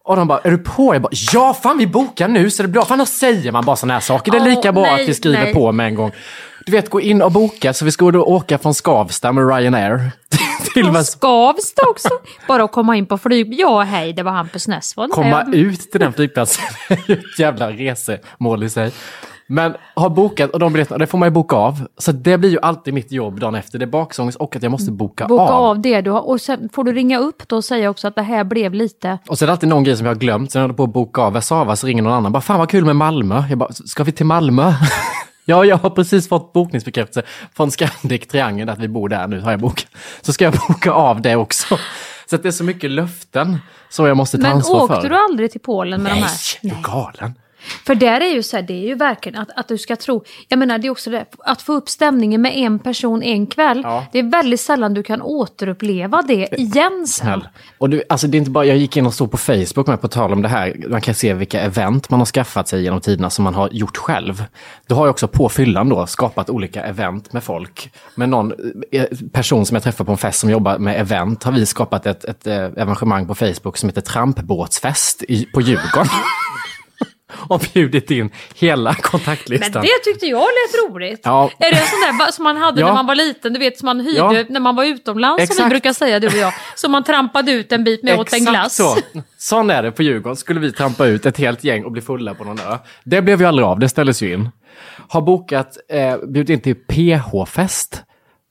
Och 0.05 0.17
de 0.17 0.29
bara, 0.29 0.39
är 0.39 0.51
du 0.51 0.59
på? 0.59 0.95
Jag 0.95 1.03
bara, 1.03 1.13
ja 1.33 1.55
fan 1.63 1.79
vi 1.79 1.87
bokar 1.87 2.29
nu 2.29 2.51
så 2.51 2.63
det 2.63 2.69
blir 2.69 2.81
bra. 2.81 2.85
För 2.85 2.95
annars 2.95 3.09
säger 3.09 3.53
man 3.53 3.65
bara 3.65 3.77
sådana 3.77 3.93
här 3.95 4.01
saker. 4.01 4.33
Det 4.33 4.39
är 4.39 4.45
lika 4.45 4.73
bra 4.73 4.83
nej, 4.83 5.03
att 5.03 5.09
vi 5.09 5.15
skriver 5.15 5.45
nej. 5.45 5.55
på 5.55 5.73
med 5.73 5.87
en 5.87 5.95
gång. 5.95 6.13
Du 6.67 6.73
vet, 6.73 6.91
gå 6.91 7.01
in 7.01 7.23
och 7.23 7.33
boka. 7.33 7.73
Så 7.73 7.85
vi 7.85 7.91
ska 7.91 8.11
då 8.11 8.23
åka 8.23 8.59
från 8.59 8.75
Skavsta 8.75 9.33
med 9.33 9.49
Ryanair. 9.49 10.11
till 10.75 10.91
Väst- 10.91 11.13
Skavsta 11.19 11.83
också. 11.91 12.09
Bara 12.49 12.65
att 12.65 12.73
komma 12.73 12.97
in 12.97 13.07
på 13.07 13.19
flyg. 13.19 13.55
Ja, 13.61 13.81
hej, 13.83 14.13
det 14.13 14.23
var 14.23 14.33
Hampus 14.33 14.69
Nessvold. 14.69 15.13
komma 15.13 15.41
Eh, 15.43 15.49
ut 15.61 15.91
till 15.91 16.01
den 16.01 16.13
flygplatsen 16.13 16.65
är 16.89 16.99
ju 17.09 17.15
ett 17.15 17.39
jävla 17.39 17.71
resemål 17.71 18.65
i 18.65 18.71
sig. 18.71 18.93
Men 19.47 19.75
har 19.95 20.09
bokat 20.11 20.51
och 20.51 20.59
de 20.59 20.73
biljetterna, 20.73 20.99
det 20.99 21.07
får 21.07 21.19
man 21.19 21.27
ju 21.27 21.31
boka 21.31 21.57
av. 21.57 21.87
Så 21.99 22.13
det 22.13 22.39
blir 22.39 22.51
ju 22.51 22.59
alltid 22.63 22.95
mitt 22.95 23.13
jobb 23.13 23.41
dagen 23.41 23.55
efter. 23.55 23.79
Det 23.79 23.85
är 23.85 23.87
baksångs 23.87 24.37
och 24.37 24.57
att 24.57 24.63
jag 24.63 24.73
måste 24.73 24.93
boka, 24.93 25.27
Boka 25.27 25.43
av. 25.43 25.65
av 25.65 25.81
det 25.81 26.01
du 26.01 26.11
har. 26.11 26.29
Och 26.29 26.41
sen 26.41 26.69
får 26.73 26.85
du 26.85 26.93
ringa 26.93 27.19
upp 27.19 27.49
då 27.49 27.57
och 27.57 27.65
säga 27.65 27.91
också 27.91 28.09
att 28.09 28.15
det 28.15 28.23
här 28.23 28.45
blev 28.45 28.75
lite... 28.75 29.19
Och 29.29 29.39
så 29.39 29.45
är 29.45 29.47
det 29.47 29.53
alltid 29.53 29.69
någon 29.69 29.85
grej 29.85 29.97
som 29.97 30.07
jag 30.07 30.15
har 30.15 30.19
glömt. 30.21 30.53
Sen 30.53 30.61
jag 30.61 30.65
håller 30.69 30.77
på 30.77 30.85
att 30.85 30.93
boka 30.93 31.21
av 31.23 31.33
Warszawa 31.33 31.77
så 31.77 31.87
ringer 31.87 32.03
någon 32.03 32.13
annan. 32.13 32.33
Bara, 32.33 32.41
fan 32.41 32.59
vad 32.59 32.69
kul 32.71 32.85
med 32.85 32.97
Malmö. 32.97 33.43
Jag 33.49 33.59
bara, 33.59 33.73
ska 33.73 34.05
vi 34.05 34.13
till 34.13 34.27
Malmö? 34.27 34.73
ja, 35.45 35.65
jag 35.65 35.77
har 35.77 35.91
precis 35.91 36.29
fått 36.29 36.53
bokningsbekräftelse 36.53 37.29
från 37.57 37.71
Scandic 37.71 38.27
Triangeln 38.29 38.69
att 38.69 38.79
vi 38.79 38.89
bor 38.89 39.09
där 39.09 39.27
nu, 39.27 39.41
har 39.41 39.51
jag 39.51 39.61
bokat. 39.61 39.89
Så 40.21 40.33
ska 40.33 40.45
jag 40.45 40.55
boka 40.69 40.93
av 40.93 41.23
det 41.23 41.37
också. 41.37 41.79
Så 42.31 42.37
det 42.37 42.49
är 42.49 42.53
så 42.53 42.65
mycket 42.65 42.91
löften 42.91 43.59
som 43.89 44.07
jag 44.07 44.17
måste 44.17 44.37
ta 44.37 44.43
Men 44.43 44.53
ansvar 44.53 44.83
åkte 44.83 45.01
för. 45.01 45.09
du 45.09 45.17
aldrig 45.17 45.51
till 45.51 45.61
Polen 45.61 46.03
med 46.03 46.13
Nej, 46.13 46.21
de 46.63 46.69
här? 46.69 46.73
är 46.73 46.77
du 46.77 46.83
galen? 46.93 47.35
För 47.87 47.95
där 47.95 48.21
är 48.21 48.35
ju 48.35 48.43
så 48.43 48.57
här, 48.57 48.63
det 48.63 48.85
är 48.85 48.89
ju 48.89 48.95
verkligen 48.95 49.39
att, 49.39 49.49
att 49.57 49.69
du 49.69 49.79
ska 49.79 49.97
tro, 49.97 50.25
jag 50.49 50.59
menar 50.59 50.79
det 50.79 50.87
är 50.87 50.91
också 50.91 51.11
det, 51.11 51.25
att 51.39 51.63
få 51.63 51.73
upp 51.73 51.89
stämningen 51.89 52.43
med 52.43 52.57
en 52.57 52.79
person 52.79 53.23
en 53.23 53.47
kväll. 53.47 53.81
Ja. 53.85 54.07
Det 54.13 54.19
är 54.19 54.23
väldigt 54.23 54.61
sällan 54.61 54.95
du 54.95 55.03
kan 55.03 55.23
återuppleva 55.23 56.23
det 56.23 56.61
igen 56.61 57.07
sen. 57.07 57.45
Och 57.79 57.91
du, 57.91 58.03
alltså 58.09 58.27
det 58.27 58.37
är 58.37 58.39
inte 58.39 58.51
bara, 58.51 58.65
jag 58.65 58.77
gick 58.77 58.97
in 58.97 59.07
och 59.07 59.15
stod 59.15 59.31
på 59.31 59.37
Facebook 59.37 59.87
med 59.87 60.01
på 60.01 60.09
tal 60.09 60.33
om 60.33 60.43
det 60.43 60.49
här. 60.49 60.77
Man 60.89 61.01
kan 61.01 61.15
se 61.15 61.35
vilka 61.35 61.61
event 61.61 62.11
man 62.11 62.21
har 62.21 62.27
skaffat 62.27 62.69
sig 62.69 62.83
genom 62.83 63.01
tiderna 63.01 63.31
som 63.31 63.45
man 63.45 63.55
har 63.55 63.69
gjort 63.73 63.97
själv. 63.97 64.45
Du 64.87 64.95
har 64.95 65.05
ju 65.07 65.11
också 65.11 65.29
på 65.29 65.49
fyllan 65.49 65.89
då 65.89 66.07
skapat 66.07 66.51
olika 66.51 66.83
event 66.83 67.33
med 67.33 67.45
folk. 67.45 67.93
Med 68.15 68.29
någon 68.29 68.53
eh, 68.93 69.05
person 69.33 69.67
som 69.67 69.75
jag 69.75 69.83
träffade 69.83 70.07
på 70.07 70.13
en 70.13 70.19
fest 70.19 70.41
som 70.41 70.51
jobbar 70.51 70.79
med 70.79 71.01
event 71.01 71.43
har 71.43 71.53
vi 71.53 71.67
skapat 71.67 72.07
ett, 72.07 72.25
ett 72.25 72.47
eh, 72.47 72.55
evenemang 72.55 73.27
på 73.27 73.35
Facebook 73.35 73.77
som 73.77 73.89
heter 73.89 74.01
Trampbåtsfest 74.01 75.23
i, 75.23 75.45
på 75.45 75.61
Djurgården. 75.61 76.07
och 77.49 77.63
bjudit 77.75 78.11
in 78.11 78.31
hela 78.55 78.95
kontaktlistan. 78.95 79.71
Men 79.75 79.83
det 79.83 80.05
tyckte 80.05 80.27
jag 80.27 80.41
lät 80.41 80.91
roligt. 80.95 81.21
Ja. 81.25 81.51
Är 81.59 81.71
det 81.71 81.77
en 81.79 81.87
sån 81.87 82.19
där 82.19 82.33
som 82.33 82.45
man 82.45 82.57
hade 82.57 82.81
Ja. 82.81 82.87
när 82.87 82.95
man 82.95 83.07
var 83.07 83.15
liten, 83.15 83.53
du 83.53 83.59
vet 83.59 83.79
som 83.79 83.87
man 83.87 84.01
hyrde 84.01 84.17
Ja. 84.39 84.45
när 84.49 84.61
man 84.61 84.77
var 84.77 84.85
utomlands 84.85 85.47
som 85.47 85.55
vi 85.55 85.59
Exakt. 85.59 85.71
brukar 85.71 85.93
säga 85.93 86.21
du 86.21 86.27
och 86.27 86.33
jag. 86.35 86.53
Som 86.77 86.93
man 86.93 87.05
trampade 87.05 87.53
ut 87.53 87.73
en 87.73 87.85
bit 87.85 88.03
med 88.03 88.19
åt 88.21 88.33
en 88.33 88.45
glass. 88.45 88.77
så. 88.77 88.97
Sån 89.39 89.71
är 89.71 89.83
det 89.83 89.93
på 89.93 90.03
Djurgården. 90.03 90.37
Skulle 90.37 90.61
vi 90.61 90.73
trampa 90.73 91.07
ut 91.07 91.27
ett 91.27 91.39
helt 91.39 91.65
gäng 91.65 91.85
och 91.85 91.93
bli 91.93 92.03
fulla 92.03 92.35
på 92.35 92.45
någon 92.45 92.59
ö. 92.61 92.79
Det 93.05 93.23
blev 93.23 93.41
ju 93.41 93.47
aldrig 93.47 93.67
av, 93.67 93.79
det 93.79 93.89
ställdes 93.89 94.23
ju 94.23 94.33
in. 94.35 94.49
Har 95.09 95.21
bokat, 95.21 95.77
eh, 95.93 96.17
bjudit 96.29 96.51
in 96.51 96.61
till 96.61 96.75
PH-fest. 96.75 98.03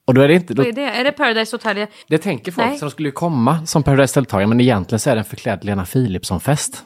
Och 0.08 0.14
då 0.14 0.22
är 0.22 0.28
det 0.28 0.34
inte... 0.34 0.54
Då, 0.54 0.62
Vad 0.64 0.68
är 0.70 0.74
det? 0.74 0.82
Är 0.90 1.04
det 1.04 1.12
Paradise 1.12 1.54
Hotel? 1.56 1.88
det 2.08 2.18
tänker 2.18 2.52
folk, 2.52 2.68
Nej. 2.68 2.78
så 2.78 2.86
de 2.86 2.92
skulle 2.92 3.08
ju 3.08 3.12
komma 3.14 3.66
som 3.66 3.84
Paradise-deltagare, 3.84 4.48
men 4.48 4.62
egentligen 4.62 5.00
så 5.00 5.10
är 5.10 5.16
det 5.16 5.20
en 5.22 5.26
förklädd 5.26 5.64
Lena 5.66 5.86
Philipsson-fest. 5.86 6.84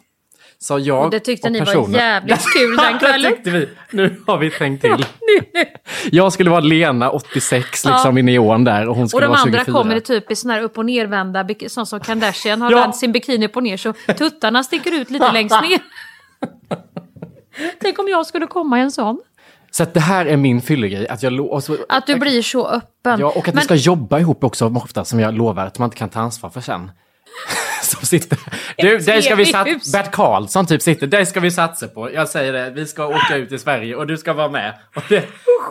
Så 0.64 0.80
jag 0.80 1.05
Och 1.05 1.11
det 1.11 1.20
tyckte 1.20 1.47
och 1.47 1.51
ni 1.51 1.59
var 1.59 1.66
personer- 1.66 1.99
jävligt 1.99 2.45
kul 2.55 2.78
den 2.78 2.93
det 2.93 2.99
kvällen. 2.99 3.32
tyckte 3.32 3.49
vi. 3.49 3.70
Nu 3.91 4.22
har 4.28 4.38
vi 4.38 4.51
tänkt 4.51 4.82
till. 4.82 5.05
Jag 6.11 6.34
skulle 6.34 6.49
vara 6.49 6.59
Lena, 6.59 7.09
86, 7.09 7.82
Ja. 7.86 7.91
liksom 7.91 8.18
i 8.18 8.22
neon 8.22 8.64
där 8.64 8.88
och 8.89 8.95
hon 8.95 9.03
Och 9.03 9.09
skulle 9.09 9.26
de 9.26 9.30
vara 9.30 9.39
andra 9.39 9.59
24. 9.59 9.74
kommer 9.82 9.95
i 9.95 10.01
typ 10.01 10.32
i 10.32 10.36
sån 10.36 10.51
här 10.51 10.61
upp 10.61 10.78
och 10.78 10.86
nervända, 10.86 11.45
sån 11.68 11.86
som 11.86 11.99
Kardashian 11.99 12.61
har 12.61 12.72
Ja. 12.72 12.78
vänt 12.80 12.95
sin 12.95 13.11
bikini 13.11 13.45
upp 13.45 13.55
och 13.55 13.64
ner 13.64 13.78
så 13.78 13.93
tuttarna 14.18 14.64
sticker 14.64 14.91
ut 15.01 15.09
lite 15.09 15.32
längst 15.32 15.61
ner. 15.61 15.80
Tänk 17.82 17.99
om 17.99 18.07
jag 18.07 18.26
skulle 18.26 18.47
komma 18.47 18.80
i 18.80 18.82
en 18.82 18.91
sån. 18.91 19.22
Så 19.72 19.84
att 19.84 19.93
det 19.93 19.99
här 19.99 20.26
är 20.26 20.38
min 20.38 20.61
fyllegrej. 20.61 21.07
Att, 21.07 21.24
jag 21.24 21.34
lo- 21.34 21.45
och 21.45 21.64
så, 21.64 21.78
Att 21.89 22.07
du 22.07 22.16
blir 22.16 22.41
så 22.41 22.68
öppen. 22.68 23.20
Ja, 23.20 23.28
och 23.28 23.38
att 23.38 23.47
vi 23.47 23.51
Men- 23.53 23.64
ska 23.64 23.76
jobba 23.76 24.20
ihop 24.20 24.43
också 24.43 24.66
ofta, 24.76 25.05
som 25.05 25.20
jag 25.20 25.34
lovar 25.38 25.66
att 25.66 25.80
man 25.80 25.86
inte 25.88 25.97
kan 25.97 26.09
ta 26.09 26.20
ansvar 26.20 26.49
för 26.49 26.61
sen. 26.61 26.91
Som 27.94 28.08
sitter... 28.08 28.39
Du, 28.78 28.98
där 28.98 29.22
ska 29.22 29.36
vi 29.36 29.46
satsa... 29.46 29.98
Bert 29.98 30.12
Karlsson 30.12 30.66
typ 30.66 30.82
sitter, 30.82 31.08
det 31.08 31.26
ska 31.26 31.39
vi 31.39 31.52
satsa 31.52 31.88
på. 31.88 32.14
Jag 32.14 32.30
säger 32.30 32.54
det, 32.54 32.70
vi 32.70 32.86
ska 32.86 33.08
åka 33.08 33.36
ut 33.36 33.52
i 33.52 33.60
Sverige 33.60 33.96
och 33.96 34.08
du 34.08 34.18
ska 34.18 34.34
vara 34.34 34.50
med. 34.50 34.74
Det, 35.10 35.26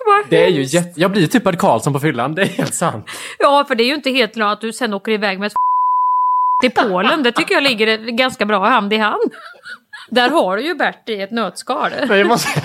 vad 0.07 0.25
det 0.31 0.45
är 0.45 0.49
ju 0.49 0.63
jätte... 0.63 1.01
Jag 1.01 1.11
blir 1.11 1.27
typ 1.27 1.45
Bert 1.45 1.59
Karlsson 1.59 1.93
på 1.93 2.01
fyllan, 2.01 2.35
det 2.35 2.43
är 2.43 2.47
helt 2.47 2.75
sant. 2.75 3.07
Ja, 3.39 3.65
för 3.69 3.75
det 3.75 3.83
är 3.83 3.87
ju 3.87 3.95
inte 3.95 4.11
helt 4.11 4.33
klart 4.33 4.53
att 4.53 4.61
du 4.61 4.73
sen 4.73 4.95
åker 4.95 5.13
iväg 5.13 5.39
med 5.39 5.47
ett 5.47 5.53
till 6.63 6.71
Polen. 6.71 7.23
Det 7.23 7.33
tycker 7.33 7.55
jag 7.55 7.63
ligger 7.63 7.99
ganska 7.99 8.47
bra 8.47 8.69
hand 8.69 8.93
i 8.93 8.97
hand. 8.97 9.33
Där 10.11 10.31
har 10.31 10.57
du 10.57 10.63
ju 10.63 10.75
Bert 10.75 11.09
i 11.09 11.21
ett 11.21 11.31
nötskal. 11.31 11.91
Måste... 12.27 12.63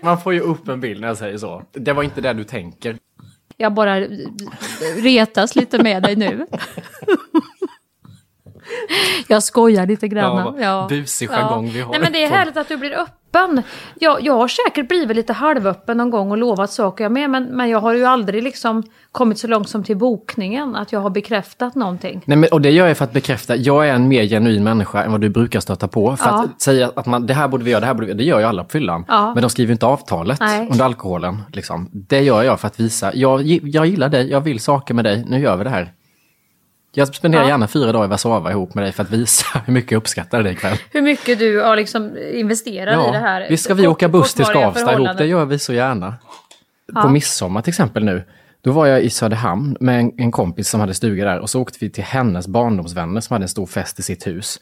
Man 0.00 0.20
får 0.20 0.34
ju 0.34 0.40
upp 0.40 0.68
en 0.68 0.80
bild 0.80 1.00
när 1.00 1.08
jag 1.08 1.16
säger 1.16 1.38
så. 1.38 1.62
Det 1.72 1.92
var 1.92 2.02
inte 2.02 2.20
det 2.20 2.32
du 2.32 2.44
tänker. 2.44 2.96
Jag 3.56 3.72
bara 3.72 4.00
retas 4.96 5.56
lite 5.56 5.82
med 5.82 6.02
dig 6.02 6.16
nu. 6.16 6.46
Jag 9.28 9.42
skojar 9.42 9.86
lite 9.86 10.08
grann. 10.08 10.54
Ja, 10.60 10.80
vad 10.80 10.88
busig 10.88 11.30
jargong 11.30 11.68
vi 11.70 11.80
har 11.80 11.90
Nej, 11.92 12.00
men 12.00 12.12
det 12.12 12.24
är 12.24 12.28
härligt 12.30 12.56
att 12.56 12.68
du 12.68 12.76
blir 12.76 12.92
öppen. 12.92 13.62
Jag, 14.00 14.22
jag 14.22 14.34
har 14.34 14.48
säkert 14.48 14.88
blivit 14.88 15.16
lite 15.16 15.32
halvöppen 15.32 15.96
någon 15.96 16.10
gång 16.10 16.30
och 16.30 16.36
lovat 16.38 16.70
saker 16.72 17.04
jag 17.04 17.12
med, 17.12 17.30
men, 17.30 17.44
men 17.44 17.68
jag 17.68 17.78
har 17.80 17.94
ju 17.94 18.04
aldrig 18.04 18.42
liksom 18.42 18.82
kommit 19.12 19.38
så 19.38 19.46
långt 19.46 19.68
som 19.68 19.84
till 19.84 19.96
bokningen, 19.96 20.76
att 20.76 20.92
jag 20.92 21.00
har 21.00 21.10
bekräftat 21.10 21.74
någonting. 21.74 22.22
Nej, 22.24 22.36
men, 22.38 22.48
och 22.52 22.60
det 22.60 22.70
gör 22.70 22.86
jag 22.88 22.96
för 22.96 23.04
att 23.04 23.12
bekräfta, 23.12 23.56
jag 23.56 23.88
är 23.88 23.92
en 23.94 24.08
mer 24.08 24.24
genuin 24.24 24.64
människa 24.64 25.04
än 25.04 25.12
vad 25.12 25.20
du 25.20 25.28
brukar 25.28 25.60
stöta 25.60 25.88
på. 25.88 26.16
För 26.16 26.28
Ja. 26.30 26.44
att 26.44 26.60
säga 26.62 26.90
att 26.96 27.06
man, 27.06 27.26
det 27.26 27.34
här 27.34 27.48
borde 27.48 27.64
vi 27.64 27.70
göra, 27.70 27.80
det 27.80 27.86
här 27.86 27.94
borde 27.94 28.06
vi 28.06 28.10
göra, 28.12 28.18
det 28.18 28.24
gör 28.24 28.38
ju 28.38 28.44
alla 28.44 28.64
på 28.64 28.70
fyllan. 28.70 29.04
Ja. 29.08 29.34
Men 29.34 29.42
de 29.42 29.50
skriver 29.50 29.72
inte 29.72 29.86
avtalet 29.86 30.40
Nej. 30.40 30.68
under 30.72 30.84
alkoholen. 30.84 31.42
Liksom. 31.52 31.88
Det 31.92 32.20
gör 32.20 32.42
jag 32.42 32.60
för 32.60 32.66
att 32.66 32.80
visa, 32.80 33.14
jag, 33.14 33.42
jag 33.46 33.86
gillar 33.86 34.08
dig, 34.08 34.30
jag 34.30 34.40
vill 34.40 34.60
saker 34.60 34.94
med 34.94 35.04
dig, 35.04 35.24
nu 35.28 35.40
gör 35.40 35.56
vi 35.56 35.64
det 35.64 35.70
här. 35.70 35.92
Jag 36.94 37.14
spenderar 37.14 37.42
Ja. 37.42 37.48
gärna 37.48 37.68
fyra 37.68 37.92
dagar 37.92 38.04
i 38.04 38.08
Warszawa 38.08 38.50
ihop 38.50 38.74
med 38.74 38.84
dig 38.84 38.92
för 38.92 39.02
att 39.02 39.10
visa 39.10 39.58
hur 39.66 39.72
mycket 39.72 39.90
jag 39.90 39.98
uppskattar 39.98 40.42
dig 40.42 40.52
ikväll. 40.52 40.76
Hur 40.90 41.02
mycket 41.02 41.38
du 41.38 41.60
har 41.60 41.76
liksom 41.76 42.18
investerat 42.32 43.08
i 43.08 43.12
det 43.12 43.18
här. 43.18 43.46
visst 43.50 43.64
ska 43.64 43.74
vi 43.74 43.86
åka 43.86 44.08
buss 44.08 44.34
till 44.34 44.44
Skavsta 44.44 44.92
ihop, 44.92 45.18
det 45.18 45.26
gör 45.26 45.44
vi 45.44 45.58
så 45.58 45.72
gärna. 45.72 46.14
Ja. 46.94 47.02
På 47.02 47.08
midsommar 47.08 47.62
till 47.62 47.70
exempel 47.70 48.04
nu, 48.04 48.22
då 48.60 48.72
var 48.72 48.86
jag 48.86 49.02
i 49.02 49.10
Söderhamn 49.10 49.76
med 49.80 50.00
en, 50.00 50.12
en 50.16 50.30
kompis 50.32 50.68
som 50.68 50.80
hade 50.80 50.94
stuga 50.94 51.24
där 51.24 51.38
och 51.38 51.50
så 51.50 51.60
åkte 51.60 51.78
vi 51.80 51.90
till 51.90 52.04
hennes 52.04 52.46
barndomsvänner 52.48 53.20
som 53.20 53.34
hade 53.34 53.44
en 53.44 53.48
stor 53.48 53.66
fest 53.66 53.98
i 53.98 54.02
sitt 54.02 54.26
hus. 54.26 54.60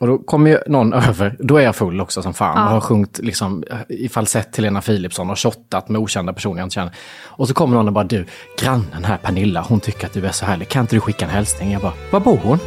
Och 0.00 0.06
då 0.06 0.18
kommer 0.18 0.50
ju 0.50 0.58
någon 0.66 0.92
över, 1.08 1.36
då 1.38 1.56
är 1.56 1.62
jag 1.64 1.76
full 1.76 2.00
också 2.00 2.22
som 2.22 2.34
fan 2.34 2.56
Ja. 2.56 2.64
och 2.64 2.70
har 2.70 2.80
sjungit 2.80 3.18
liksom, 3.18 3.64
i 3.88 4.08
falsett 4.08 4.52
till 4.52 4.64
Lena 4.64 4.80
Philipsson 4.80 5.30
och 5.30 5.38
shottat 5.38 5.88
med 5.88 6.00
okända 6.00 6.32
personer 6.32 6.58
jag 6.58 6.66
inte 6.66 6.74
känner. 6.74 6.92
Och 7.24 7.48
så 7.48 7.54
kommer 7.54 7.76
någon 7.76 7.86
och 7.86 7.92
bara 7.92 8.04
du, 8.04 8.26
grannen 8.62 9.04
här 9.04 9.16
Pernilla, 9.16 9.60
hon 9.68 9.80
tycker 9.80 10.06
att 10.06 10.12
du 10.12 10.26
är 10.26 10.32
så 10.32 10.46
härlig, 10.46 10.68
kan 10.68 10.80
inte 10.80 10.96
du 10.96 11.00
skicka 11.00 11.24
en 11.24 11.30
hälsning? 11.30 11.72
Jag 11.72 11.82
bara, 11.82 11.92
var 12.10 12.20
bor 12.20 12.40
hon? 12.42 12.58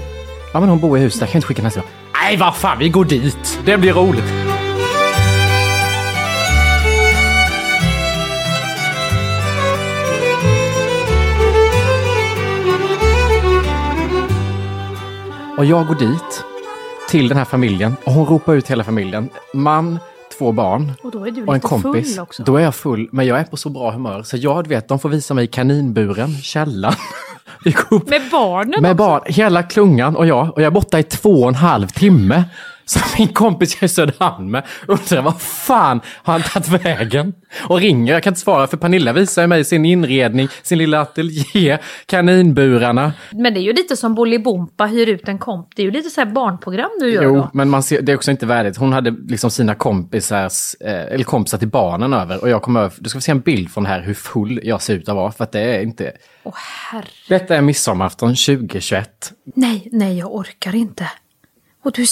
Ja 0.53 0.59
men 0.59 0.69
hon 0.69 0.79
bor 0.79 0.97
i 0.97 1.01
huset, 1.01 1.19
där 1.19 1.27
kan 1.27 1.31
jag 1.33 1.37
inte 1.37 1.47
skicka 1.47 1.59
en 1.61 1.65
hälsning? 1.65 1.85
Nej 2.23 2.37
vad 2.37 2.55
fan, 2.55 2.79
vi 2.79 2.89
går 2.89 3.05
dit, 3.05 3.59
det 3.65 3.77
blir 3.77 3.93
roligt. 3.93 4.33
Och 15.57 15.65
jag 15.65 15.87
går 15.87 15.95
dit 15.95 16.43
till 17.09 17.27
den 17.27 17.37
här 17.37 17.45
familjen 17.45 17.95
och 18.03 18.13
hon 18.13 18.25
ropar 18.25 18.53
ut 18.53 18.67
hela 18.67 18.83
familjen. 18.83 19.29
Man, 19.53 19.99
två 20.37 20.51
barn 20.51 20.91
Och 21.03 21.11
då 21.11 21.27
är 21.27 21.31
du 21.31 21.45
och 21.45 21.53
en 21.53 21.59
kompis. 21.59 22.15
full 22.15 22.23
också. 22.23 22.43
Då 22.43 22.57
är 22.57 22.61
jag 22.63 22.75
full, 22.75 23.09
men 23.11 23.25
jag 23.25 23.39
är 23.39 23.43
på 23.43 23.57
så 23.57 23.69
bra 23.69 23.91
humör. 23.91 24.23
Så 24.23 24.37
jag 24.37 24.67
vet, 24.67 24.87
de 24.87 24.99
får 24.99 25.09
visa 25.09 25.33
mig 25.33 25.47
kaninburen, 25.47 26.29
upp 27.91 28.09
Med 28.09 28.21
barnen 28.31 28.81
med 28.81 28.91
också. 28.91 28.97
barn, 28.97 29.21
hela 29.25 29.63
klungan 29.63 30.15
och 30.15 30.27
jag. 30.27 30.43
Och 30.53 30.61
jag 30.61 30.65
är 30.67 30.71
borta 30.71 30.99
i 30.99 31.03
två 31.03 31.41
och 31.41 31.47
en 31.49 31.55
halv 31.55 31.87
timme. 31.87 32.43
Så 32.89 32.99
min 33.17 33.27
kompis 33.27 33.75
jag 33.75 33.83
är 33.83 33.85
i 33.85 33.89
Söderhamn 33.89 34.51
med 34.51 34.63
undrar 34.87 35.21
vad 35.21 35.41
fan 35.41 36.01
har 36.23 36.33
han 36.33 36.41
tagit 36.41 36.85
vägen? 36.85 37.33
Och 37.67 37.79
ringer, 37.79 38.13
jag 38.13 38.23
kan 38.23 38.31
inte 38.31 38.41
svara 38.41 38.67
för 38.67 38.77
Pernilla 38.77 39.13
visar 39.13 39.47
mig 39.47 39.63
sin 39.65 39.85
inredning, 39.85 40.47
sin 40.63 40.77
lilla 40.77 41.01
ateljé, 41.01 41.77
kaninburarna. 42.05 43.13
Men 43.31 43.53
det 43.53 43.59
är 43.59 43.61
ju 43.61 43.73
lite 43.73 43.97
som 43.97 44.15
Bolibompa 44.15 44.85
hyr 44.85 45.07
ut 45.09 45.27
en 45.27 45.39
komp. 45.39 45.67
Det 45.75 45.81
är 45.81 45.85
ju 45.85 45.91
lite 45.91 46.09
så 46.09 46.21
här 46.21 46.31
barnprogram 46.31 46.89
du 46.99 47.11
gör 47.11 47.23
Jo, 47.23 47.35
då. 47.35 47.49
men 47.53 47.69
man 47.69 47.83
ser, 47.83 48.01
det 48.01 48.11
är 48.11 48.15
också 48.15 48.31
inte 48.31 48.45
värdigt. 48.45 48.77
Hon 48.77 48.93
hade 48.93 49.15
liksom 49.27 49.51
sina 49.51 49.75
kompisars, 49.75 50.75
eh, 50.79 51.13
eller 51.13 51.23
kompisar 51.23 51.57
till 51.57 51.67
barnen 51.67 52.13
över. 52.13 52.41
Och 52.41 52.49
jag 52.49 52.61
kommer 52.61 52.79
över, 52.79 52.93
du 52.99 53.09
ska 53.09 53.17
få 53.17 53.21
se 53.21 53.31
en 53.31 53.39
bild 53.39 53.71
från 53.71 53.85
här 53.85 54.01
hur 54.01 54.13
full 54.13 54.59
jag 54.63 54.81
ser 54.81 54.93
ut 54.93 55.09
att 55.09 55.15
vara. 55.15 55.31
För 55.31 55.43
att 55.43 55.51
det 55.51 55.59
är 55.61 55.81
inte... 55.81 56.11
Åh 56.43 56.53
herre. 56.91 57.05
Detta 57.29 57.55
är 57.55 57.61
midsommarafton 57.61 58.29
2021. 58.29 59.31
Nej, 59.55 59.89
nej 59.91 60.17
jag 60.17 60.35
orkar 60.35 60.75
inte. 60.75 61.09
Och 61.83 61.91
du... 61.91 62.05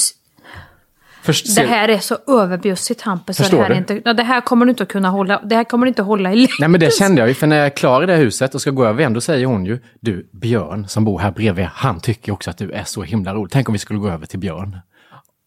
Först, 1.28 1.56
Det 1.56 1.62
här 1.68 1.90
är 1.90 1.98
så 1.98 2.18
överbjussigt 2.28 3.02
Hampus. 3.02 3.38
så 3.38 3.44
Förstår 3.44 3.58
det, 3.58 3.64
här 3.64 3.72
är 3.72 3.76
du? 3.76 3.80
inte, 3.80 4.02
ja, 4.06 4.14
det 4.14 4.24
här 4.24 4.42
kommer 4.42 4.66
du 4.66 4.70
inte 4.70 4.84
att 4.84 4.90
kunna 4.90 5.10
hålla. 5.10 5.42
Det 5.44 5.56
här 5.56 5.64
kommer 5.64 5.86
du 5.86 5.88
inte 5.90 6.02
att 6.02 6.08
hålla 6.08 6.32
i 6.32 6.36
längden. 6.36 6.56
Nej 6.60 6.70
men 6.70 6.80
det 6.80 6.94
kände 6.94 7.22
jag 7.22 7.28
ju, 7.28 7.34
för 7.34 7.48
när 7.48 7.56
jag 7.58 7.66
är 7.66 7.70
klar 7.70 8.04
i 8.04 8.06
det 8.06 8.14
här 8.14 8.20
huset 8.20 8.56
och 8.56 8.62
ska 8.62 8.72
gå 8.72 8.86
över 8.86 9.00
igen, 9.00 9.14
då 9.14 9.22
säger 9.22 9.46
hon 9.46 9.66
ju, 9.66 9.80
du 10.00 10.30
Björn 10.34 10.88
som 10.88 11.06
bor 11.06 11.20
här 11.20 11.32
bredvid, 11.32 11.66
han 11.66 12.00
tycker 12.00 12.32
också 12.32 12.50
att 12.50 12.58
du 12.58 12.72
är 12.72 12.84
så 12.84 13.04
himla 13.04 13.34
rolig. 13.34 13.52
Tänk 13.52 13.70
om 13.70 13.74
vi 13.74 13.80
skulle 13.80 14.00
gå 14.00 14.10
över 14.10 14.26
till 14.26 14.40
Björn. 14.40 14.78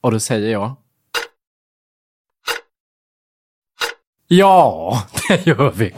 Och 0.01 0.11
då 0.13 0.21
säger 0.21 0.53
jag, 0.53 0.77
ja, 4.29 5.03
det 5.29 5.47
gör 5.47 5.71
vi. 5.77 5.95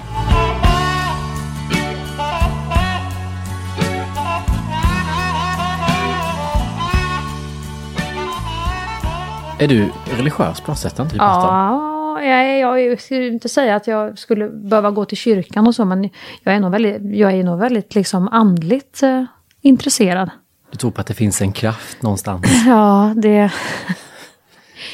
Är 9.63 9.69
du 9.69 9.91
religiös 10.05 10.61
på 10.61 10.71
något 10.71 10.79
sätt? 10.79 10.99
Inte? 10.99 11.17
Ja, 11.17 12.23
jag, 12.23 12.81
jag, 12.81 13.01
skulle 13.01 13.27
inte 13.27 13.49
säga 13.49 13.77
att 13.77 13.87
jag 13.87 14.19
skulle 14.19 14.49
behöva 14.49 14.91
gå 14.91 15.05
till 15.05 15.17
kyrkan 15.19 15.67
och 15.67 15.75
så, 15.75 15.85
men 15.85 16.11
jag 16.43 16.55
är 16.55 16.61
nog 16.61 16.71
väldigt, 16.71 17.17
jag 17.19 17.33
är 17.33 17.45
nog 17.45 17.59
väldigt 17.59 17.95
liksom 17.95 18.29
andligt 18.29 19.03
eh, 19.03 19.25
intresserad. 19.61 20.31
Du 20.71 20.77
tror 20.79 20.91
på 20.91 21.01
att 21.01 21.07
det 21.07 21.15
finns 21.15 21.43
en 21.43 21.53
kraft 21.53 22.03
någonstans? 22.03 22.47
Ja, 22.67 23.13
det, 23.17 23.29
Jag 23.29 23.51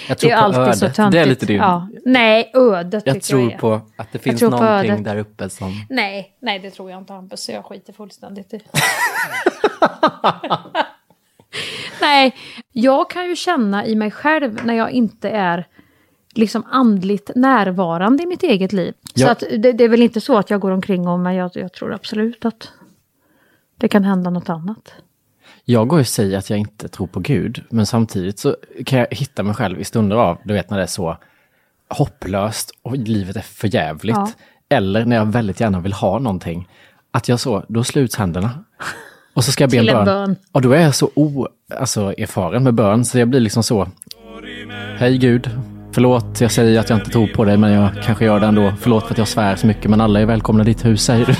det 0.08 0.14
tror 0.14 0.32
är 0.32 0.36
på 0.36 0.42
alltid 0.44 0.78
så 0.78 0.84
ödet. 0.84 0.96
töntigt. 0.96 1.12
Det 1.12 1.20
är 1.20 1.26
lite 1.26 1.46
din... 1.46 1.56
Ja. 1.56 1.88
Nej, 2.04 2.50
ödet 2.54 3.02
Jag 3.06 3.22
tror 3.22 3.42
jag 3.42 3.52
är. 3.52 3.58
på 3.58 3.80
att 3.96 4.12
det 4.12 4.18
finns 4.18 4.38
tror 4.38 4.50
någonting 4.50 4.90
ödet. 4.90 5.04
där 5.04 5.16
uppe 5.16 5.50
som... 5.50 5.86
Nej, 5.90 6.36
nej 6.40 6.58
det 6.58 6.70
tror 6.70 6.90
jag 6.90 7.00
inte 7.00 7.12
Hampus, 7.12 7.40
så 7.44 7.52
jag 7.52 7.64
skiter 7.64 7.92
fullständigt 7.92 8.54
i. 8.54 8.60
nej, 12.00 12.34
jag 12.72 13.10
kan 13.10 13.28
ju 13.28 13.36
känna 13.36 13.86
i 13.86 13.94
mig 13.94 14.10
själv 14.10 14.64
när 14.64 14.74
jag 14.74 14.90
inte 14.90 15.30
är 15.30 15.66
liksom 16.34 16.64
andligt 16.70 17.30
närvarande 17.34 18.22
i 18.22 18.26
mitt 18.26 18.42
eget 18.42 18.72
liv. 18.72 18.94
Ja. 19.14 19.26
Så 19.26 19.32
att 19.32 19.40
det, 19.40 19.72
det 19.72 19.84
är 19.84 19.88
väl 19.88 20.02
inte 20.02 20.20
så 20.20 20.38
att 20.38 20.50
jag 20.50 20.60
går 20.60 20.70
omkring 20.70 21.08
och 21.08 21.18
men 21.18 21.34
jag, 21.34 21.50
jag 21.54 21.72
tror 21.72 21.94
absolut 21.94 22.44
att 22.44 22.72
det 23.76 23.88
kan 23.88 24.04
hända 24.04 24.30
något 24.30 24.48
annat. 24.48 24.94
Jag 25.64 25.88
går 25.88 25.98
och 25.98 26.06
säger 26.06 26.38
att 26.38 26.50
jag 26.50 26.58
inte 26.58 26.88
tror 26.88 27.06
på 27.06 27.20
Gud, 27.20 27.64
men 27.70 27.86
samtidigt 27.86 28.38
så 28.38 28.56
kan 28.86 28.98
jag 28.98 29.06
hitta 29.10 29.42
mig 29.42 29.54
själv 29.54 29.80
i 29.80 29.84
stunder 29.84 30.16
av, 30.16 30.38
du 30.44 30.54
vet 30.54 30.70
när 30.70 30.76
det 30.76 30.82
är 30.82 30.86
så 30.86 31.16
hopplöst 31.88 32.70
och 32.82 32.96
livet 32.96 33.36
är 33.36 33.40
för 33.40 33.74
jävligt. 33.74 34.16
Ja. 34.16 34.30
Eller 34.68 35.04
när 35.04 35.16
jag 35.16 35.26
väldigt 35.26 35.60
gärna 35.60 35.80
vill 35.80 35.92
ha 35.92 36.18
någonting. 36.18 36.68
Att 37.10 37.28
jag 37.28 37.40
så, 37.40 37.64
då 37.68 37.84
sluts 37.84 38.16
händerna. 38.16 38.64
Och 39.34 39.44
så 39.44 39.52
ska 39.52 39.64
jag 39.64 39.70
be 39.70 39.76
en 39.76 39.82
Till 39.82 39.88
en 39.94 40.04
bön. 40.04 40.26
bön. 40.26 40.36
Och 40.52 40.62
då 40.62 40.72
är 40.72 40.80
jag 40.82 40.94
så 40.94 41.10
o, 41.14 41.48
alltså, 41.78 42.12
erfaren 42.18 42.62
med 42.62 42.74
bön, 42.74 43.04
så 43.04 43.18
jag 43.18 43.28
blir 43.28 43.40
liksom 43.40 43.62
så. 43.62 43.88
Hej 44.98 45.18
Gud, 45.18 45.50
förlåt 45.92 46.40
jag 46.40 46.50
säger 46.52 46.80
att 46.80 46.90
jag 46.90 46.98
inte 46.98 47.10
tror 47.10 47.26
på 47.26 47.44
dig, 47.44 47.56
men 47.56 47.72
jag 47.72 47.90
kanske 48.04 48.24
gör 48.24 48.40
det 48.40 48.46
ändå. 48.46 48.72
Förlåt 48.80 49.04
för 49.04 49.10
att 49.14 49.18
jag 49.18 49.28
svär 49.28 49.56
så 49.56 49.66
mycket, 49.66 49.90
men 49.90 50.00
alla 50.00 50.20
är 50.20 50.26
välkomna 50.26 50.62
i 50.62 50.66
ditt 50.66 50.84
hus, 50.84 51.02
säger 51.04 51.26
du. 51.26 51.34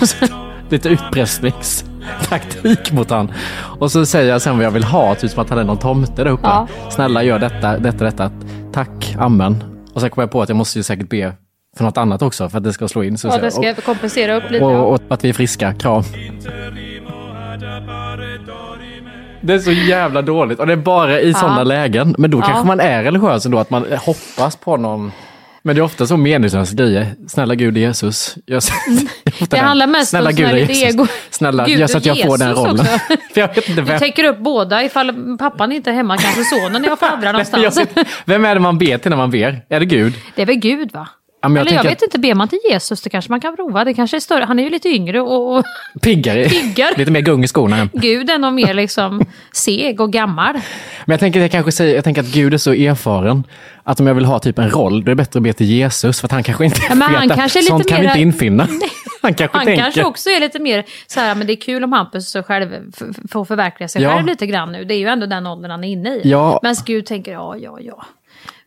Lite 0.70 0.88
utpressningstaktik 0.88 2.92
mot 2.92 3.10
han. 3.10 3.32
Och 3.78 3.92
så 3.92 4.06
säger 4.06 4.30
jag 4.32 4.42
sen 4.42 4.56
vad 4.56 4.66
jag 4.66 4.70
vill 4.70 4.84
ha, 4.84 5.14
typ 5.14 5.30
som 5.30 5.42
att 5.42 5.50
han 5.50 5.58
är 5.58 5.64
någon 5.64 5.78
tomte 5.78 6.24
där 6.24 6.30
uppe. 6.30 6.46
Ja. 6.46 6.68
Snälla 6.90 7.22
gör 7.22 7.38
detta, 7.38 7.78
detta, 7.78 8.04
detta. 8.04 8.30
Tack, 8.72 9.16
amen. 9.18 9.64
Och 9.94 10.00
sen 10.00 10.10
kommer 10.10 10.22
jag 10.22 10.30
på 10.30 10.42
att 10.42 10.48
jag 10.48 10.56
måste 10.56 10.78
ju 10.78 10.82
säkert 10.82 11.08
be 11.08 11.32
för 11.76 11.84
något 11.84 11.96
annat 11.96 12.22
också 12.22 12.48
för 12.48 12.58
att 12.58 12.64
det 12.64 12.72
ska 12.72 12.88
slå 12.88 13.04
in. 13.04 13.18
Så 13.18 13.28
Ja, 13.28 13.38
det 13.38 13.50
ska 13.50 13.74
kompensera 13.74 14.36
upp 14.36 14.50
lite. 14.50 14.64
och, 14.64 14.72
och, 14.72 14.92
och 14.92 15.00
att 15.08 15.24
vi 15.24 15.28
är 15.28 15.32
friska, 15.32 15.74
kram. 15.74 16.02
Det 19.40 19.54
är 19.54 19.58
så 19.58 19.72
jävla 19.72 20.22
dåligt 20.22 20.58
och 20.58 20.66
det 20.66 20.72
är 20.72 20.76
bara 20.76 21.20
i 21.20 21.30
Ja. 21.30 21.38
sådana 21.38 21.64
lägen. 21.64 22.14
Men 22.18 22.30
då 22.30 22.38
Ja. 22.38 22.42
kanske 22.46 22.66
man 22.66 22.80
är 22.80 23.02
religiös 23.04 23.46
ändå, 23.46 23.58
att 23.58 23.70
man 23.70 23.86
hoppas 24.06 24.56
på 24.56 24.76
någon. 24.76 25.12
Men 25.62 25.76
det 25.76 25.80
är 25.80 25.84
ofta 25.84 26.06
så 26.06 26.16
meningslösa 26.16 26.74
grejer. 26.74 27.06
Snälla 27.28 27.54
Gud 27.54 27.74
och 27.74 27.80
Jesus. 27.80 28.36
Jag, 28.46 28.56
ofta 28.58 28.70
Det 29.40 29.46
den. 29.56 29.64
handlar 29.64 29.86
mest 29.86 30.10
Snälla 30.10 30.30
om 30.30 30.36
Gud 30.36 30.52
och 30.52 30.58
Jesus. 30.58 30.82
ego. 30.82 31.06
Snälla, 31.30 31.66
Gud 31.66 31.78
gör 31.80 31.86
så 31.86 31.98
att 31.98 32.06
jag 32.06 32.22
får 32.22 32.38
den 32.38 32.48
Jesus 32.48 32.64
rollen. 32.64 32.86
jag 33.34 33.48
vet 33.48 33.56
inte 33.56 33.72
Du 33.80 33.82
vem. 33.82 33.98
täcker 33.98 34.24
upp 34.24 34.38
båda 34.38 34.84
ifall 34.84 35.36
pappan 35.38 35.72
inte 35.72 35.90
är 35.90 35.94
hemma, 35.94 36.16
kanske 36.16 36.44
sonen 36.44 36.84
är 36.84 36.92
och 36.92 36.98
fladdrar 36.98 37.32
någonstans. 37.52 37.80
vem 38.24 38.44
är 38.44 38.54
det 38.54 38.60
man 38.60 38.78
ber 38.78 38.98
till 38.98 39.10
när 39.10 39.16
man 39.16 39.30
ber? 39.30 39.60
Är 39.68 39.80
det 39.80 39.86
Gud? 39.86 40.14
Det 40.34 40.42
är 40.42 40.46
väl 40.46 40.56
Gud 40.56 40.92
va? 40.92 41.08
Ja, 41.40 41.48
men 41.48 41.56
jag 41.56 41.66
Eller 41.66 41.76
jag 41.76 41.84
vet 41.90 42.02
inte, 42.02 42.18
ber 42.18 42.34
man 42.34 42.48
till 42.48 42.58
Jesus 42.70 43.00
det 43.02 43.10
kanske 43.10 43.30
man 43.32 43.40
kan 43.40 43.56
prova. 43.56 43.84
Det 43.84 43.94
kanske 43.94 44.16
är 44.16 44.20
större. 44.20 44.44
Han 44.44 44.58
är 44.58 44.62
ju 44.62 44.70
lite 44.70 44.88
yngre 44.88 45.20
och, 45.20 45.56
och 45.58 45.64
Piggare. 46.02 46.48
Piggare. 46.48 46.94
Lite 46.96 47.10
mer 47.10 47.20
gung 47.20 47.44
i 47.44 47.48
skorna. 47.48 47.88
Gud 47.92 48.30
är 48.30 48.38
nog 48.38 48.52
mer 48.52 48.74
liksom 48.74 49.24
seg 49.52 50.00
och 50.00 50.12
gammal. 50.12 50.52
Men 51.04 51.12
jag 51.12 51.20
tänker, 51.20 51.40
jag 51.40 51.50
kanske 51.50 51.72
säger, 51.72 51.94
jag 51.94 52.04
tänker 52.04 52.22
att 52.22 52.28
Gud 52.28 52.54
är 52.54 52.58
så 52.58 52.72
erfaren 52.72 53.44
att 53.84 54.00
om 54.00 54.06
jag 54.06 54.14
vill 54.14 54.24
ha 54.24 54.38
typ 54.38 54.58
en 54.58 54.70
roll, 54.70 55.04
då 55.04 55.10
är 55.10 55.14
det 55.14 55.14
bättre 55.14 55.38
att 55.38 55.42
be 55.42 55.52
till 55.52 55.66
Jesus 55.66 56.20
för 56.20 56.26
att 56.26 56.32
han 56.32 56.42
kanske 56.42 56.64
inte 56.64 56.80
Ja, 56.88 56.94
men 56.94 57.14
han 57.14 57.28
kanske 57.28 57.58
är 57.58 57.62
lite 57.62 57.70
sånt 57.70 57.88
kan 57.88 58.00
vi 58.00 58.06
inte 58.06 58.20
infinna. 58.20 58.68
Han 59.22 59.34
kanske 59.34 59.56
Han 59.56 59.66
tänker. 59.66 59.82
kanske 59.82 60.04
också 60.04 60.30
är 60.30 60.40
lite 60.40 60.58
mer 60.58 60.84
så 61.06 61.20
här, 61.20 61.34
men 61.34 61.46
det 61.46 61.52
är 61.52 61.60
kul 61.60 61.84
om 61.84 61.92
Hampus 61.92 62.30
så 62.30 62.42
själv 62.42 62.92
får 63.32 63.44
förverkliga 63.44 63.88
sig 63.88 64.02
Ja. 64.02 64.14
själv 64.14 64.26
lite 64.26 64.46
grann 64.46 64.72
nu. 64.72 64.84
Det 64.84 64.94
är 64.94 64.98
ju 64.98 65.06
ändå 65.06 65.26
den 65.26 65.46
åldern 65.46 65.70
han 65.70 65.84
är 65.84 65.88
inne 65.88 66.14
i. 66.14 66.20
Ja. 66.24 66.60
Men 66.62 66.76
Gud 66.86 67.06
tänker, 67.06 67.32
ja, 67.32 67.56
ja, 67.56 67.78
ja. 67.80 68.06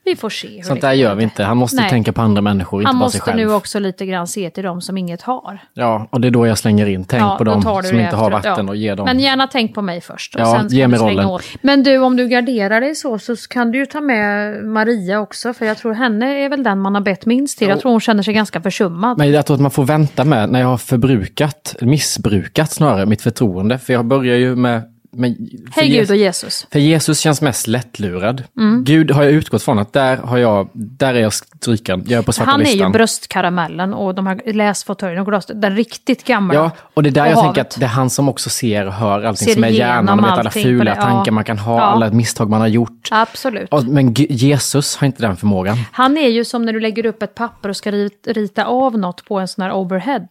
Vi 0.04 0.16
får 0.16 0.30
se. 0.30 0.48
Hur 0.48 0.62
Sånt 0.64 0.82
där 0.82 0.94
gör 0.94 1.16
vi 1.16 1.24
inte. 1.24 1.44
Han 1.44 1.58
måste 1.58 1.82
Nej. 1.82 1.90
tänka 1.90 2.14
på 2.14 2.22
andra 2.22 2.42
människor, 2.42 2.82
inte 2.82 2.88
Han 2.88 3.00
bara 3.00 3.10
sig 3.10 3.20
måste 3.20 3.32
själv. 3.32 3.48
nu 3.48 3.54
också 3.54 3.80
lite 3.80 4.06
grann 4.06 4.28
se 4.28 4.50
till 4.50 4.64
dem 4.64 4.82
som 4.82 4.98
inget 4.98 5.22
har. 5.22 5.60
Ja, 5.74 6.08
och 6.12 6.22
det 6.22 6.28
är 6.28 6.32
då 6.32 6.48
jag 6.48 6.58
slänger 6.58 6.86
in. 6.86 7.06
Tänk 7.06 7.24
Ja, 7.24 7.36
på 7.38 7.44
du 7.44 7.52
som 7.52 8.00
inte 8.00 8.16
har 8.16 8.32
efteråt, 8.32 8.46
vatten 8.46 8.66
ja. 8.66 8.70
och 8.72 8.76
ge 8.76 8.96
dem. 8.96 9.06
Men 9.06 9.20
gärna 9.20 9.48
tänk 9.48 9.76
på 9.76 9.82
mig 9.82 10.02
först. 10.02 10.36
Och 10.36 10.42
Ja, 10.42 10.60
sen 10.60 10.68
ge 10.68 10.88
mig 10.88 11.00
rollen. 11.00 11.26
åt. 11.26 11.44
Men 11.62 11.84
du, 11.84 11.98
om 11.98 12.16
du 12.16 12.28
garderar 12.28 12.82
dig 12.82 12.96
så, 12.96 13.20
så 13.20 13.36
kan 13.50 13.72
du 13.72 13.78
ju 13.78 13.86
ta 13.86 14.02
med 14.02 14.56
Maria 14.66 15.20
också. 15.20 15.54
För 15.54 15.66
jag 15.66 15.78
tror 15.78 15.94
henne 15.94 16.46
är 16.46 16.50
väl 16.50 16.64
den 16.64 16.80
man 16.80 16.96
har 16.96 17.02
bett 17.02 17.26
minst 17.26 17.58
till. 17.58 17.68
Jag 17.70 17.80
tror 17.80 17.92
hon 17.92 18.02
känner 18.02 18.24
sig 18.24 18.34
ganska 18.34 18.62
försummad. 18.62 19.18
Men 19.18 19.32
jag 19.32 19.46
tror 19.46 19.56
att 19.56 19.62
man 19.62 19.72
får 19.72 19.84
vänta 19.86 20.24
med 20.26 20.50
när 20.50 20.60
jag 20.60 20.68
har 20.68 20.78
förbrukat, 20.78 21.76
missbrukat 21.82 22.72
snarare, 22.72 23.06
mitt 23.06 23.22
förtroende. 23.22 23.78
För 23.80 23.94
jag 23.94 24.06
börjar 24.06 24.36
ju 24.38 24.56
med... 24.56 24.82
för 25.12 25.82
Hej 25.82 25.90
Gud 25.90 26.10
och 26.10 26.16
Jesus. 26.16 26.68
För 26.72 26.80
Jesus 26.80 27.20
känns 27.20 27.42
mest 27.42 27.68
lättlurad. 27.68 28.44
Mm. 28.58 28.84
Gud 28.84 29.12
har 29.12 29.24
jag 29.24 29.32
utgått 29.32 29.64
från 29.64 29.80
att 29.80 29.94
där, 29.94 30.18
har 30.18 30.38
jag, 30.38 30.70
där 30.74 31.14
är 31.14 31.20
jag 31.20 31.34
strykad. 31.34 32.04
Jag 32.08 32.18
är 32.20 32.22
på 32.22 32.32
svarta 32.34 32.52
Han 32.52 32.62
är 32.62 32.66
ju 32.66 32.72
listan. 32.72 32.92
bröstkaramellen 32.92 33.94
och 33.94 34.16
de 34.16 34.28
här 34.28 34.54
läsfåtöljerna 34.54 35.22
och 35.22 35.28
glas, 35.28 35.46
den 35.56 35.76
riktigt 35.76 36.24
gamla. 36.24 36.54
Ja, 36.54 36.72
och 36.94 37.04
det 37.04 37.10
är 37.10 37.12
där 37.12 37.26
jag 37.26 37.36
havet. 37.36 37.44
tänker 37.46 37.62
att 37.62 37.80
det 37.80 37.86
är 37.86 37.90
han 37.90 38.10
som 38.10 38.30
också 38.30 38.50
ser 38.50 38.88
och 38.88 38.94
hör 38.94 39.24
allting 39.24 39.46
Ser 39.48 39.54
som 39.54 39.64
är 39.64 39.68
hjärnan. 39.70 40.20
Och 40.20 40.26
vet 40.26 40.32
alla 40.32 40.50
fula 40.50 40.84
det, 40.84 40.98
ja. 41.00 41.02
tankar 41.02 41.32
man 41.32 41.44
kan 41.44 41.58
ha, 41.58 41.78
Ja. 41.78 41.82
alla 41.84 42.12
misstag 42.12 42.50
man 42.50 42.62
har 42.62 42.68
gjort. 42.68 43.08
Absolut. 43.12 43.70
Och, 43.70 43.84
men 43.84 44.14
G- 44.14 44.28
Jesus 44.30 44.96
har 44.96 45.06
inte 45.06 45.22
den 45.22 45.38
förmågan. 45.38 45.78
Han 45.92 46.18
är 46.18 46.30
ju 46.30 46.46
som 46.46 46.66
när 46.66 46.74
du 46.74 46.80
lägger 46.80 47.06
upp 47.06 47.24
ett 47.24 47.36
papper 47.36 47.70
och 47.70 47.76
ska 47.78 47.92
rit- 47.92 48.28
rita 48.28 48.66
av 48.66 48.98
något 48.98 49.26
på 49.26 49.40
en 49.40 49.48
sån 49.48 49.62
här 49.62 49.72
overhead. 49.74 50.28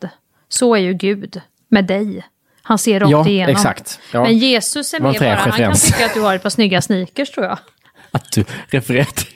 Så 0.48 0.74
är 0.74 0.78
ju 0.80 0.92
Gud 0.94 1.40
med 1.68 1.84
dig. 1.86 2.24
Han 2.62 2.78
ser 2.78 3.00
rakt 3.00 3.10
Ja, 3.10 3.28
igenom. 3.28 3.52
exakt. 3.56 4.00
Ja. 4.12 4.22
Men 4.22 4.38
Jesus 4.38 4.94
är 4.94 4.96
en 4.96 5.02
bara, 5.02 5.34
han 5.34 5.52
kan 5.52 5.74
tycka 5.74 6.06
att 6.06 6.14
du 6.14 6.20
har 6.20 6.34
ett 6.34 6.42
par 6.42 6.50
snygga 6.50 6.82
sneakers 6.82 7.30
tror 7.30 7.46
jag. 7.46 7.58
Att 8.10 8.32
du 8.32 8.44
refererar 8.68 9.04
till 9.04 9.26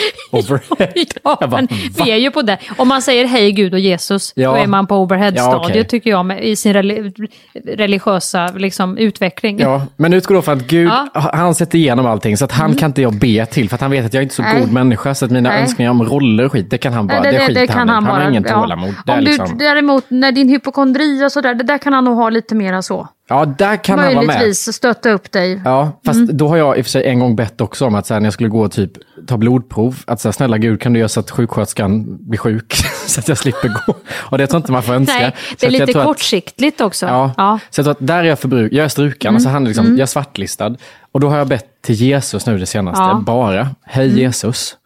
overhead. 0.30 0.92
Ja, 1.24 1.36
bara, 1.40 1.50
men 1.50 1.68
vi 2.04 2.10
är 2.10 2.16
ju 2.16 2.30
på 2.30 2.42
det. 2.42 2.58
Om 2.76 2.88
man 2.88 3.02
säger 3.02 3.26
hej 3.26 3.52
Gud 3.52 3.72
och 3.74 3.80
Jesus, 3.80 4.32
Ja. 4.36 4.50
då 4.50 4.56
är 4.56 4.66
man 4.66 4.86
på 4.86 4.96
overhead-stadiet 4.96 5.62
Ja, 5.62 5.68
okej. 5.70 5.84
tycker 5.84 6.10
jag, 6.10 6.26
med, 6.26 6.44
i 6.44 6.56
sin 6.56 6.72
reli- 6.74 7.28
religiösa 7.66 8.46
liksom, 8.56 8.98
utveckling. 8.98 9.58
Ja, 9.60 9.82
men 9.96 10.12
utgå 10.12 10.34
då 10.34 10.42
från 10.42 10.56
att 10.58 10.66
Gud, 10.66 10.88
Ja. 10.88 11.08
Mm. 11.14 11.30
han 11.32 11.54
sätter 11.54 11.78
igenom 11.78 12.06
allting 12.06 12.36
så 12.36 12.44
att 12.44 12.52
han 12.52 12.74
kan 12.74 12.90
inte 12.90 13.02
jag 13.02 13.14
be 13.18 13.46
till 13.46 13.68
för 13.68 13.74
att 13.74 13.80
han 13.80 13.90
vet 13.90 14.04
att 14.06 14.14
jag 14.14 14.20
är 14.20 14.22
inte 14.22 14.34
så 14.34 14.42
Nej. 14.42 14.60
god 14.60 14.72
människa 14.72 15.14
så 15.14 15.24
att 15.24 15.30
mina 15.30 15.48
Nej. 15.48 15.60
önskningar 15.62 15.90
om 15.90 16.04
roller 16.04 16.44
och 16.44 16.52
skit, 16.52 16.70
det 16.70 16.78
kan 16.78 16.92
han 16.92 17.06
bara, 17.06 17.20
det, 17.22 17.38
skiter 17.38 17.68
han, 17.74 17.88
i. 17.88 17.92
han 17.92 18.04
har 18.04 18.30
ingen 18.30 18.44
tålamod. 18.44 18.94
Det 19.06 19.12
Om 19.12 19.20
liksom, 19.20 19.48
du 19.58 19.64
däremot, 19.64 20.04
när 20.08 20.32
din 20.32 20.48
hypokondri 20.48 21.24
och 21.24 21.32
sådär, 21.32 21.54
det 21.54 21.64
där 21.64 21.78
kan 21.78 21.92
han 21.92 22.04
nog 22.04 22.16
ha 22.16 22.30
lite 22.30 22.54
mera 22.54 22.82
så. 22.82 23.08
Ja, 23.28 23.44
där 23.58 23.76
kan 23.84 23.98
han 23.98 24.14
vara 24.14 24.26
med. 24.26 24.36
Möjligtvis 24.36 24.72
stötta 24.76 25.10
upp 25.10 25.32
dig. 25.32 25.60
Ja, 25.64 26.00
fast 26.04 26.20
då 26.28 26.48
har 26.48 26.56
jag 26.56 26.78
i 26.78 26.80
och 26.80 26.84
för 26.84 26.90
sig 26.90 27.04
en 27.04 27.18
gång 27.20 27.36
bett 27.36 27.60
också 27.60 27.86
om 27.86 27.94
att 27.94 28.06
så 28.06 28.14
här, 28.14 28.20
när 28.20 28.26
jag 28.26 28.32
skulle 28.32 28.48
gå 28.48 28.60
och 28.64 28.72
typ 28.72 28.92
ta 29.26 29.36
blodprov, 29.36 29.96
att 30.06 30.20
så 30.20 30.28
här, 30.28 30.32
snälla 30.32 30.58
gud 30.58 30.80
kan 30.80 30.92
du 30.92 30.98
göra 30.98 31.08
så 31.08 31.20
att 31.20 31.30
sjuksköterskan 31.30 32.04
blir 32.20 32.38
sjuk 32.38 32.74
så 33.06 33.20
att 33.20 33.28
jag 33.28 33.38
slipper 33.38 33.68
gå. 33.86 33.94
Och 34.14 34.38
det 34.38 34.46
tror 34.46 34.56
inte 34.60 34.72
man 34.72 34.82
får 34.82 34.94
önska. 34.94 35.14
Nej, 35.18 35.34
det 35.60 35.66
är 35.66 35.70
lite 35.70 35.86
tror 35.86 36.00
att- 36.00 36.06
kortsiktigt 36.06 36.80
också. 36.80 37.06
Ja. 37.06 37.32
Ja. 37.36 37.58
Så 37.70 37.78
jag 37.80 37.84
tror 37.84 37.92
att 37.92 38.06
där 38.06 38.18
är 38.18 38.24
jag 38.24 38.38
förbruk, 38.38 38.72
jag 38.72 38.84
är 38.84 38.88
struken, 38.88 39.28
Mm. 39.28 39.36
och 39.36 39.42
så 39.42 39.48
han 39.48 39.64
liksom, 39.64 39.84
Mm. 39.86 39.96
jag 39.98 40.02
är 40.02 40.06
svartlistad. 40.06 40.76
Och 41.12 41.20
då 41.20 41.28
har 41.28 41.38
jag 41.38 41.48
bett 41.48 41.66
till 41.82 41.94
Jesus 41.94 42.46
nu 42.46 42.58
det 42.58 42.66
senaste, 42.66 43.02
Ja. 43.02 43.22
bara, 43.26 43.68
hej 43.84 44.06
Mm. 44.06 44.18
Jesus. 44.18 44.76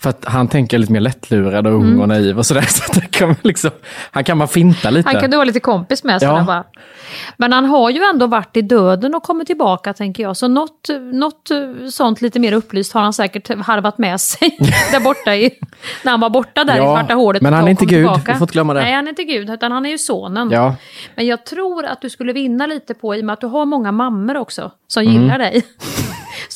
För 0.00 0.10
att 0.10 0.24
han 0.24 0.48
tänker 0.48 0.78
lite 0.78 0.92
mer 0.92 1.00
lättlurad 1.00 1.66
och 1.66 1.72
ung 1.72 1.84
Mm. 1.86 2.00
och 2.00 2.08
naiv 2.08 2.38
och 2.38 2.46
sådär. 2.46 2.62
Så 2.68 3.00
kan 3.10 3.36
liksom, 3.42 3.70
han 4.10 4.24
kan 4.24 4.38
man 4.38 4.48
finta 4.48 4.90
lite. 4.90 5.08
Han 5.08 5.20
kan 5.20 5.30
du 5.30 5.36
vara 5.36 5.44
lite 5.44 5.60
kompis 5.60 6.04
med. 6.04 6.22
Ja. 6.22 6.38
Ja. 6.38 6.44
Bara. 6.44 6.64
Men 7.36 7.52
han 7.52 7.64
har 7.64 7.90
ju 7.90 8.02
ändå 8.02 8.26
varit 8.26 8.56
i 8.56 8.62
döden 8.62 9.14
och 9.14 9.22
kommit 9.22 9.46
tillbaka 9.46 9.92
tänker 9.92 10.22
jag. 10.22 10.36
Så 10.36 10.48
något, 10.48 10.88
något 11.12 11.50
eh, 11.50 11.88
sånt 11.90 12.20
lite 12.20 12.38
mer 12.40 12.52
upplyst 12.52 12.92
har 12.92 13.00
han 13.00 13.12
säkert 13.12 13.48
harvat 13.66 13.98
med 13.98 14.20
sig 14.20 14.56
där 14.92 15.00
borta 15.00 15.34
i, 15.36 15.50
när 16.04 16.10
han 16.10 16.20
var 16.20 16.30
borta 16.30 16.64
där 16.64 16.76
Ja, 16.76 16.82
i 16.82 16.96
svarta 16.98 17.14
hålet. 17.14 17.42
men 17.42 17.52
han 17.52 17.64
är 17.64 17.70
inte 17.70 17.84
Gud, 17.84 17.90
tillbaka. 17.98 18.32
vi 18.32 18.38
får 18.38 18.44
inte 18.44 18.52
glömma 18.52 18.74
det. 18.74 18.80
Nej, 18.80 18.92
han 18.94 19.04
är 19.04 19.08
inte 19.08 19.24
Gud, 19.24 19.50
utan 19.50 19.72
han 19.72 19.86
är 19.86 19.90
ju 19.90 19.98
sonen. 19.98 20.50
Ja. 20.50 20.74
Men 21.14 21.26
jag 21.26 21.46
tror 21.46 21.84
att 21.86 22.00
du 22.00 22.10
skulle 22.10 22.32
vinna 22.32 22.66
lite 22.66 22.94
på, 22.94 23.14
i 23.16 23.20
och 23.20 23.24
med 23.24 23.32
att 23.32 23.40
du 23.40 23.46
har 23.46 23.64
många 23.64 23.92
mammor 23.92 24.36
också 24.36 24.70
som 24.86 25.02
Mm. 25.02 25.14
gillar 25.22 25.38
dig. 25.38 25.62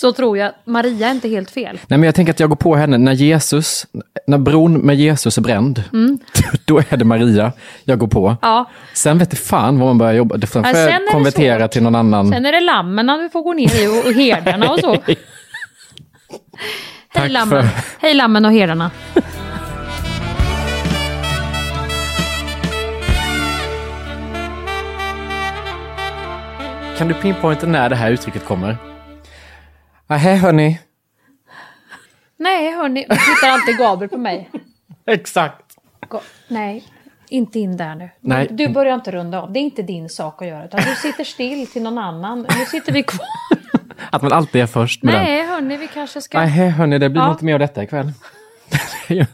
Så 0.03 0.12
tror 0.12 0.38
jag 0.38 0.53
Maria 0.64 1.07
är 1.09 1.11
inte 1.11 1.28
helt 1.28 1.50
fel. 1.50 1.78
Nej 1.86 1.98
men 1.98 2.03
jag 2.03 2.14
tänker 2.14 2.32
att 2.32 2.40
jag 2.40 2.48
går 2.48 2.57
på 2.57 2.76
henne 2.76 2.98
när 2.98 3.12
Jesus, 3.12 3.86
när 4.26 4.38
bron 4.38 4.78
med 4.78 4.96
Jesus 4.96 5.38
är 5.38 5.42
bränd, 5.42 5.84
Mm. 5.92 6.18
då 6.64 6.78
är 6.78 6.96
det 6.96 7.05
Maria 7.05 7.53
jag 7.84 7.98
går 7.98 8.07
på. 8.07 8.36
Ja. 8.42 8.70
Sen 8.94 9.18
vet 9.18 9.30
det 9.30 9.36
fan 9.36 9.78
vad 9.78 9.88
man 9.88 9.98
börjar 9.98 10.12
jobba, 10.12 10.36
då 10.36 10.46
får 10.46 10.66
Ja, 10.66 10.72
det 10.72 11.00
konvertera 11.12 11.68
till 11.68 11.82
någon 11.82 11.94
annan. 11.94 12.28
Sen 12.32 12.46
är 12.46 12.53
det 12.53 12.61
lammen 12.61 13.07
du 13.07 13.30
får 13.30 13.42
gå 13.42 13.53
ner 13.53 13.82
i 13.84 13.86
och, 13.86 14.07
och 14.07 14.12
herdarna 14.12 14.70
och 14.70 14.80
så. 14.80 14.96
Hej 17.14 17.28
lammen. 17.28 17.62
för- 17.62 17.68
Hej 18.00 18.14
lammen 18.14 18.44
och 18.44 18.53
herdarna. 18.53 18.90
Kan 26.98 27.09
du 27.09 27.14
pinpointa 27.14 27.66
när 27.66 27.88
det 27.88 27.96
här 27.96 28.11
uttrycket 28.11 28.44
kommer? 28.44 28.76
Hej 30.17 30.37
hörni. 30.37 30.81
Nej 32.37 32.73
hörni, 32.77 33.07
nu 33.09 33.17
tittar 33.17 33.49
alltid 33.49 33.79
Gabriel 33.79 34.09
på 34.11 34.19
mig. 34.19 34.51
Exakt. 35.07 35.77
Ga- 36.09 36.21
Nej, 36.49 36.85
inte 37.29 37.59
in 37.59 37.77
där 37.77 37.95
nu. 37.95 38.11
Nej. 38.21 38.49
Du 38.51 38.69
börjar 38.69 38.95
inte 38.95 39.11
runda 39.11 39.41
av. 39.43 39.53
Det 39.53 39.59
är 39.59 39.63
inte 39.63 39.83
din 39.83 40.09
sak 40.09 40.43
att 40.43 40.49
göra. 40.49 40.65
Utan 40.65 40.81
du 40.81 40.95
sitter 40.95 41.25
still 41.25 41.67
till 41.67 41.83
någon 41.83 41.99
annan. 41.99 42.47
Nu 42.59 42.65
sitter 42.65 42.93
vi 42.93 43.03
kvar. 43.03 43.27
Att 44.11 44.23
man 44.23 44.33
alltid 44.33 44.63
är 44.63 44.67
först 44.67 45.03
med 45.03 45.15
den. 45.15 45.23
Nej 45.25 45.47
hörni, 45.47 45.77
vi 45.77 45.89
kanske 45.89 46.21
ska... 46.21 46.39
Nej, 46.41 46.69
hörni, 46.71 46.99
det 46.99 47.09
blir 47.11 47.23
Ja. 47.23 47.31
inte 47.31 47.45
mer 47.45 47.53
av 47.55 47.59
detta 47.61 47.83
ikväll. 47.83 48.13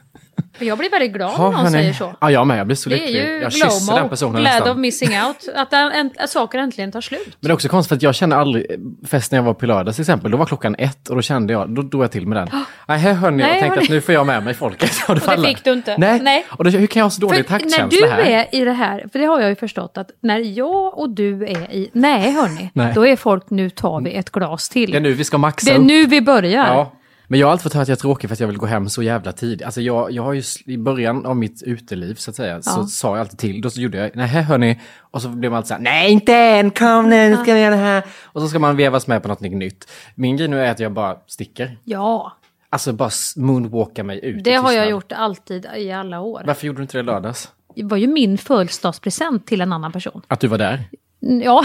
Jag 0.59 0.79
blir 0.79 0.91
väldigt 0.91 1.13
glad 1.13 1.33
Ja, 1.39 1.51
när 1.51 1.63
någon 1.63 1.71
säger 1.73 1.93
så. 1.93 2.15
Ja, 2.21 2.31
jag 2.31 2.47
med. 2.47 2.59
Jag 2.59 2.67
blir 2.67 2.77
så 2.77 2.89
Det 2.91 2.95
är 2.97 2.99
lycklig. 2.99 3.21
ju 3.23 3.39
Jag 3.43 3.53
kysser 3.53 3.95
den 3.95 4.09
personen 4.09 4.33
glad 4.41 4.45
nästan. 4.45 4.71
of 4.71 4.77
missing 4.79 5.09
out. 5.09 5.49
Att, 5.57 5.73
en, 5.73 6.11
att 6.19 6.31
saker 6.31 6.59
äntligen 6.59 6.93
tar 6.93 7.01
slut. 7.01 7.21
Men 7.27 7.33
det 7.41 7.49
är 7.49 7.55
också 7.55 7.69
konstigt 7.69 7.89
för 7.89 7.97
att 7.97 8.03
jag 8.03 8.15
känner 8.15 8.37
aldrig, 8.37 8.67
fest 9.09 9.33
när 9.33 9.39
jag 9.39 9.43
var 9.45 9.55
på 9.55 9.67
lördags 9.67 9.97
till 9.97 10.03
exempel, 10.03 10.31
då 10.31 10.37
var 10.37 10.47
klockan 10.47 10.75
ett 10.79 11.09
och 11.09 11.17
då 11.17 11.23
kände 11.23 11.53
jag, 11.53 11.71
då 11.71 11.83
drog 11.83 12.03
jag 12.05 12.11
till 12.13 12.27
med 12.27 12.37
den. 12.39 12.49
Nej, 12.87 12.99
här 12.99 13.13
hörni, 13.13 13.43
jag 13.43 13.51
tänkte 13.51 13.69
hörni. 13.69 13.83
att 13.83 13.89
nu 13.91 14.01
får 14.01 14.15
jag 14.15 14.27
med 14.27 14.43
mig 14.45 14.55
folket. 14.55 14.91
Och, 15.09 15.11
Och 15.11 15.37
det 15.37 15.47
fick 15.49 15.65
du 15.65 15.73
inte. 15.73 15.95
Nej, 15.99 16.21
Nej. 16.23 16.47
och 16.51 16.65
då, 16.65 16.71
hur 16.71 16.87
kan 16.87 17.01
jag 17.01 17.05
ha 17.05 17.11
så 17.11 17.21
dålig 17.21 17.47
För 17.47 17.53
när 17.53 17.59
taktkänsla 17.61 18.07
du 18.07 18.13
här? 18.13 18.21
är 18.31 18.47
i 18.55 18.65
det 18.65 18.73
här, 18.73 19.05
för 19.13 19.19
det 19.19 19.25
har 19.25 19.41
jag 19.41 19.49
ju 19.49 19.57
förstått 19.57 19.99
att 19.99 20.11
när 20.23 20.39
jag 20.59 20.99
och 20.99 21.11
du 21.11 21.43
är 21.45 21.73
i, 21.73 21.91
nej 21.93 22.31
hörni, 22.33 22.71
Nej. 22.73 22.93
då 22.95 23.07
är 23.07 23.17
folk 23.17 23.51
nu 23.51 23.71
tar 23.71 24.01
vi 24.01 24.13
ett 24.15 24.31
glas 24.31 24.69
till. 24.69 24.91
Det 24.91 24.97
är 24.97 25.01
nu 25.01 25.13
vi 25.13 25.25
ska 25.25 25.39
maxa 25.39 25.71
Det 25.71 25.77
är 25.77 25.79
upp. 25.79 25.85
nu 25.87 26.07
vi 26.07 26.21
börjar. 26.21 26.67
Ja. 26.67 26.93
Men 27.31 27.41
jag 27.41 27.47
har 27.47 27.53
alltid 27.53 27.63
fått 27.63 27.73
höra 27.75 27.83
att 27.83 27.89
jag 27.89 27.97
är 27.97 28.01
tråkig 28.01 28.31
för 28.31 28.35
att 28.35 28.41
jag 28.41 28.47
vill 28.47 28.59
gå 28.59 28.67
hem 28.67 28.89
så 28.89 29.03
jävla 29.03 29.33
tidigt. 29.33 29.63
Alltså 29.67 29.81
jag, 29.81 30.11
jag 30.13 30.23
har 30.23 30.33
ju 30.33 30.43
i 30.67 30.79
början 30.79 31.27
av 31.27 31.37
mitt 31.37 31.63
uteliv 31.63 32.15
så 32.15 32.31
att 32.31 32.37
säga, 32.37 32.63
så 32.63 32.81
Ja. 32.81 32.87
sa 32.87 33.09
jag 33.09 33.21
alltid 33.21 33.39
till. 33.39 33.61
Då 33.61 33.71
så 33.71 33.81
gjorde 33.81 33.99
jag, 33.99 34.11
nej 34.17 34.27
hörni. 34.29 34.81
Och 35.01 35.23
så 35.23 35.29
blev 35.29 35.51
man 35.51 35.57
alltid 35.57 35.69
så 35.69 35.75
här, 35.75 35.81
nej 35.81 36.13
inte 36.13 36.35
än, 36.35 36.71
kom 36.71 37.09
nu, 37.09 37.29
nu 37.29 37.37
ska 37.37 37.55
vi 37.55 37.61
göra 37.61 37.71
det 37.71 37.81
här. 37.83 38.05
Och 38.25 38.41
så 38.41 38.49
ska 38.49 38.59
man 38.59 38.77
vevas 38.77 39.07
med 39.07 39.23
på 39.23 39.29
något 39.29 39.41
nytt. 39.41 39.91
Min 40.15 40.37
grej 40.37 40.49
nu 40.49 40.61
är 40.61 40.71
att 40.71 40.81
jag 40.81 40.93
bara 40.93 41.17
sticker. 41.27 41.79
Ja, 41.85 42.33
Alltså 42.71 42.93
bara 42.93 43.11
moonwalka 43.37 44.05
mig 44.05 44.25
ut 44.25 44.45
det 44.45 44.55
har 44.55 44.73
jag 44.73 44.91
gjort 44.91 45.13
alltid 45.13 45.67
i 45.77 45.93
alla 45.93 46.21
år. 46.21 46.43
Varför 46.47 46.67
gjorde 46.67 46.79
du 46.79 46.83
inte 46.83 46.99
det 46.99 47.03
lördags? 47.03 47.49
Det 47.75 47.83
var 47.85 47.97
ju 47.97 48.07
min 48.07 48.39
födelsedagspresent 48.39 49.47
till 49.47 49.61
en 49.61 49.73
annan 49.73 49.93
person. 49.93 50.23
Att 50.29 50.41
du 50.41 50.47
var 50.49 50.59
där? 50.59 50.85
Ja, 51.21 51.65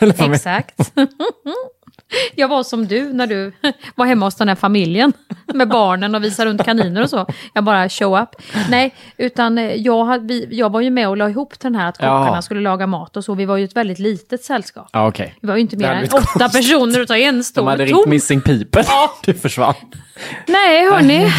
exakt. 0.00 0.92
Jag 2.34 2.48
var 2.48 2.62
som 2.62 2.86
du 2.86 3.12
när 3.12 3.26
du 3.26 3.52
var 3.94 4.06
hemma 4.06 4.26
hos 4.26 4.34
den 4.34 4.48
här 4.48 4.54
familjen 4.54 5.12
med 5.54 5.68
barnen 5.68 6.14
och 6.14 6.24
visade 6.24 6.50
runt 6.50 6.64
kaniner 6.64 7.02
och 7.02 7.10
så. 7.10 7.26
Jag 7.54 7.64
bara 7.64 7.88
show 7.88 8.18
up. 8.22 8.28
Nej, 8.70 8.94
utan 9.16 9.58
eh, 9.58 9.74
jag, 9.74 10.04
hade, 10.04 10.26
vi, 10.26 10.48
jag 10.50 10.72
var 10.72 10.80
ju 10.80 10.90
med 10.90 11.08
och 11.08 11.16
la 11.16 11.28
ihop 11.30 11.60
den 11.60 11.74
här 11.74 11.88
att 11.88 11.96
kockarna 11.98 12.32
Ja. 12.34 12.42
skulle 12.42 12.60
laga 12.60 12.86
mat 12.86 13.16
och 13.16 13.24
så. 13.24 13.34
Vi 13.34 13.44
var 13.44 13.56
ju 13.56 13.64
ett 13.64 13.76
väldigt 13.76 13.98
litet 13.98 14.44
sällskap. 14.44 14.88
Ja 14.92 15.08
okej. 15.08 15.34
Vi 15.40 15.48
var 15.48 15.54
ju 15.54 15.60
inte 15.60 15.76
mer 15.76 15.88
än 15.88 15.94
blivit 15.98 16.12
åtta 16.14 16.26
konstigt. 16.38 16.52
personer 16.70 17.00
utan 17.00 17.16
en 17.16 17.44
stor 17.44 17.62
De 17.62 17.68
hade 17.68 17.86
tom. 17.88 17.96
ringt 17.96 18.06
Missing 18.06 18.40
People. 18.40 18.84
Du 19.24 19.34
försvann. 19.34 19.74
Nej, 20.46 20.90
hörni. 20.90 21.32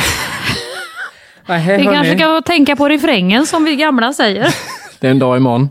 Nej, 1.46 1.66
Vi 1.66 1.72
hörni. 1.72 1.84
kanske 1.84 2.18
ska 2.18 2.42
tänka 2.42 2.76
på 2.76 2.90
refrängen 2.90 3.46
som 3.46 3.64
vi 3.64 3.76
gamla 3.76 4.14
säger. 4.14 4.56
Det 5.00 5.08
är 5.08 5.12
en 5.12 5.20
dag 5.20 5.38
imorgon. 5.38 5.70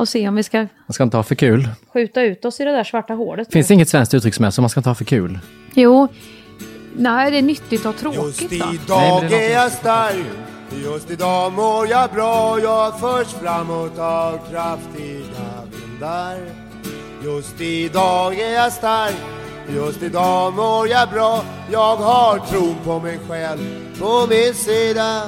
Och 0.00 0.08
se 0.08 0.28
om 0.28 0.34
vi 0.34 0.42
ska 0.42 0.58
Man 0.58 0.68
ska 0.92 1.02
inte 1.02 1.16
ha 1.16 1.24
för 1.24 1.34
kul. 1.34 1.68
skjuta 1.92 2.22
ut 2.22 2.44
oss 2.44 2.60
i 2.60 2.64
det 2.64 2.72
där 2.72 2.84
svarta 2.84 3.14
hålet. 3.14 3.52
Finns 3.52 3.68
det 3.68 3.74
inget 3.74 3.88
svenskt 3.88 4.14
uttryck 4.14 4.34
som 4.34 4.44
är 4.44 4.50
så 4.50 4.60
man 4.62 4.70
ska 4.70 4.80
inte 4.80 4.90
ha 4.90 4.94
för 4.94 5.04
kul? 5.04 5.38
Jo, 5.74 6.08
nej 6.96 7.30
det 7.30 7.38
är 7.38 7.42
nyttigt 7.42 7.86
och 7.86 7.96
tråkigt 7.96 8.60
va? 8.60 8.74
Idag 8.84 9.32
är 9.32 9.50
jag 9.52 9.72
stark, 9.72 10.16
just 10.84 11.10
idag 11.10 11.52
mår 11.52 11.88
jag 11.88 12.10
bra 12.10 12.60
Jag 12.60 13.00
förs 13.00 13.26
framåt 13.26 13.98
av 13.98 14.38
kraftiga 14.50 15.52
vindar 15.72 16.36
Just 17.24 17.60
idag 17.60 18.40
är 18.40 18.54
jag 18.54 18.72
stark, 18.72 19.16
just 19.74 20.02
idag 20.02 20.54
mår 20.54 20.88
jag 20.88 21.08
bra 21.10 21.44
Jag 21.72 21.96
har 21.96 22.38
tron 22.38 22.76
på 22.84 23.00
mig 23.00 23.18
själv 23.28 23.60
på 23.98 24.26
min 24.30 24.54
sida 24.54 25.22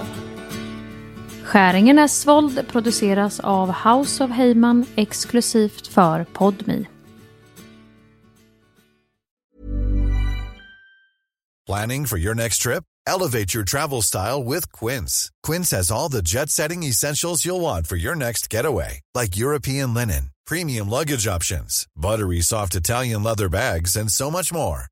Skäringen 1.45 2.09
våld 2.27 2.69
produceras 2.69 3.41
av 3.41 3.71
House 3.71 4.25
of 4.25 4.31
Heyman 4.31 4.87
exklusivt 4.97 5.87
för 5.87 6.25
Podmi. 6.25 6.87
Planning 11.67 12.07
for 12.07 12.19
your 12.19 12.35
next 12.35 12.63
trip? 12.63 12.85
Elevate 13.07 13.55
your 13.55 13.65
travel 13.65 14.03
style 14.03 14.45
with 14.45 14.73
Quince. 14.73 15.31
Quince 15.47 15.77
has 15.77 15.91
all 15.91 16.11
the 16.11 16.23
jet 16.23 16.51
setting 16.51 16.83
essentials 16.83 17.47
you'll 17.47 17.61
want 17.61 17.87
for 17.87 17.97
your 17.97 18.17
next 18.17 18.51
getaway, 18.53 19.01
like 19.15 19.37
European 19.37 19.95
linen, 19.95 20.31
premium 20.47 20.91
luggage 20.91 21.27
options, 21.27 21.87
buttery 21.97 22.41
soft 22.41 22.75
Italian 22.75 23.23
leather 23.23 23.49
bags, 23.49 23.97
and 23.97 24.11
so 24.11 24.31
much 24.31 24.53
more. 24.53 24.92